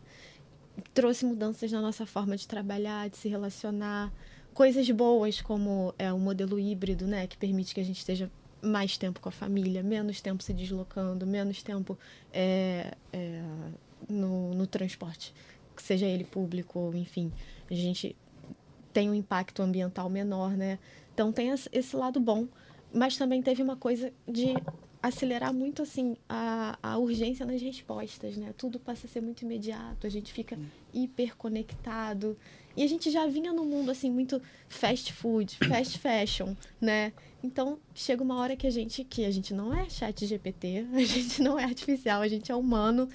Trouxe 0.93 1.25
mudanças 1.25 1.71
na 1.71 1.81
nossa 1.81 2.05
forma 2.05 2.35
de 2.35 2.47
trabalhar, 2.47 3.09
de 3.09 3.17
se 3.17 3.27
relacionar, 3.27 4.11
coisas 4.53 4.89
boas 4.89 5.41
como 5.41 5.93
é 5.97 6.11
o 6.11 6.19
modelo 6.19 6.59
híbrido, 6.59 7.05
né, 7.05 7.27
que 7.27 7.37
permite 7.37 7.73
que 7.73 7.79
a 7.79 7.83
gente 7.83 7.97
esteja 7.97 8.31
mais 8.61 8.97
tempo 8.97 9.19
com 9.19 9.29
a 9.29 9.31
família, 9.31 9.83
menos 9.83 10.19
tempo 10.19 10.41
se 10.41 10.53
deslocando, 10.53 11.27
menos 11.27 11.61
tempo 11.61 11.97
é, 12.33 12.93
é, 13.13 13.43
no, 14.09 14.53
no 14.53 14.65
transporte, 14.65 15.33
seja 15.77 16.05
ele 16.05 16.23
público 16.23 16.91
enfim, 16.95 17.31
a 17.69 17.73
gente 17.73 18.15
tem 18.91 19.09
um 19.09 19.13
impacto 19.13 19.61
ambiental 19.61 20.09
menor, 20.09 20.57
né? 20.57 20.79
Então 21.13 21.31
tem 21.31 21.49
esse 21.71 21.95
lado 21.95 22.19
bom, 22.19 22.47
mas 22.91 23.15
também 23.15 23.43
teve 23.43 23.61
uma 23.61 23.75
coisa 23.75 24.11
de 24.27 24.55
acelerar 25.01 25.53
muito 25.53 25.81
assim 25.81 26.17
a, 26.27 26.77
a 26.81 26.97
urgência 26.97 27.45
nas 27.45 27.61
respostas, 27.61 28.35
né? 28.35 28.53
Tudo 28.57 28.79
passa 28.79 29.07
a 29.07 29.09
ser 29.09 29.21
muito 29.21 29.43
imediato, 29.43 30.07
a 30.07 30.09
gente 30.09 30.33
fica 30.33 30.57
hiper 30.93 31.35
conectado. 31.35 32.37
E 32.75 32.83
a 32.83 32.87
gente 32.87 33.09
já 33.09 33.25
vinha 33.27 33.53
no 33.53 33.65
mundo 33.65 33.91
assim 33.91 34.11
muito 34.11 34.41
fast 34.67 35.13
food, 35.13 35.57
fast 35.67 35.97
fashion, 35.99 36.55
né? 36.81 37.13
Então, 37.43 37.79
chega 37.93 38.23
uma 38.23 38.37
hora 38.37 38.55
que 38.55 38.67
a 38.67 38.71
gente 38.71 39.03
que 39.03 39.25
a 39.25 39.31
gente 39.31 39.53
não 39.53 39.73
é 39.73 39.89
chat 39.89 40.25
GPT, 40.25 40.87
a 40.93 40.99
gente 41.03 41.41
não 41.41 41.59
é 41.59 41.63
artificial, 41.63 42.21
a 42.21 42.27
gente 42.27 42.51
é 42.51 42.55
humano. 42.55 43.07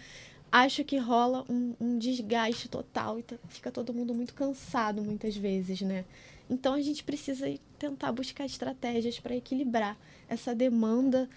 Acho 0.50 0.84
que 0.84 0.98
rola 0.98 1.44
um, 1.48 1.74
um 1.80 1.98
desgaste 1.98 2.68
total 2.68 3.18
e 3.18 3.24
fica 3.48 3.70
todo 3.70 3.94
mundo 3.94 4.14
muito 4.14 4.34
cansado 4.34 5.02
muitas 5.02 5.34
vezes, 5.34 5.80
né? 5.80 6.04
Então 6.48 6.74
a 6.74 6.80
gente 6.82 7.02
precisa 7.02 7.46
tentar 7.78 8.12
buscar 8.12 8.44
estratégias 8.44 9.18
para 9.18 9.34
equilibrar 9.34 9.96
essa 10.28 10.54
demanda 10.54 11.28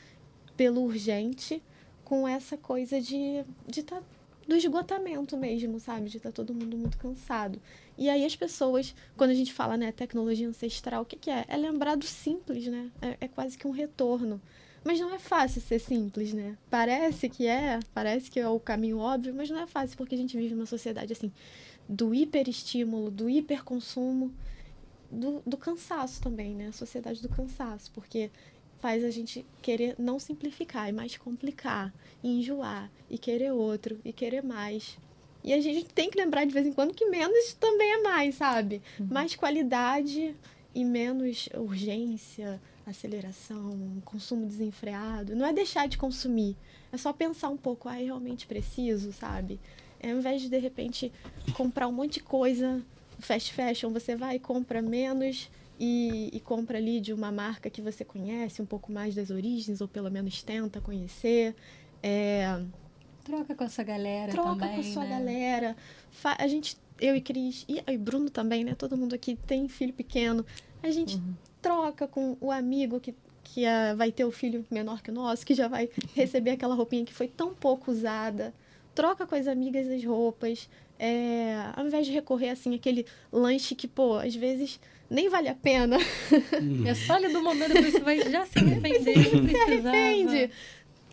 pelo 0.55 0.81
urgente 0.81 1.61
com 2.03 2.27
essa 2.27 2.57
coisa 2.57 3.01
de 3.01 3.43
de 3.67 3.83
tá, 3.83 4.01
do 4.47 4.55
esgotamento 4.55 5.35
mesmo, 5.37 5.79
sabe? 5.79 6.09
De 6.09 6.17
estar 6.17 6.29
tá 6.29 6.35
todo 6.35 6.53
mundo 6.53 6.77
muito 6.77 6.97
cansado. 6.97 7.59
E 7.97 8.09
aí 8.09 8.25
as 8.25 8.35
pessoas, 8.35 8.93
quando 9.17 9.31
a 9.31 9.33
gente 9.33 9.53
fala, 9.53 9.75
né, 9.75 9.91
tecnologia 9.91 10.47
ancestral, 10.47 11.01
o 11.01 11.05
que, 11.05 11.15
que 11.15 11.29
é? 11.29 11.45
É 11.47 11.57
lembrar 11.57 11.95
do 11.95 12.05
simples, 12.05 12.67
né? 12.67 12.91
É, 13.01 13.17
é 13.21 13.27
quase 13.27 13.57
que 13.57 13.67
um 13.67 13.71
retorno. 13.71 14.41
Mas 14.83 14.99
não 14.99 15.11
é 15.11 15.17
fácil 15.17 15.61
ser 15.61 15.79
simples, 15.79 16.31
né? 16.31 16.55
Parece 16.69 17.27
que 17.27 17.47
é, 17.47 17.79
parece 17.91 18.29
que 18.29 18.39
é 18.39 18.47
o 18.47 18.59
caminho 18.59 18.99
óbvio, 18.99 19.33
mas 19.33 19.49
não 19.49 19.59
é 19.59 19.65
fácil 19.65 19.97
porque 19.97 20.13
a 20.13 20.17
gente 20.17 20.37
vive 20.37 20.53
numa 20.53 20.67
sociedade 20.67 21.11
assim 21.11 21.31
do 21.89 22.13
hiperestímulo, 22.13 23.09
do 23.09 23.27
hiperconsumo, 23.27 24.31
do, 25.09 25.41
do 25.45 25.57
cansaço 25.57 26.21
também, 26.21 26.53
né? 26.53 26.67
A 26.67 26.71
sociedade 26.71 27.21
do 27.21 27.29
cansaço, 27.29 27.91
porque 27.93 28.29
faz 28.85 29.03
a 29.03 29.09
gente 29.09 29.43
querer 29.63 29.95
não 29.97 30.19
simplificar, 30.19 30.87
e 30.87 30.91
mais 30.91 31.17
complicar, 31.17 31.91
e 32.23 32.37
enjoar, 32.37 32.91
e 33.09 33.17
querer 33.17 33.51
outro, 33.51 33.99
e 34.05 34.13
querer 34.13 34.43
mais. 34.43 34.99
E 35.43 35.51
a 35.51 35.59
gente 35.59 35.85
tem 35.85 36.07
que 36.07 36.19
lembrar 36.19 36.45
de 36.45 36.53
vez 36.53 36.67
em 36.67 36.71
quando 36.71 36.93
que 36.93 37.07
menos 37.07 37.53
também 37.53 37.93
é 37.93 38.01
mais, 38.03 38.35
sabe? 38.35 38.83
Uhum. 38.99 39.07
Mais 39.09 39.35
qualidade 39.35 40.35
e 40.75 40.85
menos 40.85 41.49
urgência, 41.55 42.61
aceleração, 42.85 43.75
consumo 44.05 44.45
desenfreado. 44.45 45.35
Não 45.35 45.47
é 45.47 45.51
deixar 45.51 45.87
de 45.87 45.97
consumir, 45.97 46.55
é 46.93 46.97
só 46.97 47.11
pensar 47.11 47.49
um 47.49 47.57
pouco, 47.57 47.89
ah, 47.89 47.93
realmente 47.93 48.45
preciso, 48.45 49.11
sabe? 49.11 49.59
É, 49.99 50.11
ao 50.11 50.19
invés 50.19 50.43
de, 50.43 50.47
de 50.47 50.59
repente, 50.59 51.11
comprar 51.55 51.87
um 51.87 51.91
monte 51.91 52.19
de 52.19 52.19
coisa 52.19 52.85
fast 53.17 53.51
fashion, 53.51 53.89
você 53.89 54.15
vai 54.15 54.35
e 54.35 54.39
compra 54.39 54.79
menos 54.79 55.49
e, 55.79 56.29
e, 56.33 56.39
compra 56.39 56.77
ali 56.77 57.01
de 57.01 57.11
uma 57.11 57.31
marca 57.31 57.69
que 57.69 57.81
você 57.81 58.05
conhece 58.05 58.61
um 58.61 58.65
pouco 58.65 58.91
mais 58.91 59.13
das 59.13 59.29
origens, 59.29 59.81
ou 59.81 59.87
pelo 59.87 60.09
menos 60.09 60.41
tenta 60.41 60.79
conhecer. 60.79 61.55
É... 62.01 62.61
Troca 63.23 63.55
com 63.55 63.63
a 63.63 63.69
sua 63.69 63.83
galera 63.83 64.31
Troca 64.31 64.59
também, 64.59 64.75
com 64.75 64.79
a 64.79 64.83
sua 64.83 65.03
né? 65.03 65.09
galera. 65.09 65.75
A 66.37 66.47
gente, 66.47 66.77
eu 66.99 67.15
e 67.15 67.21
Cris, 67.21 67.65
e, 67.67 67.83
e 67.85 67.97
Bruno 67.97 68.29
também, 68.29 68.63
né? 68.63 68.75
Todo 68.75 68.95
mundo 68.95 69.13
aqui 69.15 69.35
tem 69.47 69.67
filho 69.67 69.93
pequeno. 69.93 70.45
A 70.81 70.91
gente 70.91 71.17
uhum. 71.17 71.33
troca 71.61 72.07
com 72.07 72.37
o 72.39 72.51
amigo 72.51 72.99
que, 72.99 73.13
que 73.43 73.65
uh, 73.65 73.97
vai 73.97 74.11
ter 74.11 74.23
o 74.23 74.31
filho 74.31 74.65
menor 74.71 75.01
que 75.01 75.11
o 75.11 75.13
nosso, 75.13 75.45
que 75.45 75.53
já 75.53 75.67
vai 75.67 75.89
receber 76.15 76.51
aquela 76.51 76.75
roupinha 76.75 77.03
que 77.03 77.13
foi 77.13 77.27
tão 77.27 77.53
pouco 77.53 77.91
usada. 77.91 78.53
Troca 78.93 79.25
com 79.27 79.35
as 79.35 79.47
amigas 79.47 79.87
as 79.87 80.05
roupas. 80.05 80.69
É, 80.97 81.71
ao 81.75 81.85
invés 81.85 82.05
de 82.05 82.13
recorrer, 82.13 82.49
assim, 82.49 82.73
aquele 82.73 83.05
lanche 83.29 83.75
que, 83.75 83.87
pô, 83.87 84.15
às 84.15 84.33
vezes 84.33 84.79
nem 85.09 85.29
vale 85.29 85.47
a 85.47 85.55
pena. 85.55 85.97
é 86.85 86.93
só 86.93 87.13
ali 87.13 87.29
do 87.29 87.41
momento 87.41 87.73
que 87.73 87.91
você 87.91 87.99
vai 87.99 88.19
já 88.29 88.45
se 88.45 88.59
arrepender. 88.59 89.49
se 89.49 89.57
arrepende. 89.57 90.51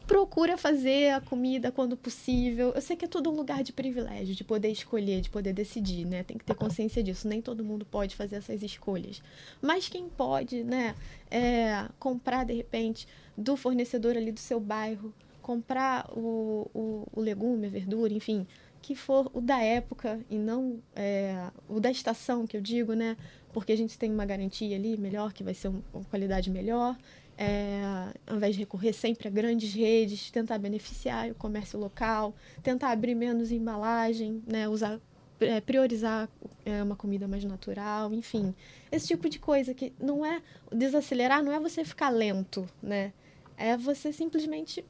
Procura 0.07 0.57
fazer 0.57 1.11
a 1.11 1.21
comida 1.21 1.71
quando 1.71 1.97
possível. 1.97 2.73
Eu 2.75 2.81
sei 2.81 2.97
que 2.97 3.05
é 3.05 3.09
todo 3.09 3.31
um 3.31 3.37
lugar 3.37 3.63
de 3.63 3.73
privilégio, 3.73 4.35
de 4.35 4.45
poder 4.45 4.69
escolher, 4.69 5.21
de 5.21 5.31
poder 5.31 5.53
decidir, 5.53 6.05
né? 6.05 6.23
Tem 6.23 6.37
que 6.37 6.45
ter 6.45 6.55
consciência 6.55 7.03
disso. 7.03 7.29
Nem 7.29 7.41
todo 7.41 7.65
mundo 7.65 7.87
pode 7.87 8.17
fazer 8.17 8.37
essas 8.37 8.63
escolhas. 8.63 9.23
Mas 9.61 9.89
quem 9.89 10.09
pode, 10.09 10.65
né? 10.65 10.95
É, 11.31 11.89
comprar, 11.99 12.45
de 12.45 12.53
repente, 12.53 13.07
do 13.37 13.57
fornecedor 13.57 14.17
ali 14.17 14.33
do 14.33 14.41
seu 14.41 14.59
bairro, 14.59 15.15
comprar 15.41 16.11
o, 16.11 16.69
o, 16.75 17.09
o 17.13 17.21
legume, 17.21 17.67
a 17.67 17.71
verdura, 17.71 18.13
enfim, 18.13 18.47
que 18.83 18.95
for 18.95 19.31
o 19.33 19.41
da 19.41 19.61
época 19.63 20.21
e 20.29 20.37
não 20.37 20.83
é, 20.95 21.51
o 21.69 21.79
da 21.79 21.91
estação, 21.91 22.47
que 22.47 22.57
eu 22.57 22.61
digo, 22.61 22.95
né? 22.95 23.17
Porque 23.53 23.73
a 23.73 23.77
gente 23.77 23.99
tem 23.99 24.13
uma 24.13 24.25
garantia 24.25 24.77
ali 24.77 24.97
melhor, 24.97 25.33
que 25.33 25.43
vai 25.43 25.55
ser 25.55 25.69
uma 25.69 26.05
qualidade 26.11 26.51
melhor. 26.51 26.97
É, 27.37 27.83
ao 28.27 28.37
invés 28.37 28.55
de 28.55 28.61
recorrer 28.61 28.93
sempre 28.93 29.27
a 29.27 29.31
grandes 29.31 29.73
redes, 29.73 30.31
tentar 30.31 30.59
beneficiar 30.59 31.31
o 31.31 31.35
comércio 31.35 31.79
local, 31.79 32.35
tentar 32.63 32.91
abrir 32.91 33.15
menos 33.15 33.51
embalagem, 33.51 34.43
né? 34.47 34.69
Usar, 34.69 35.01
é, 35.41 35.61
priorizar 35.61 36.29
é, 36.65 36.83
uma 36.83 36.95
comida 36.95 37.27
mais 37.27 37.45
natural, 37.45 38.13
enfim. 38.13 38.55
Esse 38.91 39.09
tipo 39.09 39.29
de 39.29 39.39
coisa 39.39 39.75
que 39.75 39.93
não 40.01 40.25
é 40.25 40.43
desacelerar, 40.71 41.43
não 41.43 41.53
é 41.53 41.59
você 41.59 41.85
ficar 41.85 42.11
lento, 42.11 42.69
né? 42.83 43.13
É 43.57 43.77
você 43.77 44.13
simplesmente 44.13 44.85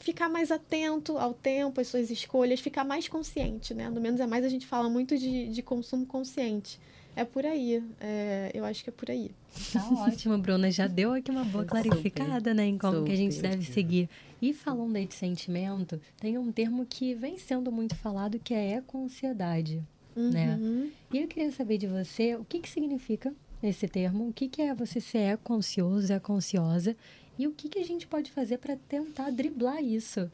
ficar 0.00 0.28
mais 0.28 0.50
atento 0.50 1.18
ao 1.18 1.34
tempo, 1.34 1.80
às 1.80 1.88
suas 1.88 2.10
escolhas, 2.10 2.58
ficar 2.58 2.84
mais 2.84 3.06
consciente, 3.06 3.74
né? 3.74 3.88
No 3.88 4.00
menos 4.00 4.18
é 4.20 4.26
mais 4.26 4.44
a 4.44 4.48
gente 4.48 4.66
fala 4.66 4.88
muito 4.88 5.16
de, 5.16 5.48
de 5.48 5.62
consumo 5.62 6.06
consciente. 6.06 6.80
É 7.20 7.24
por 7.26 7.44
aí. 7.44 7.84
É, 8.00 8.50
eu 8.54 8.64
acho 8.64 8.82
que 8.82 8.88
é 8.88 8.92
por 8.94 9.10
aí. 9.10 9.30
Tá 9.74 9.86
ótimo, 10.08 10.38
Bruna. 10.38 10.70
Já 10.70 10.86
deu 10.86 11.12
aqui 11.12 11.30
uma 11.30 11.44
boa 11.44 11.66
clarificada, 11.66 12.54
né? 12.54 12.64
Em 12.64 12.78
como 12.78 12.94
Super. 12.94 13.08
que 13.08 13.12
a 13.12 13.16
gente 13.16 13.42
deve 13.42 13.62
seguir. 13.66 14.08
E 14.40 14.54
falando 14.54 14.96
aí 14.96 15.04
de 15.04 15.12
sentimento, 15.12 16.00
tem 16.18 16.38
um 16.38 16.50
termo 16.50 16.86
que 16.86 17.12
vem 17.12 17.36
sendo 17.36 17.70
muito 17.70 17.94
falado 17.94 18.38
que 18.38 18.54
é 18.54 18.70
eco-ansiedade, 18.76 19.82
né? 20.16 20.56
uhum. 20.58 20.84
né? 20.84 20.90
E 21.12 21.18
eu 21.18 21.28
queria 21.28 21.52
saber 21.52 21.76
de 21.76 21.86
você 21.86 22.36
o 22.36 22.44
que, 22.46 22.58
que 22.58 22.70
significa 22.70 23.34
esse 23.62 23.86
termo, 23.86 24.26
o 24.26 24.32
que, 24.32 24.48
que 24.48 24.62
é 24.62 24.74
você 24.74 24.98
ser 24.98 25.18
eco-ansioso, 25.18 26.10
eco-ansiosa 26.10 26.96
e 27.38 27.46
o 27.46 27.52
que, 27.52 27.68
que 27.68 27.78
a 27.80 27.84
gente 27.84 28.06
pode 28.06 28.32
fazer 28.32 28.56
para 28.56 28.76
tentar 28.88 29.28
driblar 29.28 29.84
isso? 29.84 30.32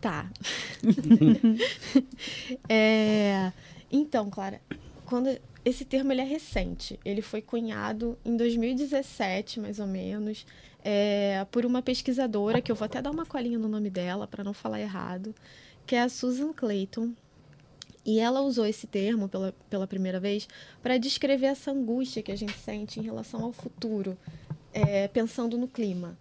Tá. 0.00 0.28
é, 2.68 3.52
então, 3.92 4.28
Clara, 4.28 4.60
quando 5.08 5.28
esse 5.64 5.84
termo 5.84 6.12
ele 6.12 6.20
é 6.20 6.24
recente, 6.24 6.98
ele 7.04 7.20
foi 7.20 7.42
cunhado 7.42 8.18
em 8.24 8.36
2017, 8.36 9.60
mais 9.60 9.78
ou 9.78 9.86
menos, 9.86 10.46
é, 10.84 11.46
por 11.50 11.66
uma 11.66 11.82
pesquisadora 11.82 12.60
que 12.60 12.70
eu 12.70 12.76
vou 12.76 12.86
até 12.86 13.02
dar 13.02 13.10
uma 13.10 13.26
colinha 13.26 13.58
no 13.58 13.68
nome 13.68 13.90
dela 13.90 14.26
para 14.26 14.44
não 14.44 14.54
falar 14.54 14.80
errado, 14.80 15.34
que 15.86 15.96
é 15.96 16.02
a 16.02 16.08
Susan 16.08 16.52
Clayton. 16.52 17.12
E 18.04 18.20
ela 18.20 18.40
usou 18.40 18.64
esse 18.64 18.86
termo 18.86 19.28
pela, 19.28 19.52
pela 19.68 19.86
primeira 19.86 20.18
vez 20.18 20.48
para 20.82 20.96
descrever 20.96 21.46
essa 21.46 21.72
angústia 21.72 22.22
que 22.22 22.32
a 22.32 22.36
gente 22.36 22.56
sente 22.56 22.98
em 22.98 23.02
relação 23.02 23.44
ao 23.44 23.52
futuro, 23.52 24.16
é, 24.72 25.08
pensando 25.08 25.58
no 25.58 25.68
clima. 25.68 26.16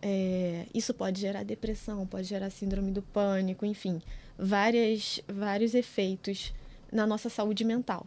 É, 0.00 0.66
isso 0.74 0.92
pode 0.94 1.20
gerar 1.20 1.44
depressão, 1.44 2.06
pode 2.06 2.26
gerar 2.26 2.50
síndrome 2.50 2.90
do 2.90 3.02
pânico, 3.02 3.64
enfim, 3.64 4.00
várias, 4.36 5.20
vários 5.28 5.74
efeitos 5.74 6.52
na 6.90 7.06
nossa 7.06 7.28
saúde 7.28 7.64
mental. 7.64 8.06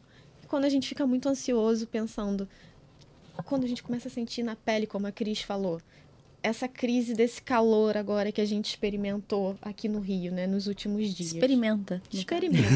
Quando 0.51 0.65
a 0.65 0.69
gente 0.69 0.89
fica 0.89 1.07
muito 1.07 1.29
ansioso 1.29 1.87
pensando, 1.87 2.45
quando 3.45 3.63
a 3.63 3.67
gente 3.67 3.81
começa 3.81 4.09
a 4.09 4.11
sentir 4.11 4.43
na 4.43 4.53
pele, 4.53 4.85
como 4.85 5.07
a 5.07 5.11
Cris 5.11 5.41
falou, 5.41 5.79
essa 6.43 6.67
crise 6.67 7.13
desse 7.13 7.41
calor 7.41 7.95
agora 7.95 8.33
que 8.33 8.41
a 8.41 8.45
gente 8.45 8.65
experimentou 8.65 9.55
aqui 9.61 9.87
no 9.87 10.01
Rio, 10.01 10.29
né, 10.29 10.47
nos 10.47 10.67
últimos 10.67 11.13
dias. 11.13 11.31
Experimenta. 11.31 12.01
Experimenta. 12.11 12.67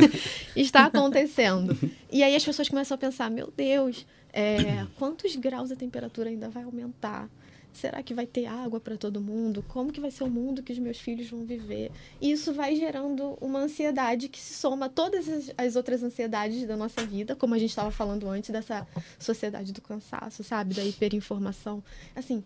Está 0.56 0.86
acontecendo. 0.86 1.76
E 2.10 2.22
aí 2.22 2.34
as 2.34 2.42
pessoas 2.42 2.70
começam 2.70 2.94
a 2.94 2.98
pensar: 2.98 3.30
meu 3.30 3.52
Deus, 3.54 4.06
é, 4.32 4.86
quantos 4.98 5.36
graus 5.36 5.70
a 5.70 5.76
temperatura 5.76 6.30
ainda 6.30 6.48
vai 6.48 6.62
aumentar? 6.62 7.28
Será 7.72 8.02
que 8.02 8.12
vai 8.12 8.26
ter 8.26 8.46
água 8.46 8.80
para 8.80 8.96
todo 8.96 9.20
mundo? 9.20 9.64
Como 9.68 9.92
que 9.92 10.00
vai 10.00 10.10
ser 10.10 10.24
o 10.24 10.30
mundo 10.30 10.62
que 10.62 10.72
os 10.72 10.78
meus 10.78 10.98
filhos 10.98 11.30
vão 11.30 11.44
viver? 11.44 11.90
E 12.20 12.30
isso 12.30 12.52
vai 12.52 12.74
gerando 12.74 13.38
uma 13.40 13.60
ansiedade 13.60 14.28
que 14.28 14.38
se 14.38 14.54
soma 14.54 14.86
a 14.86 14.88
todas 14.88 15.28
as, 15.28 15.52
as 15.56 15.76
outras 15.76 16.02
ansiedades 16.02 16.66
da 16.66 16.76
nossa 16.76 17.04
vida, 17.06 17.36
como 17.36 17.54
a 17.54 17.58
gente 17.58 17.70
estava 17.70 17.90
falando 17.90 18.28
antes 18.28 18.50
dessa 18.50 18.86
sociedade 19.18 19.72
do 19.72 19.80
cansaço, 19.80 20.42
sabe, 20.42 20.74
da 20.74 20.84
hiperinformação. 20.84 21.82
Assim, 22.14 22.44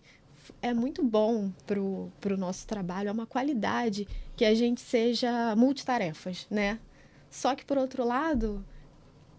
é 0.61 0.73
muito 0.73 1.03
bom 1.03 1.51
pro, 1.65 2.11
pro 2.21 2.37
nosso 2.37 2.67
trabalho, 2.67 3.09
é 3.09 3.11
uma 3.11 3.25
qualidade 3.25 4.07
que 4.35 4.45
a 4.45 4.53
gente 4.53 4.81
seja 4.81 5.55
multitarefas, 5.55 6.45
né? 6.49 6.79
Só 7.29 7.55
que 7.55 7.65
por 7.65 7.77
outro 7.77 8.05
lado, 8.05 8.63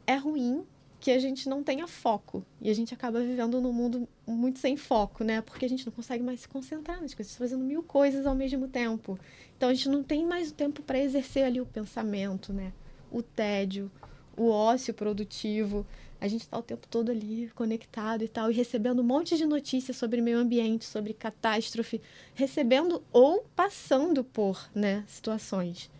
é 0.06 0.16
ruim 0.16 0.66
que 0.98 1.10
a 1.10 1.18
gente 1.18 1.48
não 1.48 1.62
tenha 1.62 1.86
foco 1.86 2.44
e 2.60 2.70
a 2.70 2.74
gente 2.74 2.92
acaba 2.94 3.20
vivendo 3.20 3.60
num 3.60 3.72
mundo 3.72 4.08
muito 4.26 4.58
sem 4.58 4.76
foco, 4.76 5.22
né? 5.22 5.40
Porque 5.40 5.64
a 5.64 5.68
gente 5.68 5.84
não 5.84 5.92
consegue 5.92 6.22
mais 6.22 6.40
se 6.40 6.48
concentrar 6.48 7.00
nas 7.00 7.14
coisas, 7.14 7.36
fazendo 7.36 7.64
mil 7.64 7.82
coisas 7.82 8.26
ao 8.26 8.34
mesmo 8.34 8.66
tempo. 8.68 9.18
Então 9.56 9.68
a 9.68 9.74
gente 9.74 9.88
não 9.88 10.02
tem 10.02 10.24
mais 10.24 10.50
o 10.50 10.54
tempo 10.54 10.82
para 10.82 10.98
exercer 10.98 11.44
ali 11.44 11.60
o 11.60 11.66
pensamento, 11.66 12.52
né? 12.52 12.72
O 13.10 13.22
tédio, 13.22 13.90
o 14.36 14.48
ócio 14.48 14.92
produtivo 14.92 15.86
a 16.20 16.28
gente 16.28 16.42
está 16.42 16.58
o 16.58 16.62
tempo 16.62 16.86
todo 16.88 17.10
ali 17.10 17.50
conectado 17.54 18.24
e 18.24 18.28
tal, 18.28 18.50
e 18.50 18.54
recebendo 18.54 19.00
um 19.00 19.04
monte 19.04 19.36
de 19.36 19.44
notícias 19.44 19.96
sobre 19.96 20.20
meio 20.20 20.38
ambiente, 20.38 20.84
sobre 20.84 21.12
catástrofe, 21.12 22.00
recebendo 22.34 23.02
ou 23.12 23.44
passando 23.54 24.24
por 24.24 24.68
né, 24.74 25.04
situações. 25.06 25.90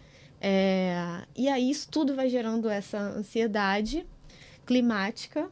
É, 0.41 1.23
e 1.35 1.49
aí 1.49 1.71
isso 1.71 1.89
tudo 1.91 2.15
vai 2.15 2.29
gerando 2.29 2.69
essa 2.69 2.99
ansiedade 2.99 4.07
climática 4.67 5.51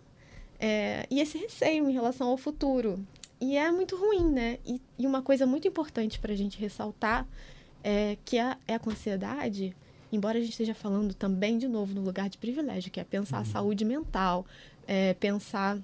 é, 0.58 1.06
e 1.10 1.20
esse 1.20 1.38
receio 1.38 1.88
em 1.88 1.92
relação 1.92 2.28
ao 2.28 2.36
futuro. 2.36 3.06
E 3.40 3.56
é 3.56 3.70
muito 3.70 3.96
ruim, 3.96 4.28
né? 4.30 4.58
E, 4.66 4.80
e 4.98 5.06
uma 5.06 5.22
coisa 5.22 5.46
muito 5.46 5.68
importante 5.68 6.18
para 6.18 6.32
a 6.32 6.36
gente 6.36 6.58
ressaltar 6.58 7.26
é 7.82 8.16
que 8.24 8.38
a, 8.38 8.56
é 8.66 8.74
a 8.74 8.80
ansiedade 8.86 9.74
embora 10.14 10.38
a 10.38 10.40
gente 10.40 10.52
esteja 10.52 10.74
falando 10.74 11.14
também, 11.14 11.58
de 11.58 11.68
novo, 11.68 11.92
no 11.92 12.00
lugar 12.00 12.28
de 12.28 12.38
privilégio, 12.38 12.90
que 12.90 13.00
é 13.00 13.04
pensar 13.04 13.38
a 13.38 13.40
uhum. 13.40 13.46
saúde 13.46 13.84
mental, 13.84 14.46
é, 14.86 15.14
pensar 15.14 15.78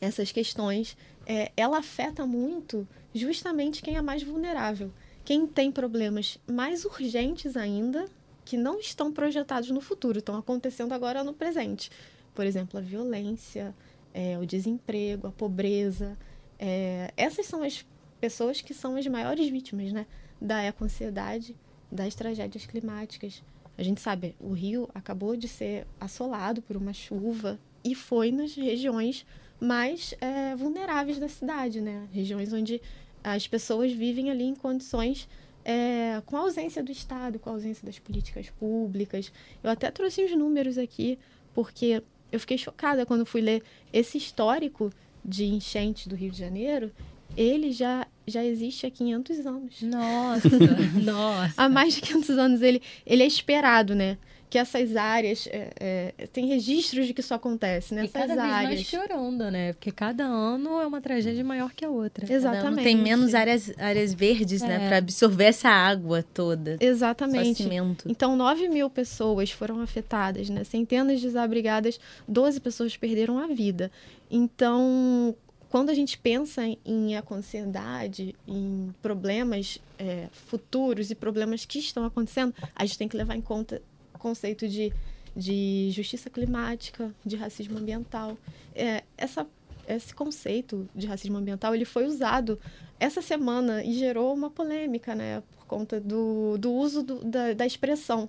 essas 0.00 0.30
questões, 0.30 0.96
é, 1.26 1.50
ela 1.56 1.78
afeta 1.78 2.24
muito 2.24 2.86
justamente 3.14 3.82
quem 3.82 3.96
é 3.96 4.02
mais 4.02 4.22
vulnerável. 4.22 4.92
Quem 5.24 5.46
tem 5.46 5.70
problemas 5.70 6.38
mais 6.46 6.84
urgentes 6.84 7.56
ainda, 7.56 8.06
que 8.44 8.56
não 8.56 8.78
estão 8.78 9.12
projetados 9.12 9.70
no 9.70 9.80
futuro, 9.80 10.20
estão 10.20 10.36
acontecendo 10.36 10.92
agora 10.92 11.22
no 11.24 11.34
presente. 11.34 11.90
Por 12.38 12.46
exemplo, 12.46 12.78
a 12.78 12.80
violência, 12.80 13.74
é, 14.14 14.38
o 14.38 14.46
desemprego, 14.46 15.26
a 15.26 15.32
pobreza. 15.32 16.16
É, 16.56 17.12
essas 17.16 17.46
são 17.46 17.64
as 17.64 17.84
pessoas 18.20 18.60
que 18.60 18.72
são 18.72 18.94
as 18.94 19.04
maiores 19.08 19.48
vítimas 19.48 19.92
né, 19.92 20.06
da 20.40 20.62
eco-ansiedade 20.62 21.56
das 21.90 22.14
tragédias 22.14 22.64
climáticas. 22.64 23.42
A 23.76 23.82
gente 23.82 24.00
sabe, 24.00 24.36
o 24.38 24.52
Rio 24.52 24.88
acabou 24.94 25.34
de 25.34 25.48
ser 25.48 25.84
assolado 26.00 26.62
por 26.62 26.76
uma 26.76 26.92
chuva 26.92 27.58
e 27.82 27.92
foi 27.92 28.30
nas 28.30 28.54
regiões 28.54 29.26
mais 29.58 30.14
é, 30.20 30.54
vulneráveis 30.54 31.18
da 31.18 31.26
cidade, 31.26 31.80
né? 31.80 32.06
Regiões 32.12 32.52
onde 32.52 32.80
as 33.24 33.48
pessoas 33.48 33.90
vivem 33.90 34.30
ali 34.30 34.44
em 34.44 34.54
condições 34.54 35.28
é, 35.64 36.22
com 36.24 36.36
a 36.36 36.40
ausência 36.42 36.84
do 36.84 36.92
Estado, 36.92 37.40
com 37.40 37.50
a 37.50 37.54
ausência 37.54 37.84
das 37.84 37.98
políticas 37.98 38.48
públicas. 38.48 39.32
Eu 39.60 39.70
até 39.72 39.90
trouxe 39.90 40.24
uns 40.24 40.36
números 40.36 40.78
aqui, 40.78 41.18
porque 41.52 42.00
eu 42.30 42.40
fiquei 42.40 42.58
chocada 42.58 43.06
quando 43.06 43.24
fui 43.24 43.40
ler 43.40 43.62
esse 43.92 44.18
histórico 44.18 44.92
de 45.24 45.44
enchentes 45.44 46.06
do 46.06 46.14
Rio 46.14 46.30
de 46.30 46.38
Janeiro 46.38 46.92
ele 47.36 47.72
já, 47.72 48.06
já 48.26 48.44
existe 48.44 48.86
há 48.86 48.90
500 48.90 49.46
anos. 49.46 49.82
Nossa, 49.82 50.48
nossa. 51.02 51.54
há 51.56 51.68
mais 51.68 51.94
de 51.94 52.00
500 52.00 52.30
anos 52.30 52.62
ele, 52.62 52.82
ele 53.06 53.22
é 53.22 53.26
esperado, 53.26 53.94
né? 53.94 54.18
Que 54.50 54.58
essas 54.58 54.96
áreas, 54.96 55.46
é, 55.50 56.14
é, 56.18 56.26
tem 56.28 56.46
registros 56.46 57.06
de 57.06 57.14
que 57.14 57.20
isso 57.20 57.34
acontece 57.34 57.94
nessas 57.94 58.12
né? 58.14 58.24
e 58.24 58.28
cada 58.28 58.42
áreas. 58.42 58.80
Vez 58.80 58.92
mais 58.92 59.08
piorando, 59.08 59.50
né? 59.50 59.72
Porque 59.72 59.90
cada 59.90 60.24
ano 60.24 60.80
é 60.80 60.86
uma 60.86 61.00
tragédia 61.00 61.44
maior 61.44 61.72
que 61.72 61.84
a 61.84 61.90
outra. 61.90 62.30
Exatamente. 62.32 62.84
tem 62.84 62.96
menos 62.96 63.34
áreas, 63.34 63.72
áreas 63.78 64.14
verdes, 64.14 64.62
né? 64.62 64.74
é. 64.74 64.78
né? 64.78 64.88
Para 64.88 64.98
absorver 64.98 65.44
essa 65.44 65.68
água 65.68 66.22
toda. 66.22 66.76
Exatamente. 66.80 67.68
Então, 68.06 68.36
9 68.36 68.68
mil 68.68 68.88
pessoas 68.88 69.50
foram 69.50 69.80
afetadas, 69.80 70.48
né? 70.48 70.64
Centenas 70.64 71.20
desabrigadas, 71.20 72.00
12 72.26 72.60
pessoas 72.60 72.96
perderam 72.96 73.38
a 73.38 73.46
vida. 73.46 73.90
Então, 74.30 75.34
quando 75.70 75.90
a 75.90 75.94
gente 75.94 76.16
pensa 76.18 76.62
em 76.84 77.14
ansiedade, 77.30 78.34
em 78.46 78.94
problemas 79.02 79.78
é, 79.98 80.28
futuros 80.32 81.10
e 81.10 81.14
problemas 81.14 81.64
que 81.66 81.78
estão 81.78 82.04
acontecendo, 82.04 82.54
a 82.74 82.86
gente 82.86 82.98
tem 82.98 83.08
que 83.08 83.16
levar 83.16 83.36
em 83.36 83.40
conta 83.40 83.82
o 84.18 84.20
conceito 84.20 84.68
de, 84.68 84.92
de 85.34 85.90
justiça 85.92 86.28
climática, 86.28 87.14
de 87.24 87.36
racismo 87.36 87.78
ambiental. 87.78 88.36
É, 88.74 89.04
essa, 89.16 89.46
esse 89.86 90.14
conceito 90.14 90.88
de 90.94 91.06
racismo 91.06 91.38
ambiental 91.38 91.74
ele 91.74 91.84
foi 91.84 92.04
usado 92.04 92.58
essa 93.00 93.22
semana 93.22 93.82
e 93.82 93.94
gerou 93.94 94.34
uma 94.34 94.50
polêmica, 94.50 95.14
né, 95.14 95.42
por 95.56 95.66
conta 95.66 96.00
do, 96.00 96.58
do 96.58 96.72
uso 96.72 97.02
do, 97.02 97.24
da, 97.24 97.54
da 97.54 97.64
expressão 97.64 98.28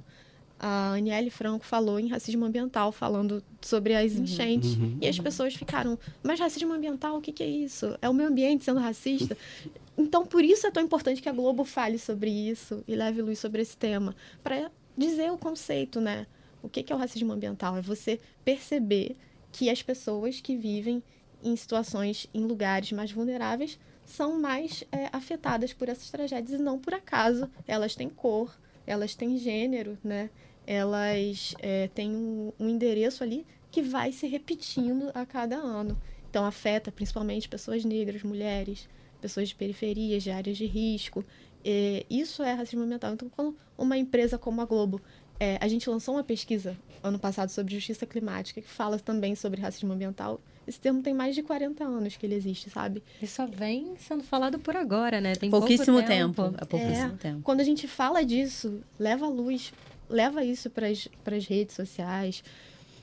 a 0.60 0.94
Aniele 0.96 1.30
Franco 1.30 1.66
falou 1.66 2.00
em 2.00 2.08
racismo 2.08 2.44
ambiental, 2.44 2.92
falando 2.92 3.42
sobre 3.62 3.96
as 3.96 4.14
uhum. 4.14 4.24
enchentes. 4.24 4.76
Uhum, 4.76 4.98
e 5.02 5.08
as 5.08 5.18
pessoas 5.18 5.56
ficaram, 5.56 5.98
mas 6.22 6.40
racismo 6.40 6.74
ambiental, 6.74 7.18
o 7.18 7.22
que, 7.22 7.32
que 7.32 7.42
é 7.42 7.48
isso? 7.48 7.98
É 8.02 8.10
o 8.10 8.14
meio 8.14 8.28
ambiente 8.28 8.66
sendo 8.66 8.80
racista? 8.80 9.38
Então, 10.02 10.26
por 10.26 10.46
isso 10.46 10.66
é 10.66 10.72
tão 10.72 10.82
importante 10.82 11.22
que 11.22 11.28
a 11.28 11.34
Globo 11.34 11.66
fale 11.66 12.00
sobre 12.00 12.30
isso 12.30 12.82
e 12.88 12.96
leve 12.96 13.22
luz 13.22 13.38
sobre 13.38 13.62
esse 13.62 13.76
tema, 13.76 14.16
para 14.42 14.72
dizer 15.00 15.32
o 15.32 15.38
conceito, 15.38 16.00
né? 16.00 16.28
O 16.62 16.70
que, 16.70 16.92
é 16.92 16.96
o 16.96 17.00
racismo 17.00 17.32
ambiental? 17.32 17.78
É 17.78 17.82
você 17.82 18.20
perceber 18.44 19.16
que 19.52 19.70
as 19.70 19.82
pessoas 19.82 20.42
que 20.42 20.56
vivem 20.56 21.02
em 21.42 21.56
situações, 21.56 22.28
em 22.34 22.46
lugares 22.46 22.92
mais 22.92 23.12
vulneráveis, 23.12 23.80
são 24.06 24.40
mais 24.40 24.84
é, 24.92 25.10
afetadas 25.14 25.72
por 25.72 25.88
essas 25.88 26.10
tragédias 26.10 26.60
e 26.60 26.64
não 26.64 26.78
por 26.78 26.94
acaso. 26.94 27.50
Elas 27.66 27.96
têm 27.96 28.10
cor, 28.10 28.56
elas 28.86 29.16
têm 29.16 29.38
gênero, 29.38 29.98
né? 30.04 30.30
elas 30.70 31.56
é, 31.58 31.88
têm 31.88 32.16
um, 32.16 32.54
um 32.60 32.70
endereço 32.70 33.24
ali 33.24 33.44
que 33.72 33.82
vai 33.82 34.12
se 34.12 34.28
repetindo 34.28 35.10
a 35.16 35.26
cada 35.26 35.56
ano. 35.56 36.00
Então, 36.30 36.46
afeta 36.46 36.92
principalmente 36.92 37.50
pessoas 37.50 37.84
negras, 37.84 38.22
mulheres, 38.22 38.88
pessoas 39.20 39.50
de 39.50 39.56
periferias, 39.56 40.22
de 40.22 40.30
áreas 40.30 40.56
de 40.56 40.68
risco. 40.68 41.26
É, 41.64 42.06
isso 42.10 42.44
é 42.44 42.54
racismo 42.54 42.84
ambiental. 42.84 43.14
Então, 43.14 43.30
quando 43.30 43.56
uma 43.78 43.98
empresa 43.98 44.38
como 44.38 44.62
a 44.62 44.66
Globo, 44.66 45.02
é, 45.40 45.58
a 45.62 45.68
gente 45.68 45.90
lançou 45.90 46.16
uma 46.16 46.24
pesquisa 46.24 46.78
ano 47.02 47.18
passado 47.18 47.50
sobre 47.50 47.74
justiça 47.74 48.06
climática 48.06 48.62
que 48.62 48.68
fala 48.68 49.00
também 49.00 49.36
sobre 49.36 49.62
racismo 49.62 49.94
ambiental. 49.94 50.42
Esse 50.68 50.80
termo 50.80 51.02
tem 51.02 51.14
mais 51.14 51.34
de 51.34 51.42
40 51.42 51.84
anos 51.84 52.16
que 52.16 52.26
ele 52.26 52.36
existe, 52.36 52.70
sabe? 52.70 53.02
E 53.22 53.26
só 53.26 53.48
vem 53.48 53.96
sendo 53.98 54.24
falado 54.24 54.60
por 54.60 54.76
agora, 54.76 55.20
né? 55.20 55.34
Tem 55.34 55.50
pouquíssimo 55.50 56.04
tempo. 56.04 56.44
tempo. 56.44 56.56
É 56.62 56.66
pouquíssimo 56.66 57.14
é, 57.14 57.18
tempo. 57.18 57.42
Quando 57.42 57.62
a 57.62 57.64
gente 57.64 57.88
fala 57.88 58.24
disso, 58.24 58.82
leva 59.00 59.26
a 59.26 59.30
luz 59.30 59.72
leva 60.10 60.44
isso 60.44 60.70
para 60.70 60.88
as 60.88 61.46
redes 61.46 61.76
sociais, 61.76 62.44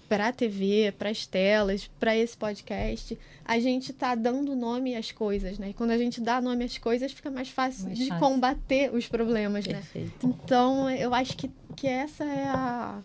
para 0.08 0.28
a 0.28 0.32
TV, 0.32 0.92
para 0.98 1.10
as 1.10 1.26
telas, 1.26 1.90
para 1.98 2.16
esse 2.16 2.36
podcast, 2.36 3.18
a 3.44 3.58
gente 3.58 3.92
está 3.92 4.14
dando 4.14 4.54
nome 4.56 4.94
às 4.96 5.12
coisas, 5.12 5.58
né? 5.58 5.70
E 5.70 5.74
quando 5.74 5.90
a 5.90 5.98
gente 5.98 6.20
dá 6.20 6.40
nome 6.40 6.64
às 6.64 6.78
coisas, 6.78 7.12
fica 7.12 7.30
mais 7.30 7.48
fácil 7.48 7.84
mais 7.86 7.98
de 7.98 8.08
fácil. 8.08 8.24
combater 8.26 8.94
os 8.94 9.06
problemas, 9.06 9.66
né? 9.66 9.74
Perfeito. 9.74 10.26
né? 10.26 10.34
Então, 10.44 10.90
eu 10.90 11.14
acho 11.14 11.36
que, 11.36 11.50
que 11.76 11.86
essa 11.86 12.24
é 12.24 12.44
a 12.48 13.02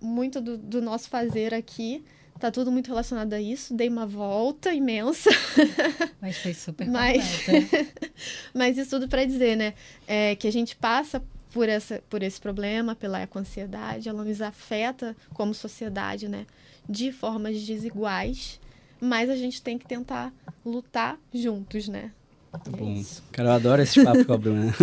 muito 0.00 0.40
do, 0.40 0.56
do 0.56 0.82
nosso 0.82 1.08
fazer 1.08 1.54
aqui. 1.54 2.04
Tá 2.38 2.50
tudo 2.52 2.70
muito 2.70 2.86
relacionado 2.86 3.32
a 3.32 3.40
isso. 3.40 3.74
Dei 3.74 3.88
uma 3.88 4.06
volta 4.06 4.72
imensa. 4.72 5.28
Mas 6.20 6.38
foi 6.38 6.54
super 6.54 6.86
mas, 6.86 7.46
mas 8.54 8.76
isso 8.78 8.90
tudo 8.90 9.08
para 9.08 9.24
dizer, 9.24 9.56
né? 9.56 9.74
É, 10.06 10.34
que 10.36 10.46
a 10.46 10.52
gente 10.52 10.76
passa 10.76 11.22
por, 11.52 11.68
essa, 11.68 12.02
por 12.08 12.22
esse 12.22 12.40
problema, 12.40 12.94
pela 12.94 13.20
eco-ansiedade, 13.20 14.08
ela 14.08 14.24
nos 14.24 14.40
afeta 14.40 15.16
como 15.34 15.54
sociedade, 15.54 16.28
né? 16.28 16.46
De 16.88 17.12
formas 17.12 17.62
desiguais, 17.62 18.60
mas 19.00 19.30
a 19.30 19.36
gente 19.36 19.62
tem 19.62 19.78
que 19.78 19.86
tentar 19.86 20.32
lutar 20.64 21.18
juntos, 21.32 21.88
né? 21.88 22.12
Muito 22.52 22.68
é 22.68 22.76
bom. 22.76 22.92
Isso. 22.94 23.22
Cara, 23.30 23.50
eu 23.50 23.52
adoro 23.52 23.82
esse 23.82 24.02
papo 24.02 24.24
com 24.24 24.32
a 24.32 24.38
Bruna. 24.38 24.74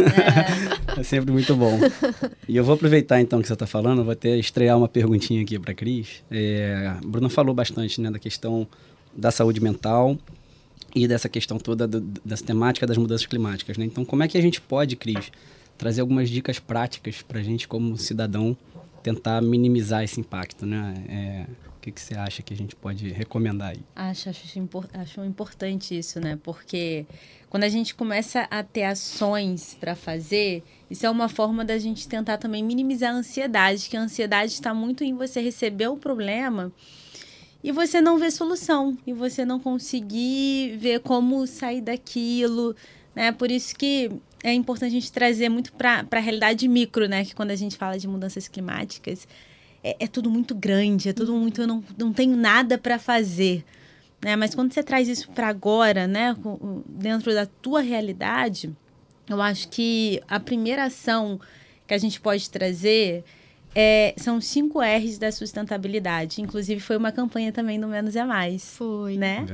É. 0.96 1.00
é 1.02 1.04
sempre 1.04 1.32
muito 1.32 1.56
bom. 1.56 1.80
E 2.48 2.56
eu 2.56 2.64
vou 2.64 2.76
aproveitar 2.76 3.20
então 3.20 3.42
que 3.42 3.48
você 3.48 3.54
está 3.54 3.66
falando, 3.66 4.04
vou 4.04 4.14
até 4.14 4.38
estrear 4.38 4.78
uma 4.78 4.88
perguntinha 4.88 5.42
aqui 5.42 5.58
para 5.58 5.72
a 5.72 5.76
Cris. 5.76 6.24
É, 6.30 6.88
a 6.88 7.06
Bruna 7.06 7.30
falou 7.30 7.56
bastante 7.56 8.00
né, 8.00 8.12
da 8.12 8.20
questão 8.20 8.68
da 9.16 9.32
saúde 9.32 9.60
mental 9.62 10.18
e 10.94 11.08
dessa 11.08 11.28
questão 11.28 11.58
toda 11.58 11.88
do, 11.88 12.02
dessa 12.24 12.44
temática 12.44 12.86
das 12.86 12.98
mudanças 12.98 13.26
climáticas. 13.26 13.78
Né? 13.78 13.86
Então, 13.86 14.06
como 14.06 14.24
é 14.24 14.28
que 14.28 14.38
a 14.38 14.42
gente 14.42 14.62
pode, 14.62 14.96
Cris, 14.96 15.32
trazer 15.78 16.02
algumas 16.02 16.30
dicas 16.30 16.60
práticas 16.60 17.22
para 17.22 17.40
a 17.40 17.44
gente, 17.44 17.68
como 17.68 17.98
cidadão, 17.98 18.56
tentar 19.04 19.42
minimizar 19.42 20.04
esse 20.04 20.20
impacto? 20.20 20.66
Né? 20.66 20.94
É, 21.10 21.46
o 21.68 21.80
que, 21.82 21.92
que 21.92 22.02
você 22.02 22.16
acha 22.16 22.42
que 22.42 22.54
a 22.54 22.58
gente 22.58 22.76
pode 22.76 23.10
recomendar 23.10 23.70
aí? 23.70 23.80
Acho, 23.96 24.30
acho, 24.30 24.48
acho 24.94 25.24
importante 25.24 25.98
isso, 25.98 26.20
né? 26.20 26.40
Porque 26.44 27.06
quando 27.50 27.64
a 27.64 27.70
gente 27.70 27.94
começa 27.94 28.48
a 28.50 28.64
ter 28.64 28.84
ações 28.84 29.78
para 29.80 29.96
fazer, 29.96 30.64
isso 30.90 31.06
é 31.06 31.10
uma 31.10 31.30
forma 31.30 31.64
da 31.64 31.78
gente 31.78 32.08
tentar 32.08 32.38
também 32.38 32.64
minimizar 32.64 33.14
a 33.14 33.18
ansiedade, 33.18 33.88
que 33.90 33.96
a 33.96 34.02
ansiedade 34.02 34.54
está 34.54 34.74
muito 34.74 35.04
em 35.04 35.14
você 35.14 35.40
receber 35.42 35.88
o 35.88 35.98
problema 35.98 36.72
e 37.66 37.72
você 37.72 38.00
não 38.00 38.20
ver 38.20 38.32
solução, 38.32 38.96
e 39.08 39.12
você 39.12 39.44
não 39.44 39.60
conseguir 39.60 40.78
ver 40.78 41.00
como 41.00 41.48
sair 41.48 41.82
daquilo, 41.82 42.76
né? 43.16 43.32
Por 43.32 43.50
isso 43.50 43.76
que 43.76 44.12
é 44.46 44.54
importante 44.54 44.92
a 44.92 45.00
gente 45.00 45.12
trazer 45.12 45.50
muito 45.50 45.74
para 45.74 46.06
a 46.10 46.20
realidade 46.20 46.68
micro, 46.68 47.08
né? 47.08 47.26
Que 47.26 47.34
quando 47.34 47.50
a 47.50 47.56
gente 47.56 47.76
fala 47.76 47.98
de 47.98 48.08
mudanças 48.08 48.48
climáticas, 48.48 49.28
é, 49.84 49.96
é 50.02 50.08
tudo 50.08 50.30
muito 50.30 50.54
grande, 50.54 51.10
é 51.10 51.14
tudo 51.14 51.34
muito. 51.34 51.62
Eu 51.62 51.68
não, 51.68 51.84
não 51.98 52.14
tenho 52.14 52.38
nada 52.38 52.78
para 52.78 53.00
fazer. 53.00 53.66
Né? 54.24 54.36
Mas 54.36 54.54
quando 54.54 54.72
você 54.72 54.84
traz 54.84 55.08
isso 55.08 55.32
para 55.32 55.48
agora, 55.48 56.06
né? 56.06 56.36
Dentro 56.88 57.34
da 57.34 57.48
tua 57.48 57.82
realidade, 57.82 58.72
eu 59.28 59.42
acho 59.42 59.68
que 59.70 60.22
a 60.28 60.40
primeira 60.40 60.84
ação 60.84 61.40
que 61.88 61.96
a 61.96 61.98
gente 61.98 62.22
pode 62.22 62.48
trazer 62.48 63.24
é, 63.78 64.14
são 64.16 64.40
cinco 64.40 64.80
R's 64.80 65.18
da 65.18 65.30
sustentabilidade. 65.34 66.42
Inclusive, 66.42 66.80
foi 66.80 66.96
uma 66.96 67.12
campanha 67.12 67.52
também 67.52 67.78
do 67.78 67.88
Menos 67.88 68.16
é 68.16 68.24
Mais. 68.24 68.78
Foi. 68.78 69.18
Né? 69.18 69.46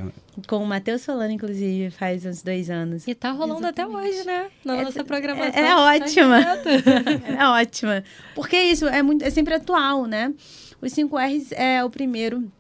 Com 0.48 0.58
o 0.58 0.66
Matheus 0.66 1.02
Solano, 1.02 1.32
inclusive, 1.32 1.90
faz 1.90 2.24
uns 2.24 2.44
dois 2.44 2.70
anos. 2.70 3.08
E 3.08 3.16
tá 3.16 3.32
rolando 3.32 3.62
Exatamente. 3.62 3.98
até 3.98 4.10
hoje, 4.10 4.24
né? 4.24 4.52
Na 4.64 4.78
é, 4.78 4.84
nossa 4.84 5.04
programação. 5.04 5.60
É, 5.60 5.70
é 5.70 5.76
ótima. 5.76 6.38
é 7.36 7.48
ótima. 7.48 8.04
Porque 8.36 8.56
isso 8.56 8.86
é, 8.86 9.02
muito, 9.02 9.26
é 9.26 9.32
sempre 9.32 9.56
atual, 9.56 10.06
né? 10.06 10.32
Os 10.80 10.94
cinco 10.94 11.18
R's 11.18 11.52
é 11.54 11.84
o 11.84 11.90
primeiro, 11.90 12.52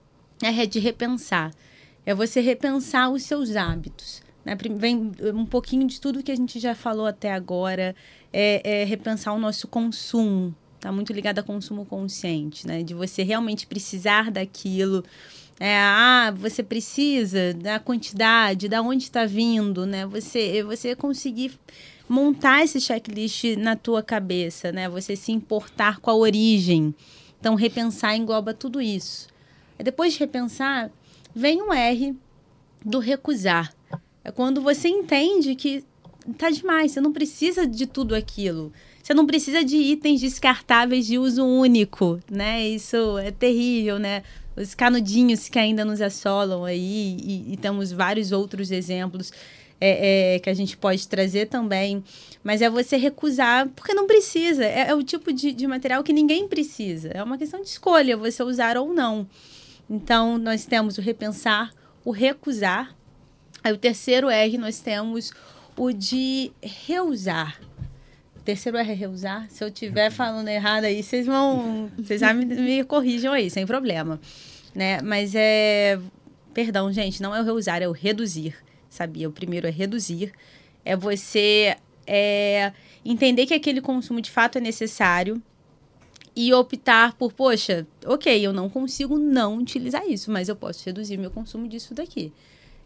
é 0.41 0.65
de 0.65 0.79
repensar. 0.79 1.51
É 2.03 2.15
você 2.15 2.41
repensar 2.41 3.11
os 3.11 3.21
seus 3.21 3.55
hábitos. 3.55 4.23
Né? 4.43 4.57
Vem 4.75 5.11
um 5.31 5.45
pouquinho 5.45 5.85
de 5.85 6.01
tudo 6.01 6.23
que 6.23 6.31
a 6.31 6.35
gente 6.35 6.59
já 6.59 6.73
falou 6.73 7.05
até 7.05 7.31
agora. 7.31 7.95
É, 8.33 8.81
é 8.81 8.83
repensar 8.83 9.33
o 9.33 9.39
nosso 9.39 9.67
consumo 9.67 10.55
Está 10.81 10.91
muito 10.91 11.13
ligado 11.13 11.37
a 11.37 11.43
consumo 11.43 11.85
consciente, 11.85 12.65
né? 12.65 12.81
De 12.81 12.95
você 12.95 13.21
realmente 13.21 13.67
precisar 13.67 14.31
daquilo. 14.31 15.05
É, 15.59 15.77
ah, 15.77 16.33
você 16.35 16.63
precisa 16.63 17.53
da 17.53 17.79
quantidade, 17.79 18.67
da 18.67 18.81
onde 18.81 19.03
está 19.03 19.27
vindo, 19.27 19.85
né? 19.85 20.07
Você, 20.07 20.63
você 20.63 20.95
conseguir 20.95 21.51
montar 22.09 22.63
esse 22.63 22.81
checklist 22.81 23.43
na 23.59 23.75
tua 23.75 24.01
cabeça, 24.01 24.71
né? 24.71 24.89
Você 24.89 25.15
se 25.15 25.31
importar 25.31 25.99
com 25.99 26.09
a 26.09 26.15
origem. 26.15 26.95
Então, 27.39 27.53
repensar 27.53 28.15
engloba 28.17 28.51
tudo 28.51 28.81
isso. 28.81 29.27
E 29.77 29.83
depois 29.83 30.13
de 30.13 30.19
repensar, 30.19 30.89
vem 31.35 31.61
um 31.61 31.71
R 31.71 32.17
do 32.83 32.97
recusar. 32.97 33.71
É 34.23 34.31
quando 34.31 34.63
você 34.63 34.87
entende 34.87 35.53
que 35.53 35.85
tá 36.39 36.49
demais, 36.49 36.91
você 36.91 36.99
não 36.99 37.13
precisa 37.13 37.67
de 37.67 37.85
tudo 37.85 38.15
aquilo. 38.15 38.73
Você 39.01 39.13
não 39.13 39.25
precisa 39.25 39.63
de 39.63 39.77
itens 39.77 40.21
descartáveis 40.21 41.07
de 41.07 41.17
uso 41.17 41.43
único, 41.43 42.19
né? 42.29 42.67
Isso 42.67 43.17
é 43.17 43.31
terrível, 43.31 43.97
né? 43.97 44.23
Os 44.55 44.75
canudinhos 44.75 45.49
que 45.49 45.57
ainda 45.57 45.83
nos 45.83 46.01
assolam 46.01 46.65
aí, 46.65 47.17
e, 47.23 47.53
e 47.53 47.57
temos 47.57 47.91
vários 47.91 48.31
outros 48.31 48.69
exemplos 48.69 49.31
é, 49.79 50.35
é, 50.35 50.39
que 50.39 50.49
a 50.49 50.53
gente 50.53 50.77
pode 50.77 51.07
trazer 51.07 51.47
também. 51.47 52.03
Mas 52.43 52.61
é 52.61 52.69
você 52.69 52.95
recusar, 52.95 53.67
porque 53.69 53.93
não 53.93 54.05
precisa. 54.05 54.63
É, 54.63 54.89
é 54.89 54.95
o 54.95 55.01
tipo 55.01 55.33
de, 55.33 55.51
de 55.51 55.65
material 55.65 56.03
que 56.03 56.13
ninguém 56.13 56.47
precisa. 56.47 57.09
É 57.09 57.23
uma 57.23 57.37
questão 57.37 57.61
de 57.61 57.67
escolha, 57.67 58.15
você 58.15 58.43
usar 58.43 58.77
ou 58.77 58.93
não. 58.93 59.27
Então, 59.89 60.37
nós 60.37 60.65
temos 60.65 60.97
o 60.99 61.01
repensar, 61.01 61.73
o 62.05 62.11
recusar. 62.11 62.95
Aí, 63.63 63.73
o 63.73 63.77
terceiro 63.77 64.29
R, 64.29 64.57
nós 64.57 64.79
temos 64.79 65.31
o 65.75 65.91
de 65.91 66.51
reusar 66.61 67.59
terceiro 68.43 68.77
é 68.77 68.83
reusar. 68.83 69.49
Se 69.49 69.63
eu 69.63 69.67
estiver 69.67 70.09
falando 70.11 70.47
errado 70.47 70.85
aí, 70.85 71.01
vocês 71.01 71.25
vão. 71.25 71.89
Vocês 71.97 72.21
já 72.21 72.33
me, 72.33 72.45
me 72.45 72.83
corrijam 72.83 73.33
aí, 73.33 73.49
sem 73.49 73.65
problema. 73.65 74.19
Né? 74.73 75.01
Mas 75.01 75.33
é. 75.35 75.99
Perdão, 76.53 76.91
gente, 76.91 77.21
não 77.21 77.35
é 77.35 77.41
o 77.41 77.43
reusar, 77.43 77.81
é 77.81 77.87
o 77.87 77.91
reduzir. 77.91 78.55
Sabia? 78.89 79.29
O 79.29 79.31
primeiro 79.31 79.67
é 79.67 79.71
reduzir. 79.71 80.33
É 80.83 80.95
você 80.95 81.77
é, 82.05 82.73
entender 83.05 83.45
que 83.45 83.53
aquele 83.53 83.79
consumo 83.79 84.19
de 84.19 84.29
fato 84.29 84.57
é 84.57 84.61
necessário 84.61 85.41
e 86.35 86.53
optar 86.53 87.13
por, 87.13 87.33
poxa, 87.33 87.85
ok, 88.05 88.45
eu 88.45 88.53
não 88.53 88.69
consigo 88.69 89.17
não 89.17 89.57
utilizar 89.57 90.05
isso, 90.07 90.31
mas 90.31 90.49
eu 90.49 90.55
posso 90.55 90.85
reduzir 90.85 91.17
meu 91.17 91.31
consumo 91.31 91.67
disso 91.67 91.93
daqui. 91.93 92.31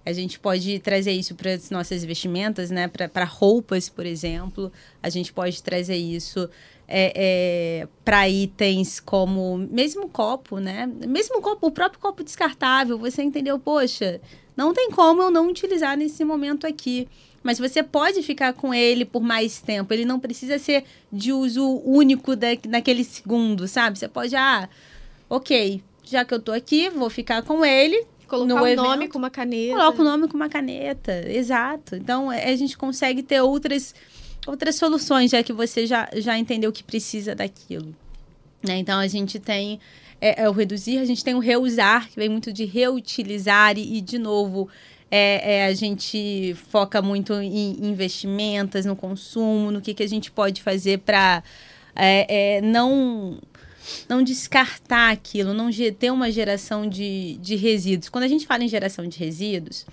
A 0.06 0.14
gente 0.14 0.40
pode 0.40 0.78
trazer 0.80 1.14
isso 1.14 1.34
para 1.34 1.54
as 1.54 1.72
nossas 1.72 2.06
vestimentas, 2.06 2.70
né? 2.70 2.88
Para 2.88 3.26
roupas, 3.26 3.90
por 3.90 4.06
exemplo. 4.06 4.72
A 5.02 5.10
gente 5.10 5.34
pode 5.34 5.64
trazer 5.64 5.96
isso 5.96 6.48
é, 6.88 7.14
é, 7.16 7.88
para 8.04 8.30
itens 8.30 9.00
como 9.00 9.58
mesmo 9.58 10.08
copo, 10.08 10.60
né? 10.60 10.86
Mesmo 11.08 11.42
copo, 11.42 11.66
o 11.66 11.72
próprio 11.72 12.00
copo 12.00 12.24
descartável. 12.24 13.00
Você 13.00 13.24
entendeu? 13.24 13.58
Poxa, 13.58 14.22
não 14.56 14.74
tem 14.74 14.92
como 14.92 15.24
eu 15.24 15.32
não 15.32 15.50
utilizar 15.50 15.98
nesse 15.98 16.24
momento 16.24 16.68
aqui. 16.68 17.08
Mas 17.42 17.58
você 17.58 17.82
pode 17.82 18.22
ficar 18.22 18.54
com 18.54 18.74
ele 18.74 19.06
por 19.06 19.24
mais 19.24 19.60
tempo. 19.60 19.92
Ele 19.92 20.06
não 20.06 20.20
precisa 20.20 20.60
ser 20.60 20.84
de 21.12 21.34
uso 21.34 21.82
único 21.84 22.36
da, 22.36 22.50
naquele 22.68 23.04
segundo, 23.04 23.68
sabe? 23.68 23.98
Você 23.98 24.08
pode, 24.08 24.36
ah, 24.36 24.70
ok, 25.28 25.82
já 26.04 26.24
que 26.24 26.34
eu 26.34 26.40
tô 26.40 26.52
aqui, 26.52 26.92
vou 26.92 27.10
ficar 27.10 27.42
com 27.42 27.66
ele 27.66 28.06
Colocar 28.28 28.62
o 28.62 28.68
evento, 28.68 28.84
nome 28.84 29.08
com 29.08 29.18
uma 29.18 29.30
caneta. 29.30 29.76
Coloca 29.76 30.02
o 30.02 30.06
nome 30.06 30.28
com 30.28 30.36
uma 30.36 30.50
caneta, 30.50 31.24
exato. 31.28 31.96
Então, 31.96 32.32
é, 32.32 32.50
a 32.50 32.56
gente 32.56 32.78
consegue 32.78 33.24
ter 33.24 33.42
outras, 33.42 33.94
outras 34.48 34.76
soluções, 34.76 35.32
já 35.32 35.44
que 35.44 35.54
você 35.54 35.86
já, 35.86 36.10
já 36.16 36.38
entendeu 36.38 36.72
que 36.72 36.84
precisa 36.84 37.36
daquilo. 37.36 37.96
Né? 38.66 38.78
Então, 38.78 39.00
a 39.00 39.08
gente 39.08 39.40
tem 39.40 39.80
é, 40.20 40.44
é, 40.44 40.50
o 40.50 40.52
reduzir, 40.52 41.00
a 41.00 41.06
gente 41.06 41.24
tem 41.24 41.36
o 41.36 41.40
reusar, 41.40 42.10
que 42.10 42.16
vem 42.16 42.30
muito 42.30 42.52
de 42.52 42.66
reutilizar 42.66 43.78
e, 43.78 43.98
e 43.98 44.02
de 44.02 44.18
novo, 44.18 44.68
é, 45.12 45.58
é, 45.58 45.66
a 45.66 45.74
gente 45.74 46.56
foca 46.70 47.02
muito 47.02 47.34
em 47.34 47.86
investimentos, 47.86 48.86
no 48.86 48.96
consumo, 48.96 49.72
no 49.72 49.82
que, 49.82 49.94
que 49.94 50.04
a 50.04 50.10
gente 50.10 50.32
pode 50.32 50.62
fazer 50.62 51.00
para 51.00 51.44
é, 51.96 52.58
é, 52.58 52.62
não 52.62 53.40
não 54.08 54.24
descartar 54.24 55.12
aquilo, 55.12 55.54
não 55.54 55.70
ter 55.98 56.12
uma 56.12 56.32
geração 56.32 56.88
de, 56.88 57.38
de 57.42 57.56
resíduos. 57.56 58.10
Quando 58.10 58.24
a 58.24 58.28
gente 58.28 58.46
fala 58.46 58.64
em 58.64 58.68
geração 58.68 59.08
de 59.08 59.18
resíduos, 59.20 59.86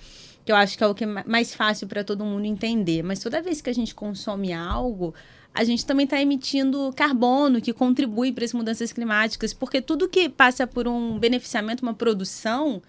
que 0.45 0.51
eu 0.51 0.55
acho 0.55 0.77
que 0.77 0.83
é 0.83 0.87
o 0.87 0.95
que 0.95 1.03
é 1.03 1.07
mais 1.07 1.53
fácil 1.53 1.87
para 1.87 2.03
todo 2.03 2.25
mundo 2.25 2.45
entender, 2.45 3.03
mas 3.03 3.19
toda 3.19 3.41
vez 3.41 3.61
que 3.61 3.69
a 3.69 3.73
gente 3.73 3.95
consome 3.95 4.51
algo, 4.51 5.13
a 5.53 5.63
gente 5.63 5.85
também 5.85 6.05
está 6.05 6.19
emitindo 6.19 6.91
carbono 6.95 7.61
que 7.61 7.71
contribui 7.71 8.31
para 8.31 8.43
as 8.43 8.53
mudanças 8.53 8.91
climáticas, 8.91 9.53
porque 9.53 9.81
tudo 9.81 10.09
que 10.09 10.27
passa 10.27 10.65
por 10.65 10.87
um 10.87 11.19
beneficiamento, 11.19 11.83
uma 11.83 11.93
produção, 11.93 12.81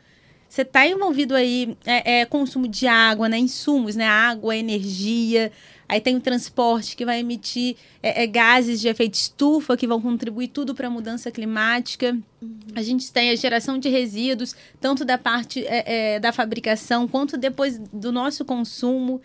você 0.48 0.62
está 0.62 0.86
envolvido 0.86 1.34
aí 1.34 1.76
é, 1.84 2.20
é, 2.20 2.24
consumo 2.24 2.66
de 2.66 2.86
água, 2.86 3.28
né, 3.28 3.38
insumos, 3.38 3.94
né, 3.96 4.06
água, 4.06 4.56
energia, 4.56 5.52
Aí 5.88 6.00
tem 6.00 6.16
o 6.16 6.20
transporte 6.20 6.96
que 6.96 7.04
vai 7.04 7.20
emitir 7.20 7.76
é, 8.02 8.22
é, 8.22 8.26
gases 8.26 8.80
de 8.80 8.88
efeito 8.88 9.14
estufa 9.14 9.76
que 9.76 9.86
vão 9.86 10.00
contribuir 10.00 10.48
tudo 10.48 10.74
para 10.74 10.86
a 10.86 10.90
mudança 10.90 11.30
climática. 11.30 12.16
Uhum. 12.40 12.58
A 12.74 12.82
gente 12.82 13.12
tem 13.12 13.30
a 13.30 13.36
geração 13.36 13.78
de 13.78 13.88
resíduos, 13.88 14.54
tanto 14.80 15.04
da 15.04 15.18
parte 15.18 15.64
é, 15.66 16.14
é, 16.14 16.20
da 16.20 16.32
fabricação 16.32 17.06
quanto 17.06 17.36
depois 17.36 17.78
do 17.92 18.10
nosso 18.10 18.44
consumo. 18.44 19.20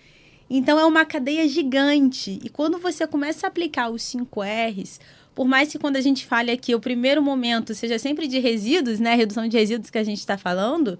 Então 0.49 0.80
é 0.80 0.86
uma 0.86 1.05
cadeia 1.05 1.47
gigante. 1.47 2.39
E 2.43 2.49
quando 2.49 2.78
você 2.78 3.07
começa 3.07 3.47
a 3.47 3.49
aplicar 3.49 3.89
os 3.89 4.03
5 4.03 4.41
R's, 4.41 4.99
por 5.34 5.47
mais 5.47 5.72
que 5.72 5.80
quando 5.80 5.95
a 5.95 6.01
gente 6.01 6.26
fale 6.26 6.51
aqui 6.51 6.76
o 6.76 6.80
primeiro 6.80 7.22
momento 7.22 7.74
seja 7.74 7.97
sempre 7.97 8.28
de 8.28 8.39
resíduos, 8.39 8.99
né, 8.99 9.16
redução 9.16 9.47
de 9.47 9.57
resíduos 9.57 9.89
que 9.89 9.97
a 9.97 10.03
gente 10.03 10.20
está 10.20 10.38
falando, 10.38 10.99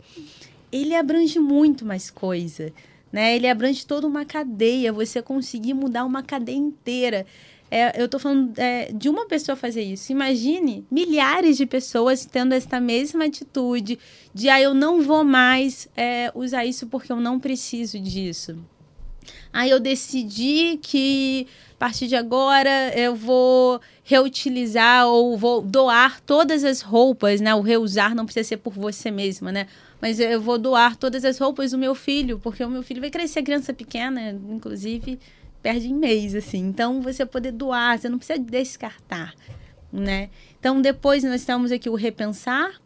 ele 0.72 0.96
abrange 0.96 1.40
muito 1.40 1.84
mais 1.84 2.10
coisa 2.10 2.72
né? 3.12 3.36
Ele 3.36 3.48
abrange 3.48 3.86
toda 3.86 4.08
uma 4.08 4.26
cadeia, 4.26 4.94
você 4.94 5.22
conseguir 5.22 5.74
mudar 5.74 6.06
uma 6.06 6.24
cadeia 6.24 6.58
inteira. 6.58 7.26
É, 7.72 8.02
eu 8.02 8.06
estou 8.06 8.20
falando 8.20 8.58
é, 8.58 8.92
de 8.92 9.10
uma 9.10 9.28
pessoa 9.28 9.56
fazer 9.56 9.84
isso. 9.84 10.12
Imagine 10.12 10.86
milhares 10.90 11.58
de 11.58 11.66
pessoas 11.66 12.26
tendo 12.26 12.54
essa 12.54 12.80
mesma 12.80 13.26
atitude 13.26 14.00
de 14.34 14.50
ah, 14.50 14.60
eu 14.60 14.74
não 14.74 15.02
vou 15.02 15.24
mais 15.24 15.88
é, 15.96 16.32
usar 16.34 16.66
isso 16.66 16.88
porque 16.88 17.12
eu 17.12 17.18
não 17.18 17.40
preciso 17.40 18.00
disso. 18.00 18.58
Aí 19.54 19.70
ah, 19.70 19.76
eu 19.76 19.80
decidi 19.80 20.80
que 20.82 21.48
a 21.74 21.78
partir 21.78 22.08
de 22.08 22.16
agora 22.16 22.92
eu 22.96 23.16
vou 23.16 23.80
reutilizar 24.04 25.08
ou 25.08 25.38
vou 25.38 25.62
doar 25.62 26.20
todas 26.22 26.64
as 26.64 26.82
roupas, 26.82 27.40
né? 27.40 27.54
O 27.54 27.62
reusar 27.62 28.16
não 28.16 28.26
precisa 28.26 28.48
ser 28.48 28.58
por 28.58 28.74
você 28.74 29.12
mesma, 29.12 29.52
né? 29.52 29.68
Mas 30.02 30.20
eu 30.20 30.40
vou 30.40 30.58
doar 30.58 30.96
todas 30.96 31.26
as 31.26 31.38
roupas 31.38 31.72
do 31.72 31.78
meu 31.78 31.94
filho, 31.94 32.40
porque 32.40 32.64
o 32.64 32.70
meu 32.70 32.82
filho 32.84 33.02
vai 33.02 33.10
crescer 33.10 33.44
criança 33.44 33.74
pequena, 33.74 34.32
inclusive 34.50 35.20
perde 35.62 35.90
em 35.90 35.94
mês, 35.94 36.36
assim. 36.36 36.60
Então, 36.60 37.02
você 37.02 37.26
poder 37.26 37.52
doar, 37.52 38.00
você 38.00 38.08
não 38.08 38.18
precisa 38.18 38.40
descartar, 38.40 39.34
né? 39.92 40.30
Então, 40.60 40.82
depois 40.82 41.24
nós 41.24 41.44
temos 41.44 41.72
aqui 41.72 41.90
o 41.90 41.96
repensar, 41.96 42.80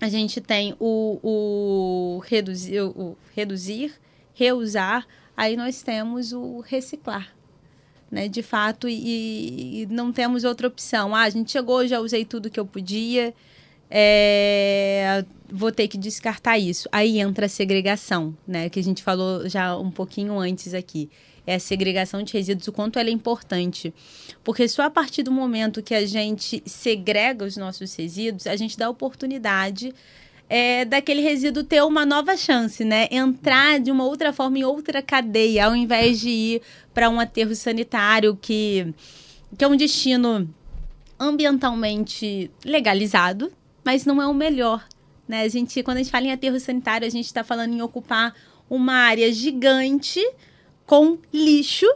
a 0.00 0.08
gente 0.08 0.40
tem 0.40 0.74
o, 0.80 1.20
o, 1.22 2.18
reduzir, 2.26 2.80
o 2.80 3.16
reduzir, 3.34 3.94
reusar, 4.34 5.06
aí 5.36 5.56
nós 5.56 5.82
temos 5.82 6.32
o 6.32 6.60
reciclar. 6.60 7.34
Né, 8.10 8.28
de 8.28 8.42
fato, 8.42 8.86
e, 8.86 9.84
e 9.84 9.86
não 9.86 10.12
temos 10.12 10.44
outra 10.44 10.68
opção. 10.68 11.14
Ah, 11.14 11.22
a 11.22 11.30
gente 11.30 11.50
chegou, 11.50 11.86
já 11.86 11.98
usei 11.98 12.26
tudo 12.26 12.50
que 12.50 12.60
eu 12.60 12.66
podia, 12.66 13.32
é, 13.94 15.22
vou 15.50 15.70
ter 15.70 15.86
que 15.86 15.98
descartar 15.98 16.58
isso. 16.58 16.88
Aí 16.90 17.20
entra 17.20 17.44
a 17.44 17.48
segregação, 17.48 18.34
né? 18.48 18.70
Que 18.70 18.80
a 18.80 18.82
gente 18.82 19.02
falou 19.02 19.46
já 19.46 19.76
um 19.76 19.90
pouquinho 19.90 20.38
antes 20.38 20.72
aqui 20.72 21.10
é 21.46 21.56
a 21.56 21.60
segregação 21.60 22.22
de 22.22 22.32
resíduos, 22.32 22.68
o 22.68 22.72
quanto 22.72 22.98
ela 22.98 23.08
é 23.08 23.12
importante. 23.12 23.92
Porque 24.44 24.68
só 24.68 24.82
a 24.82 24.90
partir 24.90 25.22
do 25.22 25.32
momento 25.32 25.82
que 25.82 25.94
a 25.94 26.06
gente 26.06 26.62
segrega 26.66 27.44
os 27.44 27.56
nossos 27.56 27.94
resíduos, 27.94 28.46
a 28.46 28.56
gente 28.56 28.78
dá 28.78 28.88
oportunidade 28.88 29.92
é, 30.48 30.84
daquele 30.84 31.20
resíduo 31.20 31.64
ter 31.64 31.82
uma 31.82 32.06
nova 32.06 32.36
chance, 32.36 32.84
né? 32.84 33.08
Entrar 33.10 33.80
de 33.80 33.90
uma 33.90 34.04
outra 34.04 34.32
forma 34.32 34.58
em 34.58 34.64
outra 34.64 35.02
cadeia, 35.02 35.66
ao 35.66 35.74
invés 35.74 36.20
de 36.20 36.28
ir 36.28 36.62
para 36.94 37.08
um 37.10 37.18
aterro 37.18 37.54
sanitário 37.54 38.38
que, 38.40 38.94
que 39.56 39.64
é 39.64 39.68
um 39.68 39.76
destino 39.76 40.48
ambientalmente 41.18 42.50
legalizado, 42.64 43.52
mas 43.84 44.04
não 44.04 44.20
é 44.20 44.26
o 44.26 44.34
melhor. 44.34 44.86
Né? 45.26 45.42
A 45.42 45.48
gente, 45.48 45.82
quando 45.82 45.98
a 45.98 46.02
gente 46.02 46.10
fala 46.10 46.26
em 46.26 46.32
aterro 46.32 46.58
sanitário, 46.58 47.06
a 47.06 47.10
gente 47.10 47.26
está 47.26 47.42
falando 47.42 47.72
em 47.72 47.82
ocupar 47.82 48.34
uma 48.68 48.94
área 48.94 49.32
gigante 49.32 50.20
com 50.86 51.18
lixo. 51.32 51.86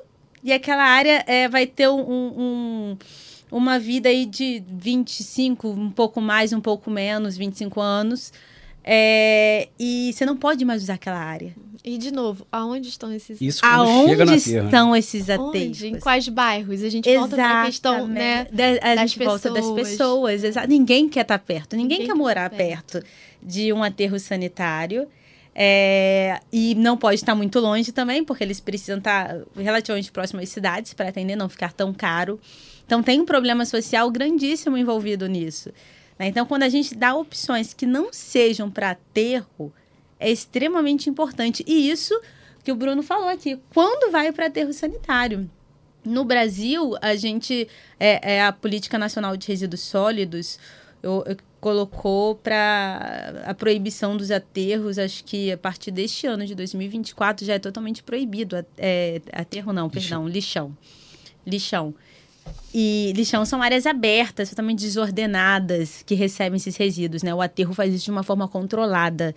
E 0.42 0.52
aquela 0.52 0.84
área 0.84 1.24
é, 1.26 1.48
vai 1.48 1.66
ter 1.66 1.88
um, 1.88 2.00
um, 2.00 2.98
uma 3.50 3.78
vida 3.78 4.08
aí 4.08 4.24
de 4.24 4.62
25, 4.68 5.68
um 5.68 5.90
pouco 5.90 6.20
mais, 6.20 6.52
um 6.52 6.60
pouco 6.60 6.90
menos, 6.90 7.36
25 7.36 7.80
anos. 7.80 8.32
É, 8.88 9.68
e 9.80 10.12
você 10.12 10.24
não 10.24 10.36
pode 10.36 10.64
mais 10.64 10.84
usar 10.84 10.94
aquela 10.94 11.18
área. 11.18 11.52
E, 11.84 11.98
de 11.98 12.12
novo, 12.12 12.46
aonde 12.50 12.88
estão 12.88 13.12
esses 13.12 13.40
Isso 13.40 13.64
Aonde 13.64 14.10
chega 14.10 14.24
na 14.24 14.36
estão 14.36 14.70
terra. 14.70 14.98
esses 14.98 15.30
aterros? 15.30 15.82
Em 15.82 15.98
quais 15.98 16.28
bairros? 16.28 16.82
A 16.82 16.88
gente 16.88 17.12
volta 17.16 17.36
para 17.36 17.62
a 17.62 17.66
questão, 17.66 18.08
né? 18.08 18.46
a 18.80 18.94
das 18.94 19.10
gente 19.10 19.18
pessoas. 19.18 19.42
volta 19.42 19.60
das 19.60 19.70
pessoas. 19.72 20.42
Ninguém 20.68 21.08
quer 21.08 21.22
estar 21.22 21.38
perto. 21.38 21.76
Ninguém, 21.76 21.98
ninguém 21.98 22.06
quer 22.12 22.18
morar 22.18 22.50
perto. 22.50 23.00
perto 23.00 23.06
de 23.42 23.72
um 23.72 23.82
aterro 23.82 24.18
sanitário. 24.18 25.06
É, 25.58 26.40
e 26.52 26.74
não 26.74 26.96
pode 26.98 27.16
estar 27.16 27.34
muito 27.34 27.58
longe 27.60 27.90
também, 27.90 28.22
porque 28.22 28.44
eles 28.44 28.60
precisam 28.60 28.98
estar 28.98 29.36
relativamente 29.56 30.12
próximos 30.12 30.42
às 30.42 30.48
cidades 30.50 30.92
para 30.92 31.08
atender, 31.08 31.34
não 31.34 31.48
ficar 31.48 31.72
tão 31.72 31.94
caro. 31.94 32.38
Então, 32.84 33.02
tem 33.02 33.20
um 33.20 33.24
problema 33.24 33.64
social 33.64 34.10
grandíssimo 34.10 34.76
envolvido 34.76 35.26
nisso. 35.26 35.70
Né? 36.18 36.28
Então, 36.28 36.46
quando 36.46 36.62
a 36.62 36.68
gente 36.68 36.94
dá 36.94 37.14
opções 37.14 37.74
que 37.74 37.86
não 37.86 38.12
sejam 38.12 38.70
para 38.70 38.90
aterro, 38.90 39.72
é 40.18 40.30
extremamente 40.30 41.10
importante. 41.10 41.64
E 41.66 41.90
isso 41.90 42.18
que 42.64 42.72
o 42.72 42.76
Bruno 42.76 43.02
falou 43.02 43.28
aqui, 43.28 43.58
quando 43.72 44.10
vai 44.10 44.32
para 44.32 44.46
aterro 44.46 44.72
sanitário? 44.72 45.48
No 46.04 46.24
Brasil, 46.24 46.94
a 47.02 47.16
gente 47.16 47.68
é, 47.98 48.36
é 48.36 48.44
a 48.44 48.52
Política 48.52 48.96
Nacional 48.98 49.36
de 49.36 49.46
Resíduos 49.48 49.80
Sólidos. 49.80 50.58
Eu, 51.02 51.24
eu 51.26 51.36
colocou 51.60 52.36
para 52.36 53.42
a 53.44 53.52
proibição 53.52 54.16
dos 54.16 54.30
aterros, 54.30 54.98
acho 54.98 55.24
que 55.24 55.50
a 55.50 55.58
partir 55.58 55.90
deste 55.90 56.26
ano 56.26 56.46
de 56.46 56.54
2024 56.54 57.44
já 57.44 57.54
é 57.54 57.58
totalmente 57.58 58.04
proibido. 58.04 58.64
É, 58.78 59.20
aterro 59.32 59.72
não, 59.72 59.90
perdão, 59.90 60.28
lixão. 60.28 60.76
Lixão. 61.44 61.92
E 62.74 63.12
lixão 63.16 63.44
são 63.44 63.62
áreas 63.62 63.86
abertas, 63.86 64.50
totalmente 64.50 64.80
desordenadas, 64.80 66.02
que 66.02 66.14
recebem 66.14 66.56
esses 66.56 66.76
resíduos, 66.76 67.22
né? 67.22 67.34
O 67.34 67.40
aterro 67.40 67.72
faz 67.72 67.94
isso 67.94 68.04
de 68.04 68.10
uma 68.10 68.22
forma 68.22 68.46
controlada. 68.46 69.34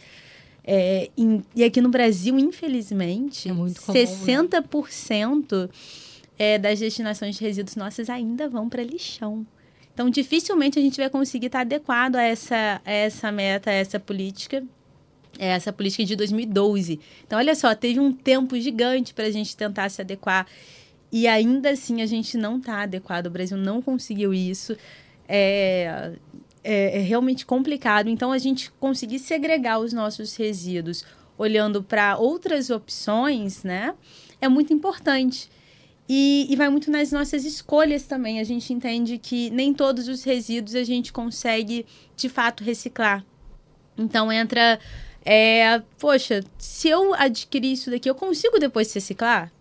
É, 0.64 1.10
em, 1.18 1.44
e 1.56 1.64
aqui 1.64 1.82
no 1.82 1.90
Brasil, 1.90 2.38
infelizmente, 2.38 3.50
é 3.50 3.52
comum, 3.52 3.66
60% 3.66 5.52
né? 5.52 5.70
é, 6.38 6.58
das 6.58 6.80
destinações 6.80 7.38
de 7.38 7.44
resíduos 7.44 7.76
nossas 7.76 8.10
ainda 8.10 8.48
vão 8.48 8.70
para 8.70 8.84
lixão. 8.84 9.46
Então, 9.94 10.10
dificilmente 10.10 10.78
a 10.78 10.82
gente 10.82 10.98
vai 10.98 11.10
conseguir 11.10 11.48
estar 11.48 11.62
adequado 11.62 12.16
a 12.16 12.24
essa, 12.24 12.82
a 12.86 12.92
essa 12.92 13.32
meta, 13.32 13.70
a 13.70 13.74
essa 13.74 14.00
política, 14.00 14.64
essa 15.38 15.74
política 15.74 16.06
de 16.06 16.16
2012. 16.16 17.00
Então, 17.26 17.38
olha 17.40 17.56
só, 17.56 17.74
teve 17.74 18.00
um 18.00 18.12
tempo 18.12 18.60
gigante 18.60 19.14
para 19.14 19.26
a 19.26 19.32
gente 19.32 19.58
tentar 19.58 19.90
se 19.90 20.02
adequar 20.02 20.46
e 21.12 21.28
ainda 21.28 21.72
assim 21.72 22.02
a 22.02 22.06
gente 22.06 22.38
não 22.38 22.58
está 22.58 22.84
adequado. 22.84 23.28
O 23.28 23.32
Brasil 23.32 23.58
não 23.58 23.82
conseguiu 23.82 24.34
isso. 24.34 24.76
É, 25.28 26.14
é, 26.64 26.98
é 26.98 27.02
realmente 27.02 27.46
complicado. 27.46 28.10
Então, 28.10 28.32
a 28.32 28.38
gente 28.38 28.72
conseguir 28.74 29.20
segregar 29.20 29.80
os 29.80 29.94
nossos 29.94 30.36
resíduos 30.36 31.06
olhando 31.38 31.82
para 31.82 32.18
outras 32.18 32.70
opções, 32.70 33.64
né, 33.64 33.96
é 34.42 34.50
muito 34.50 34.74
importante. 34.74 35.50
E, 36.08 36.48
e, 36.50 36.56
vai 36.56 36.70
muito 36.70 36.90
nas 36.90 37.12
nossas 37.12 37.46
escolhas 37.46 38.04
também. 38.04 38.40
A 38.40 38.44
gente 38.44 38.74
entende 38.74 39.20
que 39.20 39.50
nem 39.52 39.74
todos 39.74 40.08
os 40.08 40.24
resíduos 40.24 40.76
a 40.76 40.84
gente 40.84 41.14
consegue 41.14 41.86
de 42.16 42.28
fato 42.28 42.64
reciclar. 42.64 43.24
Então 43.96 44.32
entra. 44.32 44.80
É, 45.24 45.80
poxa, 46.00 46.44
se 46.58 46.90
eu 46.90 47.14
adquirir 47.14 47.74
isso 47.74 47.92
daqui, 47.92 48.10
eu 48.10 48.16
consigo 48.16 48.58
depois 48.58 48.92
reciclar? 48.92 49.52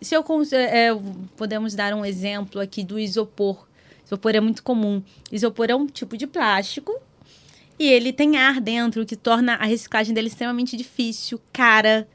Se 0.00 0.14
eu 0.14 0.24
é, 0.52 0.86
é, 0.86 0.98
podemos 1.36 1.74
dar 1.74 1.92
um 1.94 2.04
exemplo 2.04 2.60
aqui 2.60 2.82
do 2.82 2.98
isopor. 2.98 3.66
Isopor 4.06 4.34
é 4.34 4.40
muito 4.40 4.62
comum. 4.62 5.02
Isopor 5.30 5.66
é 5.70 5.74
um 5.74 5.86
tipo 5.86 6.16
de 6.16 6.26
plástico 6.26 6.92
e 7.78 7.88
ele 7.88 8.12
tem 8.12 8.36
ar 8.36 8.60
dentro, 8.60 9.06
que 9.06 9.16
torna 9.16 9.54
a 9.54 9.64
reciclagem 9.64 10.14
dele 10.14 10.28
extremamente 10.28 10.76
difícil, 10.76 11.40
cara 11.52 12.08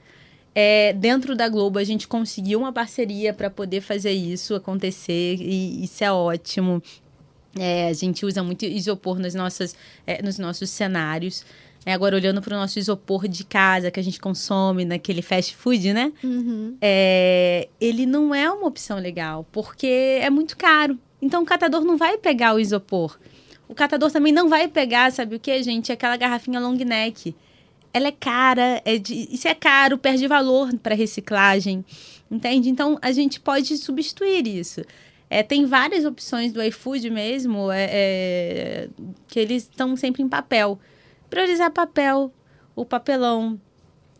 é, 0.55 0.93
dentro 0.93 1.35
da 1.35 1.49
Globo 1.49 1.77
a 1.77 1.83
gente 1.83 2.07
conseguiu 2.07 2.59
uma 2.59 2.71
parceria 2.71 3.33
para 3.33 3.49
poder 3.49 3.81
fazer 3.81 4.13
isso 4.13 4.55
acontecer 4.55 5.35
e 5.41 5.83
isso 5.83 6.01
é 6.01 6.11
ótimo. 6.11 6.81
É, 7.57 7.89
a 7.89 7.93
gente 7.93 8.25
usa 8.25 8.41
muito 8.41 8.65
isopor 8.65 9.19
nos, 9.19 9.33
nossas, 9.33 9.75
é, 10.07 10.21
nos 10.21 10.39
nossos 10.39 10.69
cenários. 10.69 11.45
É, 11.85 11.93
agora, 11.93 12.15
olhando 12.15 12.41
para 12.41 12.55
o 12.55 12.59
nosso 12.59 12.79
isopor 12.79 13.27
de 13.27 13.43
casa 13.43 13.91
que 13.91 13.99
a 13.99 14.03
gente 14.03 14.19
consome 14.19 14.85
naquele 14.85 15.21
fast 15.21 15.55
food, 15.55 15.93
né? 15.93 16.11
Uhum. 16.23 16.75
É, 16.81 17.67
ele 17.79 18.05
não 18.05 18.33
é 18.33 18.49
uma 18.49 18.67
opção 18.67 18.97
legal, 18.97 19.45
porque 19.51 20.19
é 20.19 20.29
muito 20.29 20.57
caro. 20.57 20.97
Então, 21.21 21.43
o 21.43 21.45
catador 21.45 21.83
não 21.85 21.95
vai 21.95 22.17
pegar 22.17 22.55
o 22.55 22.59
isopor. 22.59 23.19
O 23.67 23.75
catador 23.75 24.11
também 24.11 24.33
não 24.33 24.49
vai 24.49 24.67
pegar, 24.67 25.11
sabe 25.11 25.35
o 25.35 25.39
que, 25.39 25.61
gente? 25.61 25.91
Aquela 25.91 26.17
garrafinha 26.17 26.59
long 26.59 26.73
neck 26.73 27.35
ela 27.95 28.09
é 28.09 28.11
cara, 28.11 28.81
é 28.83 28.97
de, 28.97 29.29
isso 29.31 29.47
é 29.47 29.55
caro, 29.55 29.97
perde 29.97 30.27
valor 30.27 30.69
para 30.79 30.93
reciclagem, 30.93 31.85
entende? 32.29 32.69
Então 32.69 32.99
a 33.01 33.09
gente 33.13 33.39
pode 33.39 33.77
substituir 33.77 34.45
isso. 34.45 34.81
É, 35.29 35.41
tem 35.41 35.65
várias 35.65 36.03
opções 36.03 36.51
do 36.51 36.61
iFood 36.61 37.09
mesmo, 37.09 37.71
é, 37.71 37.87
é, 37.89 38.89
que 39.29 39.39
eles 39.39 39.63
estão 39.63 39.95
sempre 39.95 40.21
em 40.21 40.27
papel. 40.27 40.77
Priorizar 41.35 41.69
papel, 41.69 42.31
o 42.77 42.85
papelão. 42.85 43.59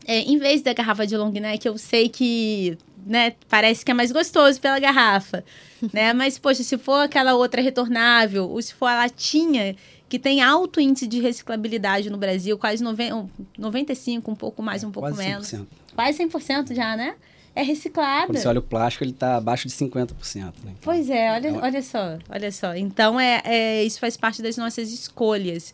É, 0.05 0.19
em 0.19 0.37
vez 0.37 0.61
da 0.61 0.73
garrafa 0.73 1.07
de 1.07 1.15
long 1.15 1.31
neck, 1.31 1.65
eu 1.65 1.77
sei 1.77 2.09
que 2.09 2.77
né, 3.05 3.35
parece 3.47 3.85
que 3.85 3.91
é 3.91 3.93
mais 3.93 4.11
gostoso 4.11 4.59
pela 4.59 4.77
garrafa, 4.79 5.41
né? 5.93 6.11
Mas, 6.11 6.37
poxa, 6.37 6.61
se 6.61 6.77
for 6.77 7.05
aquela 7.05 7.35
outra 7.35 7.61
retornável, 7.61 8.49
ou 8.49 8.61
se 8.61 8.73
for 8.73 8.87
a 8.87 8.95
latinha 8.95 9.77
que 10.09 10.19
tem 10.19 10.41
alto 10.41 10.81
índice 10.81 11.07
de 11.07 11.21
reciclabilidade 11.21 12.09
no 12.09 12.17
Brasil, 12.17 12.57
quase 12.57 12.83
90, 12.83 13.29
95, 13.57 14.29
um 14.29 14.35
pouco 14.35 14.61
mais, 14.61 14.83
um 14.83 14.91
pouco 14.91 15.07
quase 15.07 15.23
menos. 15.25 15.47
100%. 15.47 15.65
Quase 15.95 16.21
100% 16.21 16.75
já, 16.75 16.97
né? 16.97 17.15
É 17.55 17.63
reciclado. 17.63 18.27
Quando 18.27 18.39
você 18.39 18.47
olha 18.49 18.59
o 18.59 18.61
plástico, 18.61 19.05
ele 19.05 19.11
está 19.11 19.37
abaixo 19.37 19.69
de 19.69 19.73
50%. 19.73 20.09
Né? 20.35 20.51
Então, 20.63 20.73
pois 20.81 21.09
é, 21.09 21.31
olha, 21.31 21.47
é 21.47 21.53
olha 21.53 21.81
só, 21.81 22.17
olha 22.27 22.51
só. 22.51 22.75
Então, 22.75 23.17
é, 23.17 23.41
é, 23.45 23.83
isso 23.85 24.01
faz 24.01 24.17
parte 24.17 24.41
das 24.41 24.57
nossas 24.57 24.91
escolhas. 24.91 25.73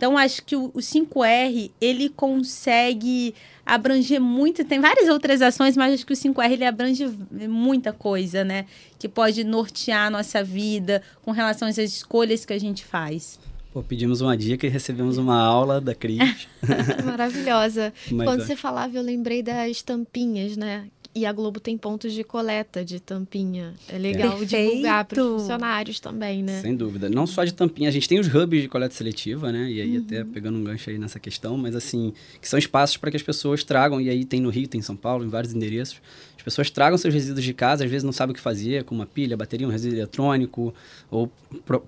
Então, 0.00 0.16
acho 0.16 0.42
que 0.42 0.56
o, 0.56 0.70
o 0.72 0.78
5R, 0.78 1.70
ele 1.78 2.08
consegue 2.08 3.34
abranger 3.66 4.18
muito, 4.18 4.64
tem 4.64 4.80
várias 4.80 5.10
outras 5.10 5.42
ações, 5.42 5.76
mas 5.76 5.92
acho 5.92 6.06
que 6.06 6.14
o 6.14 6.16
5R 6.16 6.52
ele 6.52 6.64
abrange 6.64 7.06
muita 7.46 7.92
coisa, 7.92 8.42
né? 8.42 8.64
Que 8.98 9.06
pode 9.06 9.44
nortear 9.44 10.06
a 10.06 10.10
nossa 10.10 10.42
vida 10.42 11.02
com 11.20 11.32
relação 11.32 11.68
às 11.68 11.76
escolhas 11.76 12.46
que 12.46 12.52
a 12.54 12.58
gente 12.58 12.82
faz. 12.82 13.38
Pô, 13.74 13.82
pedimos 13.82 14.22
uma 14.22 14.34
dica 14.34 14.66
e 14.66 14.70
recebemos 14.70 15.18
uma 15.18 15.38
aula 15.38 15.82
da 15.82 15.94
Cris. 15.94 16.48
Maravilhosa. 17.04 17.92
Mas, 18.10 18.26
Quando 18.26 18.40
é. 18.40 18.46
você 18.46 18.56
falava, 18.56 18.96
eu 18.96 19.02
lembrei 19.02 19.42
das 19.42 19.82
tampinhas, 19.82 20.56
né? 20.56 20.86
E 21.12 21.26
a 21.26 21.32
Globo 21.32 21.58
tem 21.58 21.76
pontos 21.76 22.12
de 22.12 22.22
coleta 22.22 22.84
de 22.84 23.00
tampinha. 23.00 23.74
É 23.88 23.98
legal 23.98 24.40
é. 24.40 24.44
divulgar 24.44 25.04
para 25.04 25.20
os 25.20 25.42
funcionários 25.42 25.98
também, 25.98 26.40
né? 26.40 26.60
Sem 26.60 26.76
dúvida. 26.76 27.10
Não 27.10 27.26
só 27.26 27.42
de 27.42 27.52
tampinha, 27.52 27.88
a 27.88 27.92
gente 27.92 28.08
tem 28.08 28.20
os 28.20 28.32
hubs 28.32 28.62
de 28.62 28.68
coleta 28.68 28.94
seletiva, 28.94 29.50
né? 29.50 29.68
E 29.68 29.80
aí 29.80 29.98
uhum. 29.98 30.04
até 30.06 30.22
pegando 30.22 30.56
um 30.56 30.62
gancho 30.62 30.88
aí 30.88 30.98
nessa 30.98 31.18
questão, 31.18 31.56
mas 31.56 31.74
assim, 31.74 32.12
que 32.40 32.48
são 32.48 32.56
espaços 32.56 32.96
para 32.96 33.10
que 33.10 33.16
as 33.16 33.24
pessoas 33.24 33.64
tragam, 33.64 34.00
e 34.00 34.08
aí 34.08 34.24
tem 34.24 34.40
no 34.40 34.50
Rio, 34.50 34.68
tem 34.68 34.78
em 34.78 34.82
São 34.82 34.94
Paulo, 34.94 35.24
em 35.24 35.28
vários 35.28 35.52
endereços. 35.52 36.00
As 36.36 36.44
pessoas 36.44 36.70
tragam 36.70 36.96
seus 36.96 37.12
resíduos 37.12 37.44
de 37.44 37.52
casa, 37.52 37.84
às 37.84 37.90
vezes 37.90 38.04
não 38.04 38.12
sabem 38.12 38.32
o 38.32 38.34
que 38.34 38.40
fazer, 38.40 38.84
com 38.84 38.94
uma 38.94 39.04
pilha, 39.04 39.36
bateria, 39.36 39.66
um 39.66 39.70
resíduo 39.70 39.98
eletrônico, 39.98 40.72
ou 41.10 41.30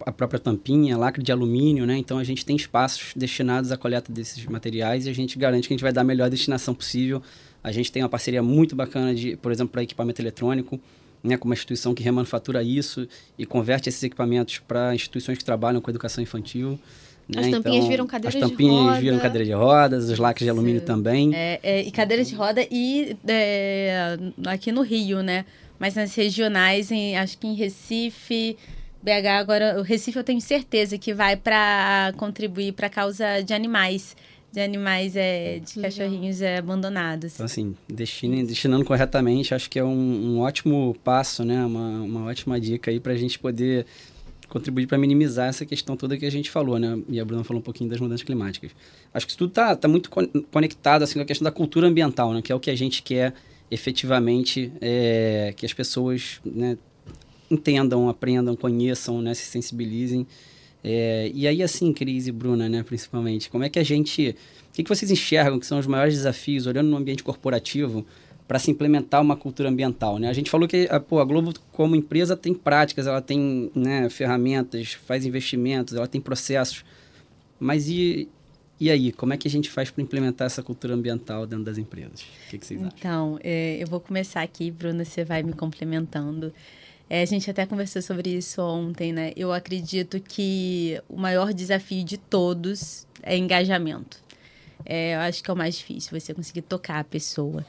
a 0.04 0.12
própria 0.12 0.38
tampinha, 0.38 0.98
lacre 0.98 1.22
de 1.22 1.30
alumínio, 1.30 1.86
né? 1.86 1.96
Então 1.96 2.18
a 2.18 2.24
gente 2.24 2.44
tem 2.44 2.56
espaços 2.56 3.12
destinados 3.14 3.70
à 3.70 3.76
coleta 3.76 4.12
desses 4.12 4.44
materiais 4.46 5.06
e 5.06 5.10
a 5.10 5.14
gente 5.14 5.38
garante 5.38 5.68
que 5.68 5.72
a 5.72 5.76
gente 5.76 5.82
vai 5.82 5.92
dar 5.92 6.00
a 6.00 6.04
melhor 6.04 6.28
destinação 6.28 6.74
possível 6.74 7.22
a 7.62 7.70
gente 7.70 7.92
tem 7.92 8.02
uma 8.02 8.08
parceria 8.08 8.42
muito 8.42 8.74
bacana, 8.74 9.14
de, 9.14 9.36
por 9.36 9.52
exemplo, 9.52 9.72
para 9.72 9.82
equipamento 9.82 10.20
eletrônico, 10.20 10.80
né, 11.22 11.36
com 11.36 11.46
uma 11.46 11.54
instituição 11.54 11.94
que 11.94 12.02
remanufatura 12.02 12.62
isso 12.62 13.06
e 13.38 13.46
converte 13.46 13.88
esses 13.88 14.02
equipamentos 14.02 14.58
para 14.58 14.94
instituições 14.94 15.38
que 15.38 15.44
trabalham 15.44 15.80
com 15.80 15.90
educação 15.90 16.22
infantil. 16.22 16.78
Né? 17.28 17.40
As 17.40 17.50
tampinhas 17.50 17.76
então, 17.76 17.88
viram 17.88 18.06
cadeiras 18.06 18.34
de 18.34 18.40
rodas. 18.40 18.52
As 18.52 18.58
tampinhas 18.58 18.98
viram 18.98 19.18
cadeira 19.20 19.44
de 19.44 19.52
rodas, 19.52 20.10
os 20.10 20.18
lacres 20.18 20.44
de 20.44 20.50
alumínio 20.50 20.80
Sim. 20.80 20.86
também. 20.86 21.34
É, 21.34 21.60
é, 21.62 21.82
e 21.82 21.90
cadeiras 21.92 22.28
de 22.28 22.34
roda 22.34 22.66
e 22.68 23.16
é, 23.28 24.18
aqui 24.46 24.72
no 24.72 24.82
Rio, 24.82 25.22
né? 25.22 25.44
Mas 25.78 25.94
nas 25.94 26.14
regionais, 26.14 26.90
em, 26.90 27.16
acho 27.16 27.38
que 27.38 27.46
em 27.46 27.54
Recife, 27.54 28.56
BH, 29.02 29.26
agora, 29.38 29.78
o 29.78 29.82
Recife 29.82 30.16
eu 30.16 30.24
tenho 30.24 30.40
certeza 30.40 30.98
que 30.98 31.14
vai 31.14 31.36
para 31.36 32.12
contribuir 32.16 32.72
para 32.72 32.86
a 32.86 32.90
causa 32.90 33.40
de 33.42 33.52
animais 33.54 34.16
de 34.52 34.60
animais, 34.60 35.16
é, 35.16 35.58
de 35.58 35.78
Legal. 35.78 35.90
cachorrinhos 35.90 36.42
é, 36.42 36.58
abandonados. 36.58 37.34
Então, 37.34 37.46
assim, 37.46 37.74
destine, 37.88 38.44
destinando 38.44 38.84
corretamente, 38.84 39.54
acho 39.54 39.70
que 39.70 39.78
é 39.78 39.84
um, 39.84 39.88
um 39.88 40.40
ótimo 40.40 40.94
passo, 41.02 41.42
né? 41.42 41.64
Uma, 41.64 42.02
uma 42.02 42.24
ótima 42.26 42.60
dica 42.60 42.90
aí 42.90 43.00
para 43.00 43.14
a 43.14 43.16
gente 43.16 43.38
poder 43.38 43.86
contribuir 44.50 44.86
para 44.86 44.98
minimizar 44.98 45.48
essa 45.48 45.64
questão 45.64 45.96
toda 45.96 46.18
que 46.18 46.26
a 46.26 46.30
gente 46.30 46.50
falou, 46.50 46.78
né? 46.78 47.00
E 47.08 47.18
a 47.18 47.24
Bruna 47.24 47.42
falou 47.42 47.60
um 47.60 47.64
pouquinho 47.64 47.88
das 47.88 47.98
mudanças 47.98 48.22
climáticas. 48.22 48.72
Acho 49.14 49.24
que 49.24 49.30
isso 49.30 49.38
tudo 49.38 49.48
está 49.48 49.74
tá 49.74 49.88
muito 49.88 50.10
conectado 50.50 51.02
assim, 51.02 51.14
com 51.14 51.22
a 51.22 51.24
questão 51.24 51.44
da 51.44 51.50
cultura 51.50 51.88
ambiental, 51.88 52.34
né? 52.34 52.42
Que 52.42 52.52
é 52.52 52.54
o 52.54 52.60
que 52.60 52.70
a 52.70 52.76
gente 52.76 53.02
quer 53.02 53.32
efetivamente 53.70 54.70
é, 54.82 55.54
que 55.56 55.64
as 55.64 55.72
pessoas 55.72 56.42
né, 56.44 56.76
entendam, 57.50 58.06
aprendam, 58.06 58.54
conheçam, 58.54 59.22
né, 59.22 59.32
se 59.32 59.46
sensibilizem 59.46 60.26
é, 60.84 61.30
e 61.32 61.46
aí, 61.46 61.62
assim, 61.62 61.92
Cris 61.92 62.26
e 62.26 62.32
Bruna, 62.32 62.68
né, 62.68 62.82
principalmente, 62.82 63.48
como 63.48 63.64
é 63.64 63.68
que 63.68 63.78
a 63.78 63.84
gente. 63.84 64.36
O 64.70 64.72
que, 64.72 64.82
que 64.82 64.88
vocês 64.88 65.10
enxergam 65.10 65.60
que 65.60 65.66
são 65.66 65.78
os 65.78 65.86
maiores 65.86 66.14
desafios, 66.14 66.66
olhando 66.66 66.88
no 66.88 66.96
ambiente 66.96 67.22
corporativo, 67.22 68.04
para 68.48 68.58
se 68.58 68.70
implementar 68.70 69.20
uma 69.20 69.36
cultura 69.36 69.68
ambiental? 69.68 70.18
Né? 70.18 70.28
A 70.28 70.32
gente 70.32 70.50
falou 70.50 70.66
que 70.66 70.88
a, 70.90 70.98
pô, 70.98 71.20
a 71.20 71.24
Globo, 71.24 71.52
como 71.72 71.94
empresa, 71.94 72.36
tem 72.36 72.54
práticas, 72.54 73.06
ela 73.06 73.20
tem 73.20 73.70
né, 73.74 74.08
ferramentas, 74.08 74.94
faz 74.94 75.24
investimentos, 75.24 75.94
ela 75.94 76.08
tem 76.08 76.20
processos. 76.20 76.84
Mas 77.60 77.88
e, 77.88 78.28
e 78.80 78.90
aí, 78.90 79.12
como 79.12 79.32
é 79.32 79.36
que 79.36 79.46
a 79.46 79.50
gente 79.50 79.70
faz 79.70 79.90
para 79.90 80.02
implementar 80.02 80.46
essa 80.46 80.62
cultura 80.62 80.94
ambiental 80.94 81.46
dentro 81.46 81.66
das 81.66 81.78
empresas? 81.78 82.22
O 82.22 82.50
que, 82.50 82.58
que 82.58 82.66
vocês 82.66 82.80
acham? 82.80 82.92
Então, 82.98 83.38
é, 83.44 83.76
eu 83.80 83.86
vou 83.86 84.00
começar 84.00 84.42
aqui, 84.42 84.70
Bruna, 84.70 85.04
você 85.04 85.22
vai 85.22 85.42
me 85.42 85.52
complementando. 85.52 86.52
É, 87.12 87.20
a 87.20 87.26
gente 87.26 87.50
até 87.50 87.66
conversou 87.66 88.00
sobre 88.00 88.30
isso 88.30 88.62
ontem, 88.62 89.12
né? 89.12 89.34
Eu 89.36 89.52
acredito 89.52 90.18
que 90.18 90.98
o 91.10 91.18
maior 91.18 91.52
desafio 91.52 92.02
de 92.02 92.16
todos 92.16 93.06
é 93.22 93.36
engajamento. 93.36 94.18
É, 94.82 95.14
eu 95.14 95.20
acho 95.20 95.44
que 95.44 95.50
é 95.50 95.52
o 95.52 95.56
mais 95.56 95.76
difícil, 95.76 96.18
você 96.18 96.32
conseguir 96.32 96.62
tocar 96.62 97.00
a 97.00 97.04
pessoa. 97.04 97.66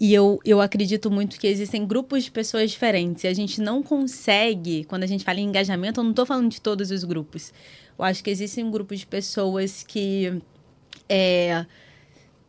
E 0.00 0.12
eu, 0.12 0.40
eu 0.44 0.60
acredito 0.60 1.08
muito 1.08 1.38
que 1.38 1.46
existem 1.46 1.86
grupos 1.86 2.24
de 2.24 2.32
pessoas 2.32 2.72
diferentes. 2.72 3.22
E 3.22 3.28
a 3.28 3.32
gente 3.32 3.60
não 3.60 3.80
consegue, 3.80 4.82
quando 4.86 5.04
a 5.04 5.06
gente 5.06 5.22
fala 5.22 5.38
em 5.38 5.44
engajamento, 5.44 6.00
eu 6.00 6.02
não 6.02 6.10
estou 6.10 6.26
falando 6.26 6.50
de 6.50 6.60
todos 6.60 6.90
os 6.90 7.04
grupos. 7.04 7.52
Eu 7.96 8.04
acho 8.04 8.24
que 8.24 8.30
existem 8.30 8.64
um 8.64 8.72
grupo 8.72 8.96
de 8.96 9.06
pessoas 9.06 9.84
que 9.84 10.42
é, 11.08 11.64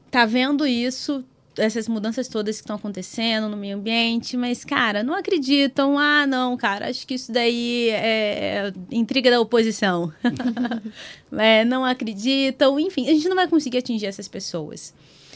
tá 0.10 0.26
vendo 0.26 0.66
isso, 0.66 1.24
essas 1.62 1.88
mudanças 1.88 2.28
todas 2.28 2.58
que 2.58 2.64
estão 2.64 2.76
acontecendo 2.76 3.48
no 3.48 3.56
meio 3.56 3.78
ambiente, 3.78 4.36
mas, 4.36 4.66
cara, 4.66 5.04
não 5.04 5.16
acreditam. 5.16 5.98
Ah, 5.98 6.26
não, 6.26 6.58
cara, 6.58 6.90
acho 6.90 7.06
que 7.06 7.14
isso 7.14 7.32
daí 7.32 7.90
é 7.90 8.74
intriga 8.92 9.30
da 9.30 9.40
oposição. 9.40 10.12
é, 11.38 11.64
não 11.66 11.86
acreditam. 11.86 12.80
Enfim, 12.80 13.08
a 13.08 13.14
gente 13.14 13.30
não 13.30 13.36
vai 13.36 13.48
conseguir 13.48 13.78
atingir 13.78 14.08
essas 14.08 14.28
pessoas. 14.28 14.94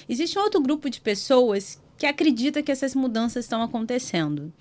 Existe 0.08 0.38
outro 0.38 0.62
grupo 0.62 0.90
de 0.90 1.00
pessoas 1.00 1.82
que 1.98 2.06
acredita 2.06 2.62
que 2.62 2.72
essas 2.72 2.94
mudanças 2.94 3.46
estão 3.46 3.62
acontecendo. 3.62 4.52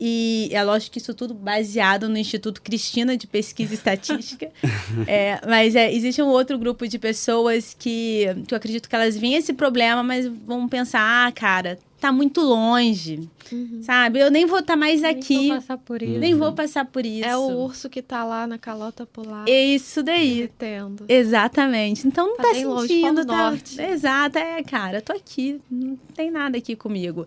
E 0.00 0.48
é 0.52 0.62
lógico 0.62 0.92
que 0.92 0.98
isso 0.98 1.12
tudo 1.12 1.34
baseado 1.34 2.08
no 2.08 2.16
Instituto 2.16 2.62
Cristina 2.62 3.16
de 3.16 3.26
Pesquisa 3.26 3.72
e 3.72 3.76
Estatística. 3.76 4.50
é, 5.06 5.40
mas 5.46 5.74
é, 5.74 5.92
existe 5.92 6.22
um 6.22 6.28
outro 6.28 6.58
grupo 6.58 6.86
de 6.86 6.98
pessoas 6.98 7.74
que, 7.76 8.26
que 8.46 8.54
eu 8.54 8.56
acredito 8.56 8.88
que 8.88 8.94
elas 8.94 9.16
veem 9.16 9.34
esse 9.34 9.52
problema, 9.52 10.02
mas 10.02 10.26
vão 10.26 10.68
pensar, 10.68 11.26
ah, 11.26 11.32
cara, 11.32 11.78
tá 12.00 12.12
muito 12.12 12.40
longe, 12.40 13.28
uhum. 13.50 13.80
sabe? 13.82 14.20
Eu 14.20 14.30
nem 14.30 14.46
vou 14.46 14.60
estar 14.60 14.74
tá 14.74 14.76
mais 14.76 15.02
nem 15.02 15.10
aqui. 15.10 15.36
Nem 15.36 15.48
vou 15.48 15.56
passar 15.56 15.78
por 15.78 16.02
isso. 16.02 16.18
Nem 16.18 16.34
vou 16.34 16.52
passar 16.52 16.84
por 16.84 17.04
isso. 17.04 17.28
É 17.28 17.36
o 17.36 17.48
urso 17.58 17.88
que 17.88 18.00
tá 18.00 18.24
lá 18.24 18.46
na 18.46 18.56
calota 18.56 19.04
polar. 19.04 19.44
É 19.48 19.64
isso 19.64 20.02
daí. 20.02 20.42
Entendo. 20.42 21.04
Exatamente. 21.08 22.06
Então 22.06 22.28
não 22.28 22.36
tá, 22.36 22.44
tá 22.44 22.54
sentindo, 22.54 23.26
tá? 23.26 23.50
Norte. 23.50 23.80
Exato, 23.80 24.38
é, 24.38 24.62
cara, 24.62 24.98
eu 24.98 25.02
tô 25.02 25.12
aqui, 25.12 25.60
não 25.70 25.96
tem 26.14 26.30
nada 26.30 26.56
aqui 26.56 26.76
comigo. 26.76 27.26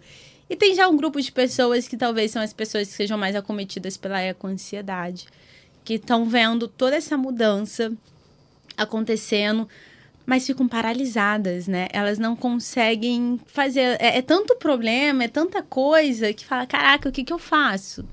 E 0.52 0.56
tem 0.58 0.76
já 0.76 0.86
um 0.90 0.98
grupo 0.98 1.22
de 1.22 1.32
pessoas 1.32 1.88
que 1.88 1.96
talvez 1.96 2.30
são 2.30 2.42
as 2.42 2.52
pessoas 2.52 2.90
que 2.90 2.94
sejam 2.94 3.18
mais 3.18 3.38
acometidas 3.38 3.96
pela 3.96 4.20
eco-ansiedade, 4.20 5.28
que 5.82 5.94
estão 5.94 6.26
vendo 6.26 6.68
toda 6.68 6.98
essa 6.98 7.16
mudança 7.16 7.94
acontecendo, 8.76 9.66
mas 10.26 10.46
ficam 10.46 10.68
paralisadas, 10.68 11.70
né? 11.70 11.88
Elas 11.94 12.20
não 12.20 12.36
conseguem 12.36 13.40
fazer. 13.46 13.96
É, 14.02 14.18
é 14.18 14.22
tanto 14.22 14.58
problema, 14.58 15.24
é 15.24 15.30
tanta 15.30 15.64
coisa 15.64 16.34
que 16.34 16.46
fala: 16.46 16.66
caraca, 16.66 17.08
o 17.08 17.14
que, 17.14 17.24
que 17.24 17.32
eu 17.32 17.40
faço? 17.40 18.04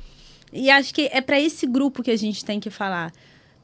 E 0.52 0.70
acho 0.70 0.94
que 0.94 1.10
é 1.12 1.20
para 1.20 1.40
esse 1.40 1.66
grupo 1.66 2.04
que 2.04 2.10
a 2.12 2.16
gente 2.16 2.44
tem 2.44 2.60
que 2.60 2.70
falar. 2.70 3.12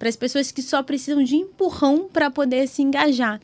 Para 0.01 0.09
as 0.09 0.17
pessoas 0.17 0.51
que 0.51 0.61
só 0.61 0.83
precisam 0.83 1.23
de 1.23 1.37
empurrão 1.37 2.09
para 2.13 2.29
poder 2.29 2.67
se 2.67 2.83
engajar 2.83 3.41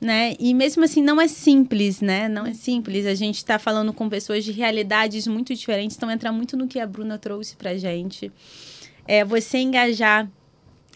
né? 0.00 0.34
E 0.38 0.54
mesmo 0.54 0.84
assim 0.84 1.02
não 1.02 1.20
é 1.20 1.26
simples, 1.26 2.00
né? 2.00 2.28
Não 2.28 2.46
é 2.46 2.54
simples. 2.54 3.06
A 3.06 3.14
gente 3.14 3.36
está 3.36 3.58
falando 3.58 3.92
com 3.92 4.08
pessoas 4.08 4.44
de 4.44 4.52
realidades 4.52 5.26
muito 5.26 5.54
diferentes, 5.54 5.96
então 5.96 6.10
entra 6.10 6.30
muito 6.30 6.56
no 6.56 6.68
que 6.68 6.78
a 6.78 6.86
Bruna 6.86 7.18
trouxe 7.18 7.56
pra 7.56 7.76
gente. 7.76 8.30
É 9.06 9.24
você 9.24 9.58
engajar 9.58 10.28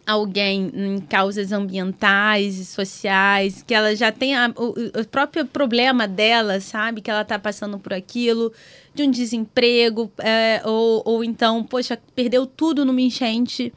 alguém 0.06 0.70
em 0.74 1.00
causas 1.00 1.52
ambientais 1.52 2.58
e 2.58 2.64
sociais, 2.64 3.62
que 3.62 3.72
ela 3.72 3.94
já 3.94 4.10
tem 4.10 4.34
a, 4.34 4.52
o, 4.56 5.00
o, 5.00 5.06
próprio 5.06 5.46
problema 5.46 6.08
dela, 6.08 6.60
sabe? 6.60 7.00
Que 7.00 7.10
ela 7.10 7.22
está 7.22 7.38
passando 7.38 7.78
por 7.78 7.94
aquilo, 7.94 8.52
de 8.94 9.04
um 9.04 9.10
desemprego, 9.10 10.10
é, 10.18 10.60
ou, 10.64 11.02
ou 11.04 11.24
então, 11.24 11.62
poxa, 11.62 11.98
perdeu 12.14 12.46
tudo 12.46 12.84
numa 12.84 13.00
enchente 13.00 13.72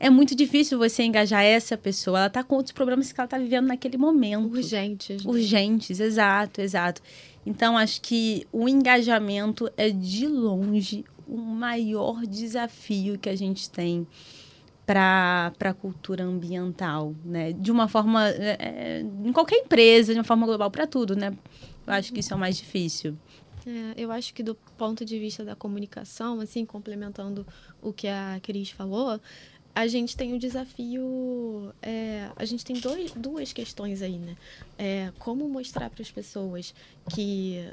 é 0.00 0.08
muito 0.08 0.34
difícil 0.34 0.78
você 0.78 1.02
engajar 1.02 1.44
essa 1.44 1.76
pessoa. 1.76 2.20
Ela 2.20 2.26
está 2.28 2.42
com 2.42 2.56
outros 2.56 2.72
problemas 2.72 3.12
que 3.12 3.20
ela 3.20 3.26
está 3.26 3.38
vivendo 3.38 3.66
naquele 3.66 3.98
momento. 3.98 4.50
Urgentes. 4.50 5.22
Né? 5.22 5.30
Urgentes, 5.30 6.00
exato, 6.00 6.62
exato. 6.62 7.02
Então, 7.44 7.76
acho 7.76 8.00
que 8.00 8.46
o 8.50 8.66
engajamento 8.66 9.70
é, 9.76 9.90
de 9.90 10.26
longe, 10.26 11.04
o 11.28 11.36
maior 11.36 12.26
desafio 12.26 13.18
que 13.18 13.28
a 13.28 13.36
gente 13.36 13.68
tem 13.68 14.06
para 14.86 15.52
a 15.60 15.74
cultura 15.74 16.24
ambiental, 16.24 17.14
né? 17.22 17.52
De 17.52 17.70
uma 17.70 17.86
forma, 17.86 18.26
é, 18.30 18.56
é, 18.58 19.00
em 19.00 19.32
qualquer 19.32 19.56
empresa, 19.56 20.14
de 20.14 20.18
uma 20.18 20.24
forma 20.24 20.46
global, 20.46 20.70
para 20.70 20.86
tudo, 20.86 21.14
né? 21.14 21.36
Eu 21.86 21.92
acho 21.92 22.10
que 22.12 22.20
isso 22.20 22.32
é 22.32 22.36
o 22.36 22.40
mais 22.40 22.56
difícil. 22.56 23.16
É, 23.66 24.02
eu 24.02 24.10
acho 24.10 24.32
que 24.32 24.42
do 24.42 24.54
ponto 24.76 25.04
de 25.04 25.18
vista 25.18 25.44
da 25.44 25.54
comunicação, 25.54 26.40
assim, 26.40 26.64
complementando 26.64 27.46
o 27.82 27.92
que 27.92 28.08
a 28.08 28.40
Cris 28.42 28.70
falou, 28.70 29.20
a 29.74 29.86
gente 29.86 30.16
tem 30.16 30.32
o 30.32 30.36
um 30.36 30.38
desafio. 30.38 31.72
É, 31.80 32.28
a 32.36 32.44
gente 32.44 32.64
tem 32.64 32.76
dois, 32.76 33.12
duas 33.12 33.52
questões 33.52 34.02
aí, 34.02 34.18
né? 34.18 34.36
É, 34.78 35.12
como 35.18 35.48
mostrar 35.48 35.90
para 35.90 36.02
as 36.02 36.10
pessoas 36.10 36.74
que 37.14 37.64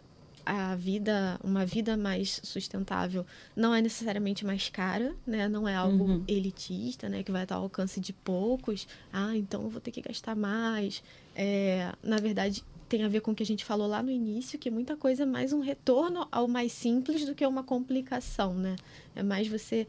a 0.45 0.75
vida, 0.75 1.37
uma 1.43 1.65
vida 1.65 1.97
mais 1.97 2.39
sustentável 2.41 3.25
não 3.53 3.75
é 3.75 3.81
necessariamente 3.81 4.45
mais 4.45 4.69
cara, 4.69 5.13
né? 5.25 5.49
Não 5.49 5.67
é 5.67 5.75
algo 5.75 6.05
uhum. 6.05 6.23
elitista, 6.27 7.09
né? 7.09 7.21
Que 7.21 7.31
vai 7.31 7.43
estar 7.43 7.55
ao 7.55 7.63
alcance 7.63 7.99
de 7.99 8.13
poucos. 8.13 8.87
Ah, 9.11 9.35
então 9.35 9.63
eu 9.63 9.69
vou 9.69 9.81
ter 9.81 9.91
que 9.91 10.01
gastar 10.01 10.35
mais. 10.35 11.03
É, 11.35 11.91
na 12.01 12.17
verdade, 12.17 12.63
tem 12.87 13.03
a 13.03 13.09
ver 13.09 13.19
com 13.19 13.31
o 13.31 13.35
que 13.35 13.43
a 13.43 13.45
gente 13.45 13.65
falou 13.65 13.87
lá 13.87 14.01
no 14.01 14.09
início, 14.09 14.57
que 14.57 14.71
muita 14.71 14.95
coisa 14.95 15.23
é 15.23 15.25
mais 15.25 15.51
um 15.51 15.59
retorno 15.59 16.27
ao 16.31 16.47
mais 16.47 16.71
simples 16.71 17.25
do 17.25 17.35
que 17.35 17.45
uma 17.45 17.63
complicação, 17.63 18.53
né? 18.53 18.77
É 19.15 19.21
mais 19.21 19.47
você 19.47 19.85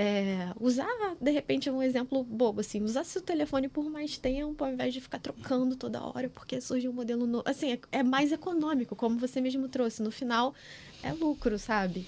é, 0.00 0.52
usar, 0.60 0.86
de 1.20 1.32
repente, 1.32 1.68
um 1.68 1.82
exemplo 1.82 2.22
bobo, 2.22 2.60
assim, 2.60 2.80
usar 2.82 3.02
seu 3.02 3.20
telefone 3.20 3.68
por 3.68 3.90
mais 3.90 4.16
tempo, 4.16 4.62
ao 4.62 4.70
invés 4.70 4.94
de 4.94 5.00
ficar 5.00 5.18
trocando 5.18 5.74
toda 5.74 6.00
hora, 6.00 6.28
porque 6.28 6.60
surge 6.60 6.88
um 6.88 6.92
modelo 6.92 7.26
novo. 7.26 7.42
Assim, 7.44 7.72
é, 7.72 7.80
é 7.90 8.02
mais 8.04 8.30
econômico, 8.30 8.94
como 8.94 9.18
você 9.18 9.40
mesmo 9.40 9.68
trouxe. 9.68 10.00
No 10.00 10.12
final, 10.12 10.54
é 11.02 11.12
lucro, 11.12 11.58
sabe? 11.58 12.06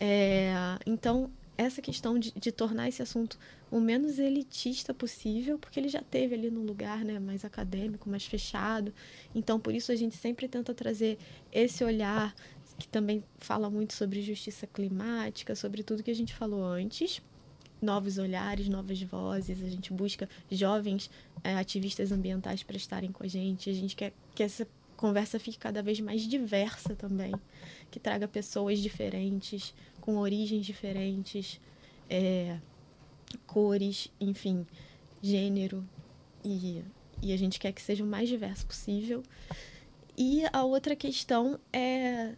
É, 0.00 0.52
então, 0.84 1.30
essa 1.56 1.80
questão 1.80 2.18
de, 2.18 2.32
de, 2.32 2.50
tornar 2.50 2.88
esse 2.88 3.02
assunto 3.02 3.38
o 3.70 3.78
menos 3.78 4.18
elitista 4.18 4.92
possível, 4.92 5.60
porque 5.60 5.78
ele 5.78 5.88
já 5.88 6.02
teve 6.02 6.34
ali 6.34 6.50
num 6.50 6.64
lugar 6.64 7.04
né, 7.04 7.20
mais 7.20 7.44
acadêmico, 7.44 8.10
mais 8.10 8.26
fechado. 8.26 8.92
Então, 9.32 9.60
por 9.60 9.72
isso, 9.72 9.92
a 9.92 9.96
gente 9.96 10.16
sempre 10.16 10.48
tenta 10.48 10.74
trazer 10.74 11.16
esse 11.52 11.84
olhar 11.84 12.34
que 12.78 12.86
também 12.86 13.24
fala 13.38 13.68
muito 13.68 13.92
sobre 13.92 14.22
justiça 14.22 14.66
climática, 14.66 15.54
sobre 15.56 15.82
tudo 15.82 16.02
que 16.02 16.10
a 16.10 16.14
gente 16.14 16.32
falou 16.32 16.64
antes. 16.64 17.20
Novos 17.82 18.18
olhares, 18.18 18.68
novas 18.68 19.02
vozes, 19.02 19.62
a 19.62 19.68
gente 19.68 19.92
busca 19.92 20.28
jovens 20.50 21.10
é, 21.42 21.54
ativistas 21.56 22.12
ambientais 22.12 22.62
para 22.62 22.76
estarem 22.76 23.10
com 23.10 23.24
a 23.24 23.26
gente. 23.26 23.68
A 23.68 23.72
gente 23.72 23.96
quer 23.96 24.12
que 24.34 24.42
essa 24.42 24.66
conversa 24.96 25.38
fique 25.38 25.58
cada 25.58 25.82
vez 25.82 26.00
mais 26.00 26.22
diversa 26.22 26.94
também, 26.94 27.32
que 27.90 28.00
traga 28.00 28.26
pessoas 28.26 28.80
diferentes, 28.80 29.74
com 30.00 30.16
origens 30.16 30.64
diferentes, 30.64 31.60
é, 32.08 32.58
cores, 33.46 34.08
enfim, 34.20 34.64
gênero. 35.20 35.84
E, 36.44 36.82
e 37.22 37.32
a 37.32 37.36
gente 37.36 37.58
quer 37.58 37.72
que 37.72 37.82
seja 37.82 38.04
o 38.04 38.06
mais 38.06 38.28
diverso 38.28 38.66
possível. 38.66 39.22
E 40.16 40.42
a 40.52 40.64
outra 40.64 40.96
questão 40.96 41.60
é 41.72 42.34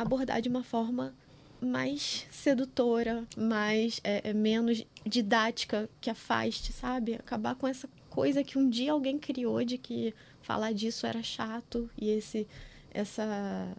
abordar 0.00 0.40
de 0.40 0.48
uma 0.48 0.62
forma 0.62 1.14
mais 1.60 2.26
sedutora, 2.30 3.26
mais 3.36 4.00
é, 4.04 4.30
é, 4.30 4.32
menos 4.32 4.84
didática, 5.04 5.88
que 6.00 6.10
afaste, 6.10 6.72
sabe? 6.72 7.14
Acabar 7.14 7.54
com 7.54 7.66
essa 7.66 7.88
coisa 8.10 8.44
que 8.44 8.58
um 8.58 8.68
dia 8.68 8.92
alguém 8.92 9.18
criou 9.18 9.64
de 9.64 9.78
que 9.78 10.14
falar 10.40 10.72
disso 10.72 11.06
era 11.06 11.22
chato 11.22 11.90
e 11.98 12.08
esse 12.10 12.46
essa 12.90 13.76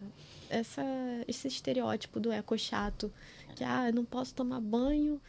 essa 0.50 0.84
esse 1.28 1.48
estereótipo 1.48 2.20
do 2.20 2.32
eco 2.32 2.58
chato 2.58 3.12
que 3.56 3.64
ah, 3.64 3.88
eu 3.88 3.94
não 3.94 4.06
posso 4.06 4.36
tomar 4.36 4.60
banho 4.62 5.20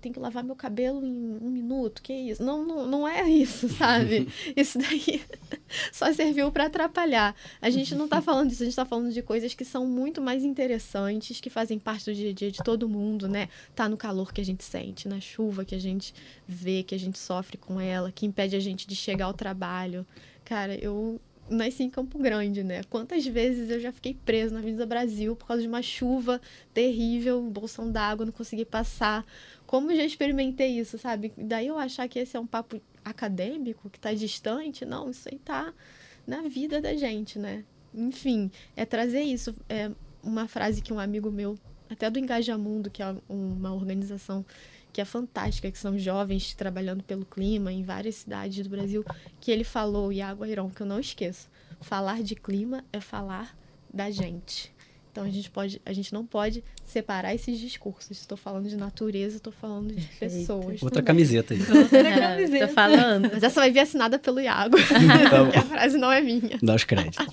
tem 0.00 0.12
que 0.12 0.18
lavar 0.18 0.42
meu 0.42 0.56
cabelo 0.56 1.04
em 1.04 1.38
um 1.40 1.50
minuto, 1.50 2.02
que 2.02 2.12
isso? 2.12 2.42
Não, 2.42 2.64
não, 2.64 2.86
não 2.86 3.08
é 3.08 3.28
isso, 3.28 3.68
sabe? 3.68 4.28
Isso 4.56 4.78
daí 4.78 5.22
só 5.92 6.12
serviu 6.12 6.50
para 6.50 6.66
atrapalhar. 6.66 7.34
A 7.60 7.70
gente 7.70 7.94
não 7.94 8.04
está 8.04 8.20
falando 8.20 8.48
disso, 8.48 8.62
a 8.62 8.66
gente 8.66 8.72
está 8.72 8.84
falando 8.84 9.12
de 9.12 9.22
coisas 9.22 9.54
que 9.54 9.64
são 9.64 9.86
muito 9.86 10.20
mais 10.20 10.44
interessantes, 10.44 11.40
que 11.40 11.50
fazem 11.50 11.78
parte 11.78 12.04
do 12.06 12.14
dia 12.14 12.30
a 12.30 12.32
dia 12.32 12.50
de 12.50 12.58
todo 12.62 12.88
mundo, 12.88 13.28
né? 13.28 13.48
Tá 13.74 13.88
no 13.88 13.96
calor 13.96 14.32
que 14.32 14.40
a 14.40 14.44
gente 14.44 14.64
sente, 14.64 15.08
na 15.08 15.20
chuva 15.20 15.64
que 15.64 15.74
a 15.74 15.80
gente 15.80 16.14
vê, 16.46 16.82
que 16.82 16.94
a 16.94 16.98
gente 16.98 17.18
sofre 17.18 17.56
com 17.56 17.80
ela, 17.80 18.12
que 18.12 18.26
impede 18.26 18.56
a 18.56 18.60
gente 18.60 18.86
de 18.86 18.96
chegar 18.96 19.26
ao 19.26 19.34
trabalho. 19.34 20.06
Cara, 20.44 20.74
eu 20.76 21.20
nasci 21.48 21.82
em 21.82 21.90
Campo 21.90 22.18
Grande, 22.18 22.62
né? 22.62 22.82
Quantas 22.84 23.26
vezes 23.26 23.70
eu 23.70 23.80
já 23.80 23.92
fiquei 23.92 24.14
preso 24.14 24.54
na 24.54 24.60
Avenida 24.60 24.86
Brasil 24.86 25.36
por 25.36 25.46
causa 25.46 25.62
de 25.62 25.68
uma 25.68 25.82
chuva 25.82 26.40
terrível, 26.72 27.40
um 27.40 27.50
bolsão 27.50 27.90
d'água, 27.90 28.26
não 28.26 28.32
consegui 28.32 28.64
passar. 28.64 29.24
Como 29.66 29.94
já 29.94 30.04
experimentei 30.04 30.78
isso, 30.78 30.98
sabe? 30.98 31.32
Daí 31.36 31.66
eu 31.66 31.78
achar 31.78 32.08
que 32.08 32.18
esse 32.18 32.36
é 32.36 32.40
um 32.40 32.46
papo 32.46 32.80
acadêmico, 33.04 33.90
que 33.90 34.00
tá 34.00 34.12
distante, 34.14 34.84
não, 34.84 35.10
isso 35.10 35.28
aí 35.30 35.38
tá 35.38 35.72
na 36.26 36.42
vida 36.42 36.80
da 36.80 36.94
gente, 36.94 37.38
né? 37.38 37.64
Enfim, 37.94 38.50
é 38.74 38.84
trazer 38.84 39.22
isso. 39.22 39.54
É 39.68 39.90
uma 40.22 40.48
frase 40.48 40.80
que 40.80 40.92
um 40.92 40.98
amigo 40.98 41.30
meu, 41.30 41.58
até 41.88 42.10
do 42.10 42.18
Engajamundo, 42.18 42.90
que 42.90 43.02
é 43.02 43.14
uma 43.28 43.72
organização 43.72 44.44
que 44.94 45.00
é 45.00 45.04
fantástica, 45.04 45.68
que 45.68 45.78
são 45.78 45.98
jovens 45.98 46.54
trabalhando 46.54 47.02
pelo 47.02 47.24
clima 47.24 47.72
em 47.72 47.82
várias 47.82 48.14
cidades 48.14 48.62
do 48.62 48.70
Brasil, 48.70 49.04
que 49.40 49.50
ele 49.50 49.64
falou, 49.64 50.12
Iago 50.12 50.44
Airon, 50.44 50.70
que 50.70 50.80
eu 50.80 50.86
não 50.86 51.00
esqueço. 51.00 51.48
Falar 51.80 52.22
de 52.22 52.36
clima 52.36 52.84
é 52.92 53.00
falar 53.00 53.58
da 53.92 54.08
gente. 54.08 54.72
Então 55.10 55.24
a 55.24 55.28
gente 55.28 55.50
pode, 55.50 55.82
a 55.84 55.92
gente 55.92 56.12
não 56.12 56.24
pode 56.24 56.62
separar 56.84 57.34
esses 57.34 57.58
discursos. 57.58 58.18
Estou 58.18 58.38
falando 58.38 58.68
de 58.68 58.76
natureza, 58.76 59.36
estou 59.36 59.52
falando 59.52 59.92
de 59.92 60.06
pessoas. 60.16 60.80
Outra 60.80 61.02
também. 61.02 61.04
camiseta 61.04 61.54
aí. 61.54 61.60
Outra 61.76 62.20
camiseta. 62.20 62.68
Tô 62.68 62.72
falando. 62.72 63.30
Mas 63.32 63.42
essa 63.42 63.60
vai 63.60 63.72
vir 63.72 63.80
assinada 63.80 64.16
pelo 64.16 64.40
Iago. 64.40 64.76
Então, 65.26 65.48
a 65.48 65.62
frase 65.62 65.98
não 65.98 66.10
é 66.10 66.20
minha. 66.20 66.58
Dá 66.62 66.74
os 66.76 66.84
créditos. 66.84 67.26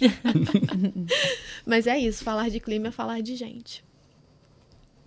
Mas 1.64 1.86
é 1.86 1.98
isso, 2.00 2.24
falar 2.24 2.50
de 2.50 2.60
clima 2.60 2.88
é 2.88 2.92
falar 2.92 3.22
de 3.22 3.36
gente. 3.36 3.84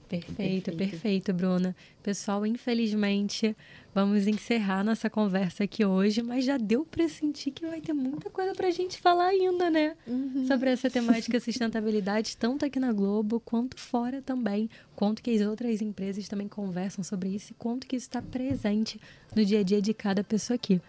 Perfeito, 0.09 0.37
perfeito, 0.37 0.73
perfeito, 0.77 1.33
Bruna. 1.33 1.75
Pessoal, 2.03 2.45
infelizmente, 2.47 3.57
vamos 3.95 4.27
encerrar 4.27 4.85
nossa 4.85 5.09
conversa 5.09 5.65
aqui 5.65 5.85
hoje, 5.85 6.23
mas 6.23 6.45
já 6.45 6.57
deu 6.57 6.85
para 6.85 7.09
sentir 7.09 7.51
que 7.51 7.67
vai 7.67 7.81
ter 7.81 7.93
muita 7.93 8.29
coisa 8.31 8.53
para 8.55 8.69
a 8.69 8.71
gente 8.71 9.01
falar 9.01 9.29
ainda, 9.29 9.71
né? 9.71 9.97
Uhum. 10.07 10.47
Sobre 10.47 10.71
essa 10.71 10.91
temática 10.91 11.41
sustentabilidade, 11.41 12.37
tanto 12.37 12.65
aqui 12.65 12.79
na 12.79 12.93
Globo 12.93 13.41
quanto 13.41 13.79
fora 13.79 14.21
também. 14.21 14.69
Quanto 14.95 15.23
que 15.23 15.31
as 15.31 15.41
outras 15.47 15.81
empresas 15.81 16.29
também 16.29 16.49
conversam 16.49 17.03
sobre 17.03 17.31
isso 17.31 17.53
e 17.53 17.55
quanto 17.55 17.87
que 17.87 17.97
isso 17.97 18.07
está 18.07 18.21
presente 18.21 19.01
no 19.35 19.45
dia 19.45 19.61
a 19.61 19.63
dia 19.63 19.81
de 19.81 19.95
cada 19.95 20.23
pessoa 20.23 20.57
aqui. 20.57 20.81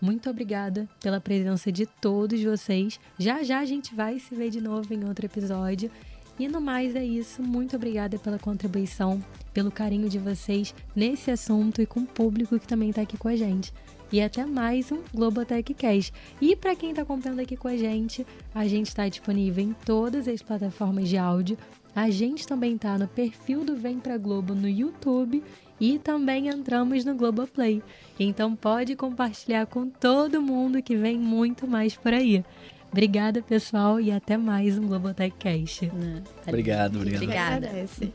Muito 0.00 0.30
obrigada 0.30 0.88
pela 1.00 1.20
presença 1.20 1.72
de 1.72 1.84
todos 1.84 2.40
vocês. 2.40 3.00
Já 3.18 3.42
já 3.42 3.58
a 3.58 3.64
gente 3.64 3.94
vai 3.94 4.18
se 4.20 4.32
ver 4.34 4.50
de 4.50 4.60
novo 4.60 4.94
em 4.94 5.04
outro 5.04 5.26
episódio. 5.26 5.90
E 6.38 6.46
no 6.46 6.60
mais 6.60 6.94
é 6.94 7.04
isso. 7.04 7.42
Muito 7.42 7.76
obrigada 7.76 8.18
pela 8.18 8.38
contribuição, 8.38 9.22
pelo 9.52 9.70
carinho 9.70 10.08
de 10.08 10.18
vocês 10.18 10.74
nesse 10.94 11.30
assunto 11.30 11.82
e 11.82 11.86
com 11.86 12.00
o 12.00 12.06
público 12.06 12.58
que 12.58 12.66
também 12.66 12.90
está 12.90 13.02
aqui 13.02 13.16
com 13.16 13.28
a 13.28 13.36
gente. 13.36 13.72
E 14.12 14.22
até 14.22 14.46
mais 14.46 14.90
um 14.90 15.02
Globotech 15.12 15.74
Cash. 15.74 16.12
E 16.40 16.56
para 16.56 16.74
quem 16.74 16.90
está 16.90 17.02
acompanhando 17.02 17.40
aqui 17.40 17.56
com 17.56 17.68
a 17.68 17.76
gente, 17.76 18.26
a 18.54 18.66
gente 18.66 18.86
está 18.86 19.08
disponível 19.08 19.62
em 19.62 19.74
todas 19.84 20.28
as 20.28 20.40
plataformas 20.40 21.08
de 21.08 21.18
áudio. 21.18 21.58
A 21.94 22.08
gente 22.08 22.46
também 22.46 22.76
está 22.76 22.96
no 22.96 23.08
perfil 23.08 23.64
do 23.64 23.76
Vem 23.76 23.98
Pra 23.98 24.16
Globo 24.16 24.54
no 24.54 24.68
YouTube 24.68 25.42
e 25.80 25.98
também 25.98 26.48
entramos 26.48 27.04
no 27.04 27.14
Globoplay. 27.14 27.82
Então 28.18 28.54
pode 28.54 28.96
compartilhar 28.96 29.66
com 29.66 29.88
todo 29.88 30.40
mundo 30.40 30.82
que 30.82 30.96
vem 30.96 31.18
muito 31.18 31.66
mais 31.66 31.96
por 31.96 32.14
aí. 32.14 32.44
Obrigada, 32.90 33.42
pessoal, 33.42 34.00
e 34.00 34.10
até 34.10 34.36
mais 34.36 34.78
um 34.78 34.86
Globotech 34.86 35.36
Cast. 35.38 35.86
Né? 35.86 36.22
Obrigado, 36.46 36.96
obrigado. 36.96 37.22
Obrigada. 37.22 37.68
Obrigada. 37.68 38.12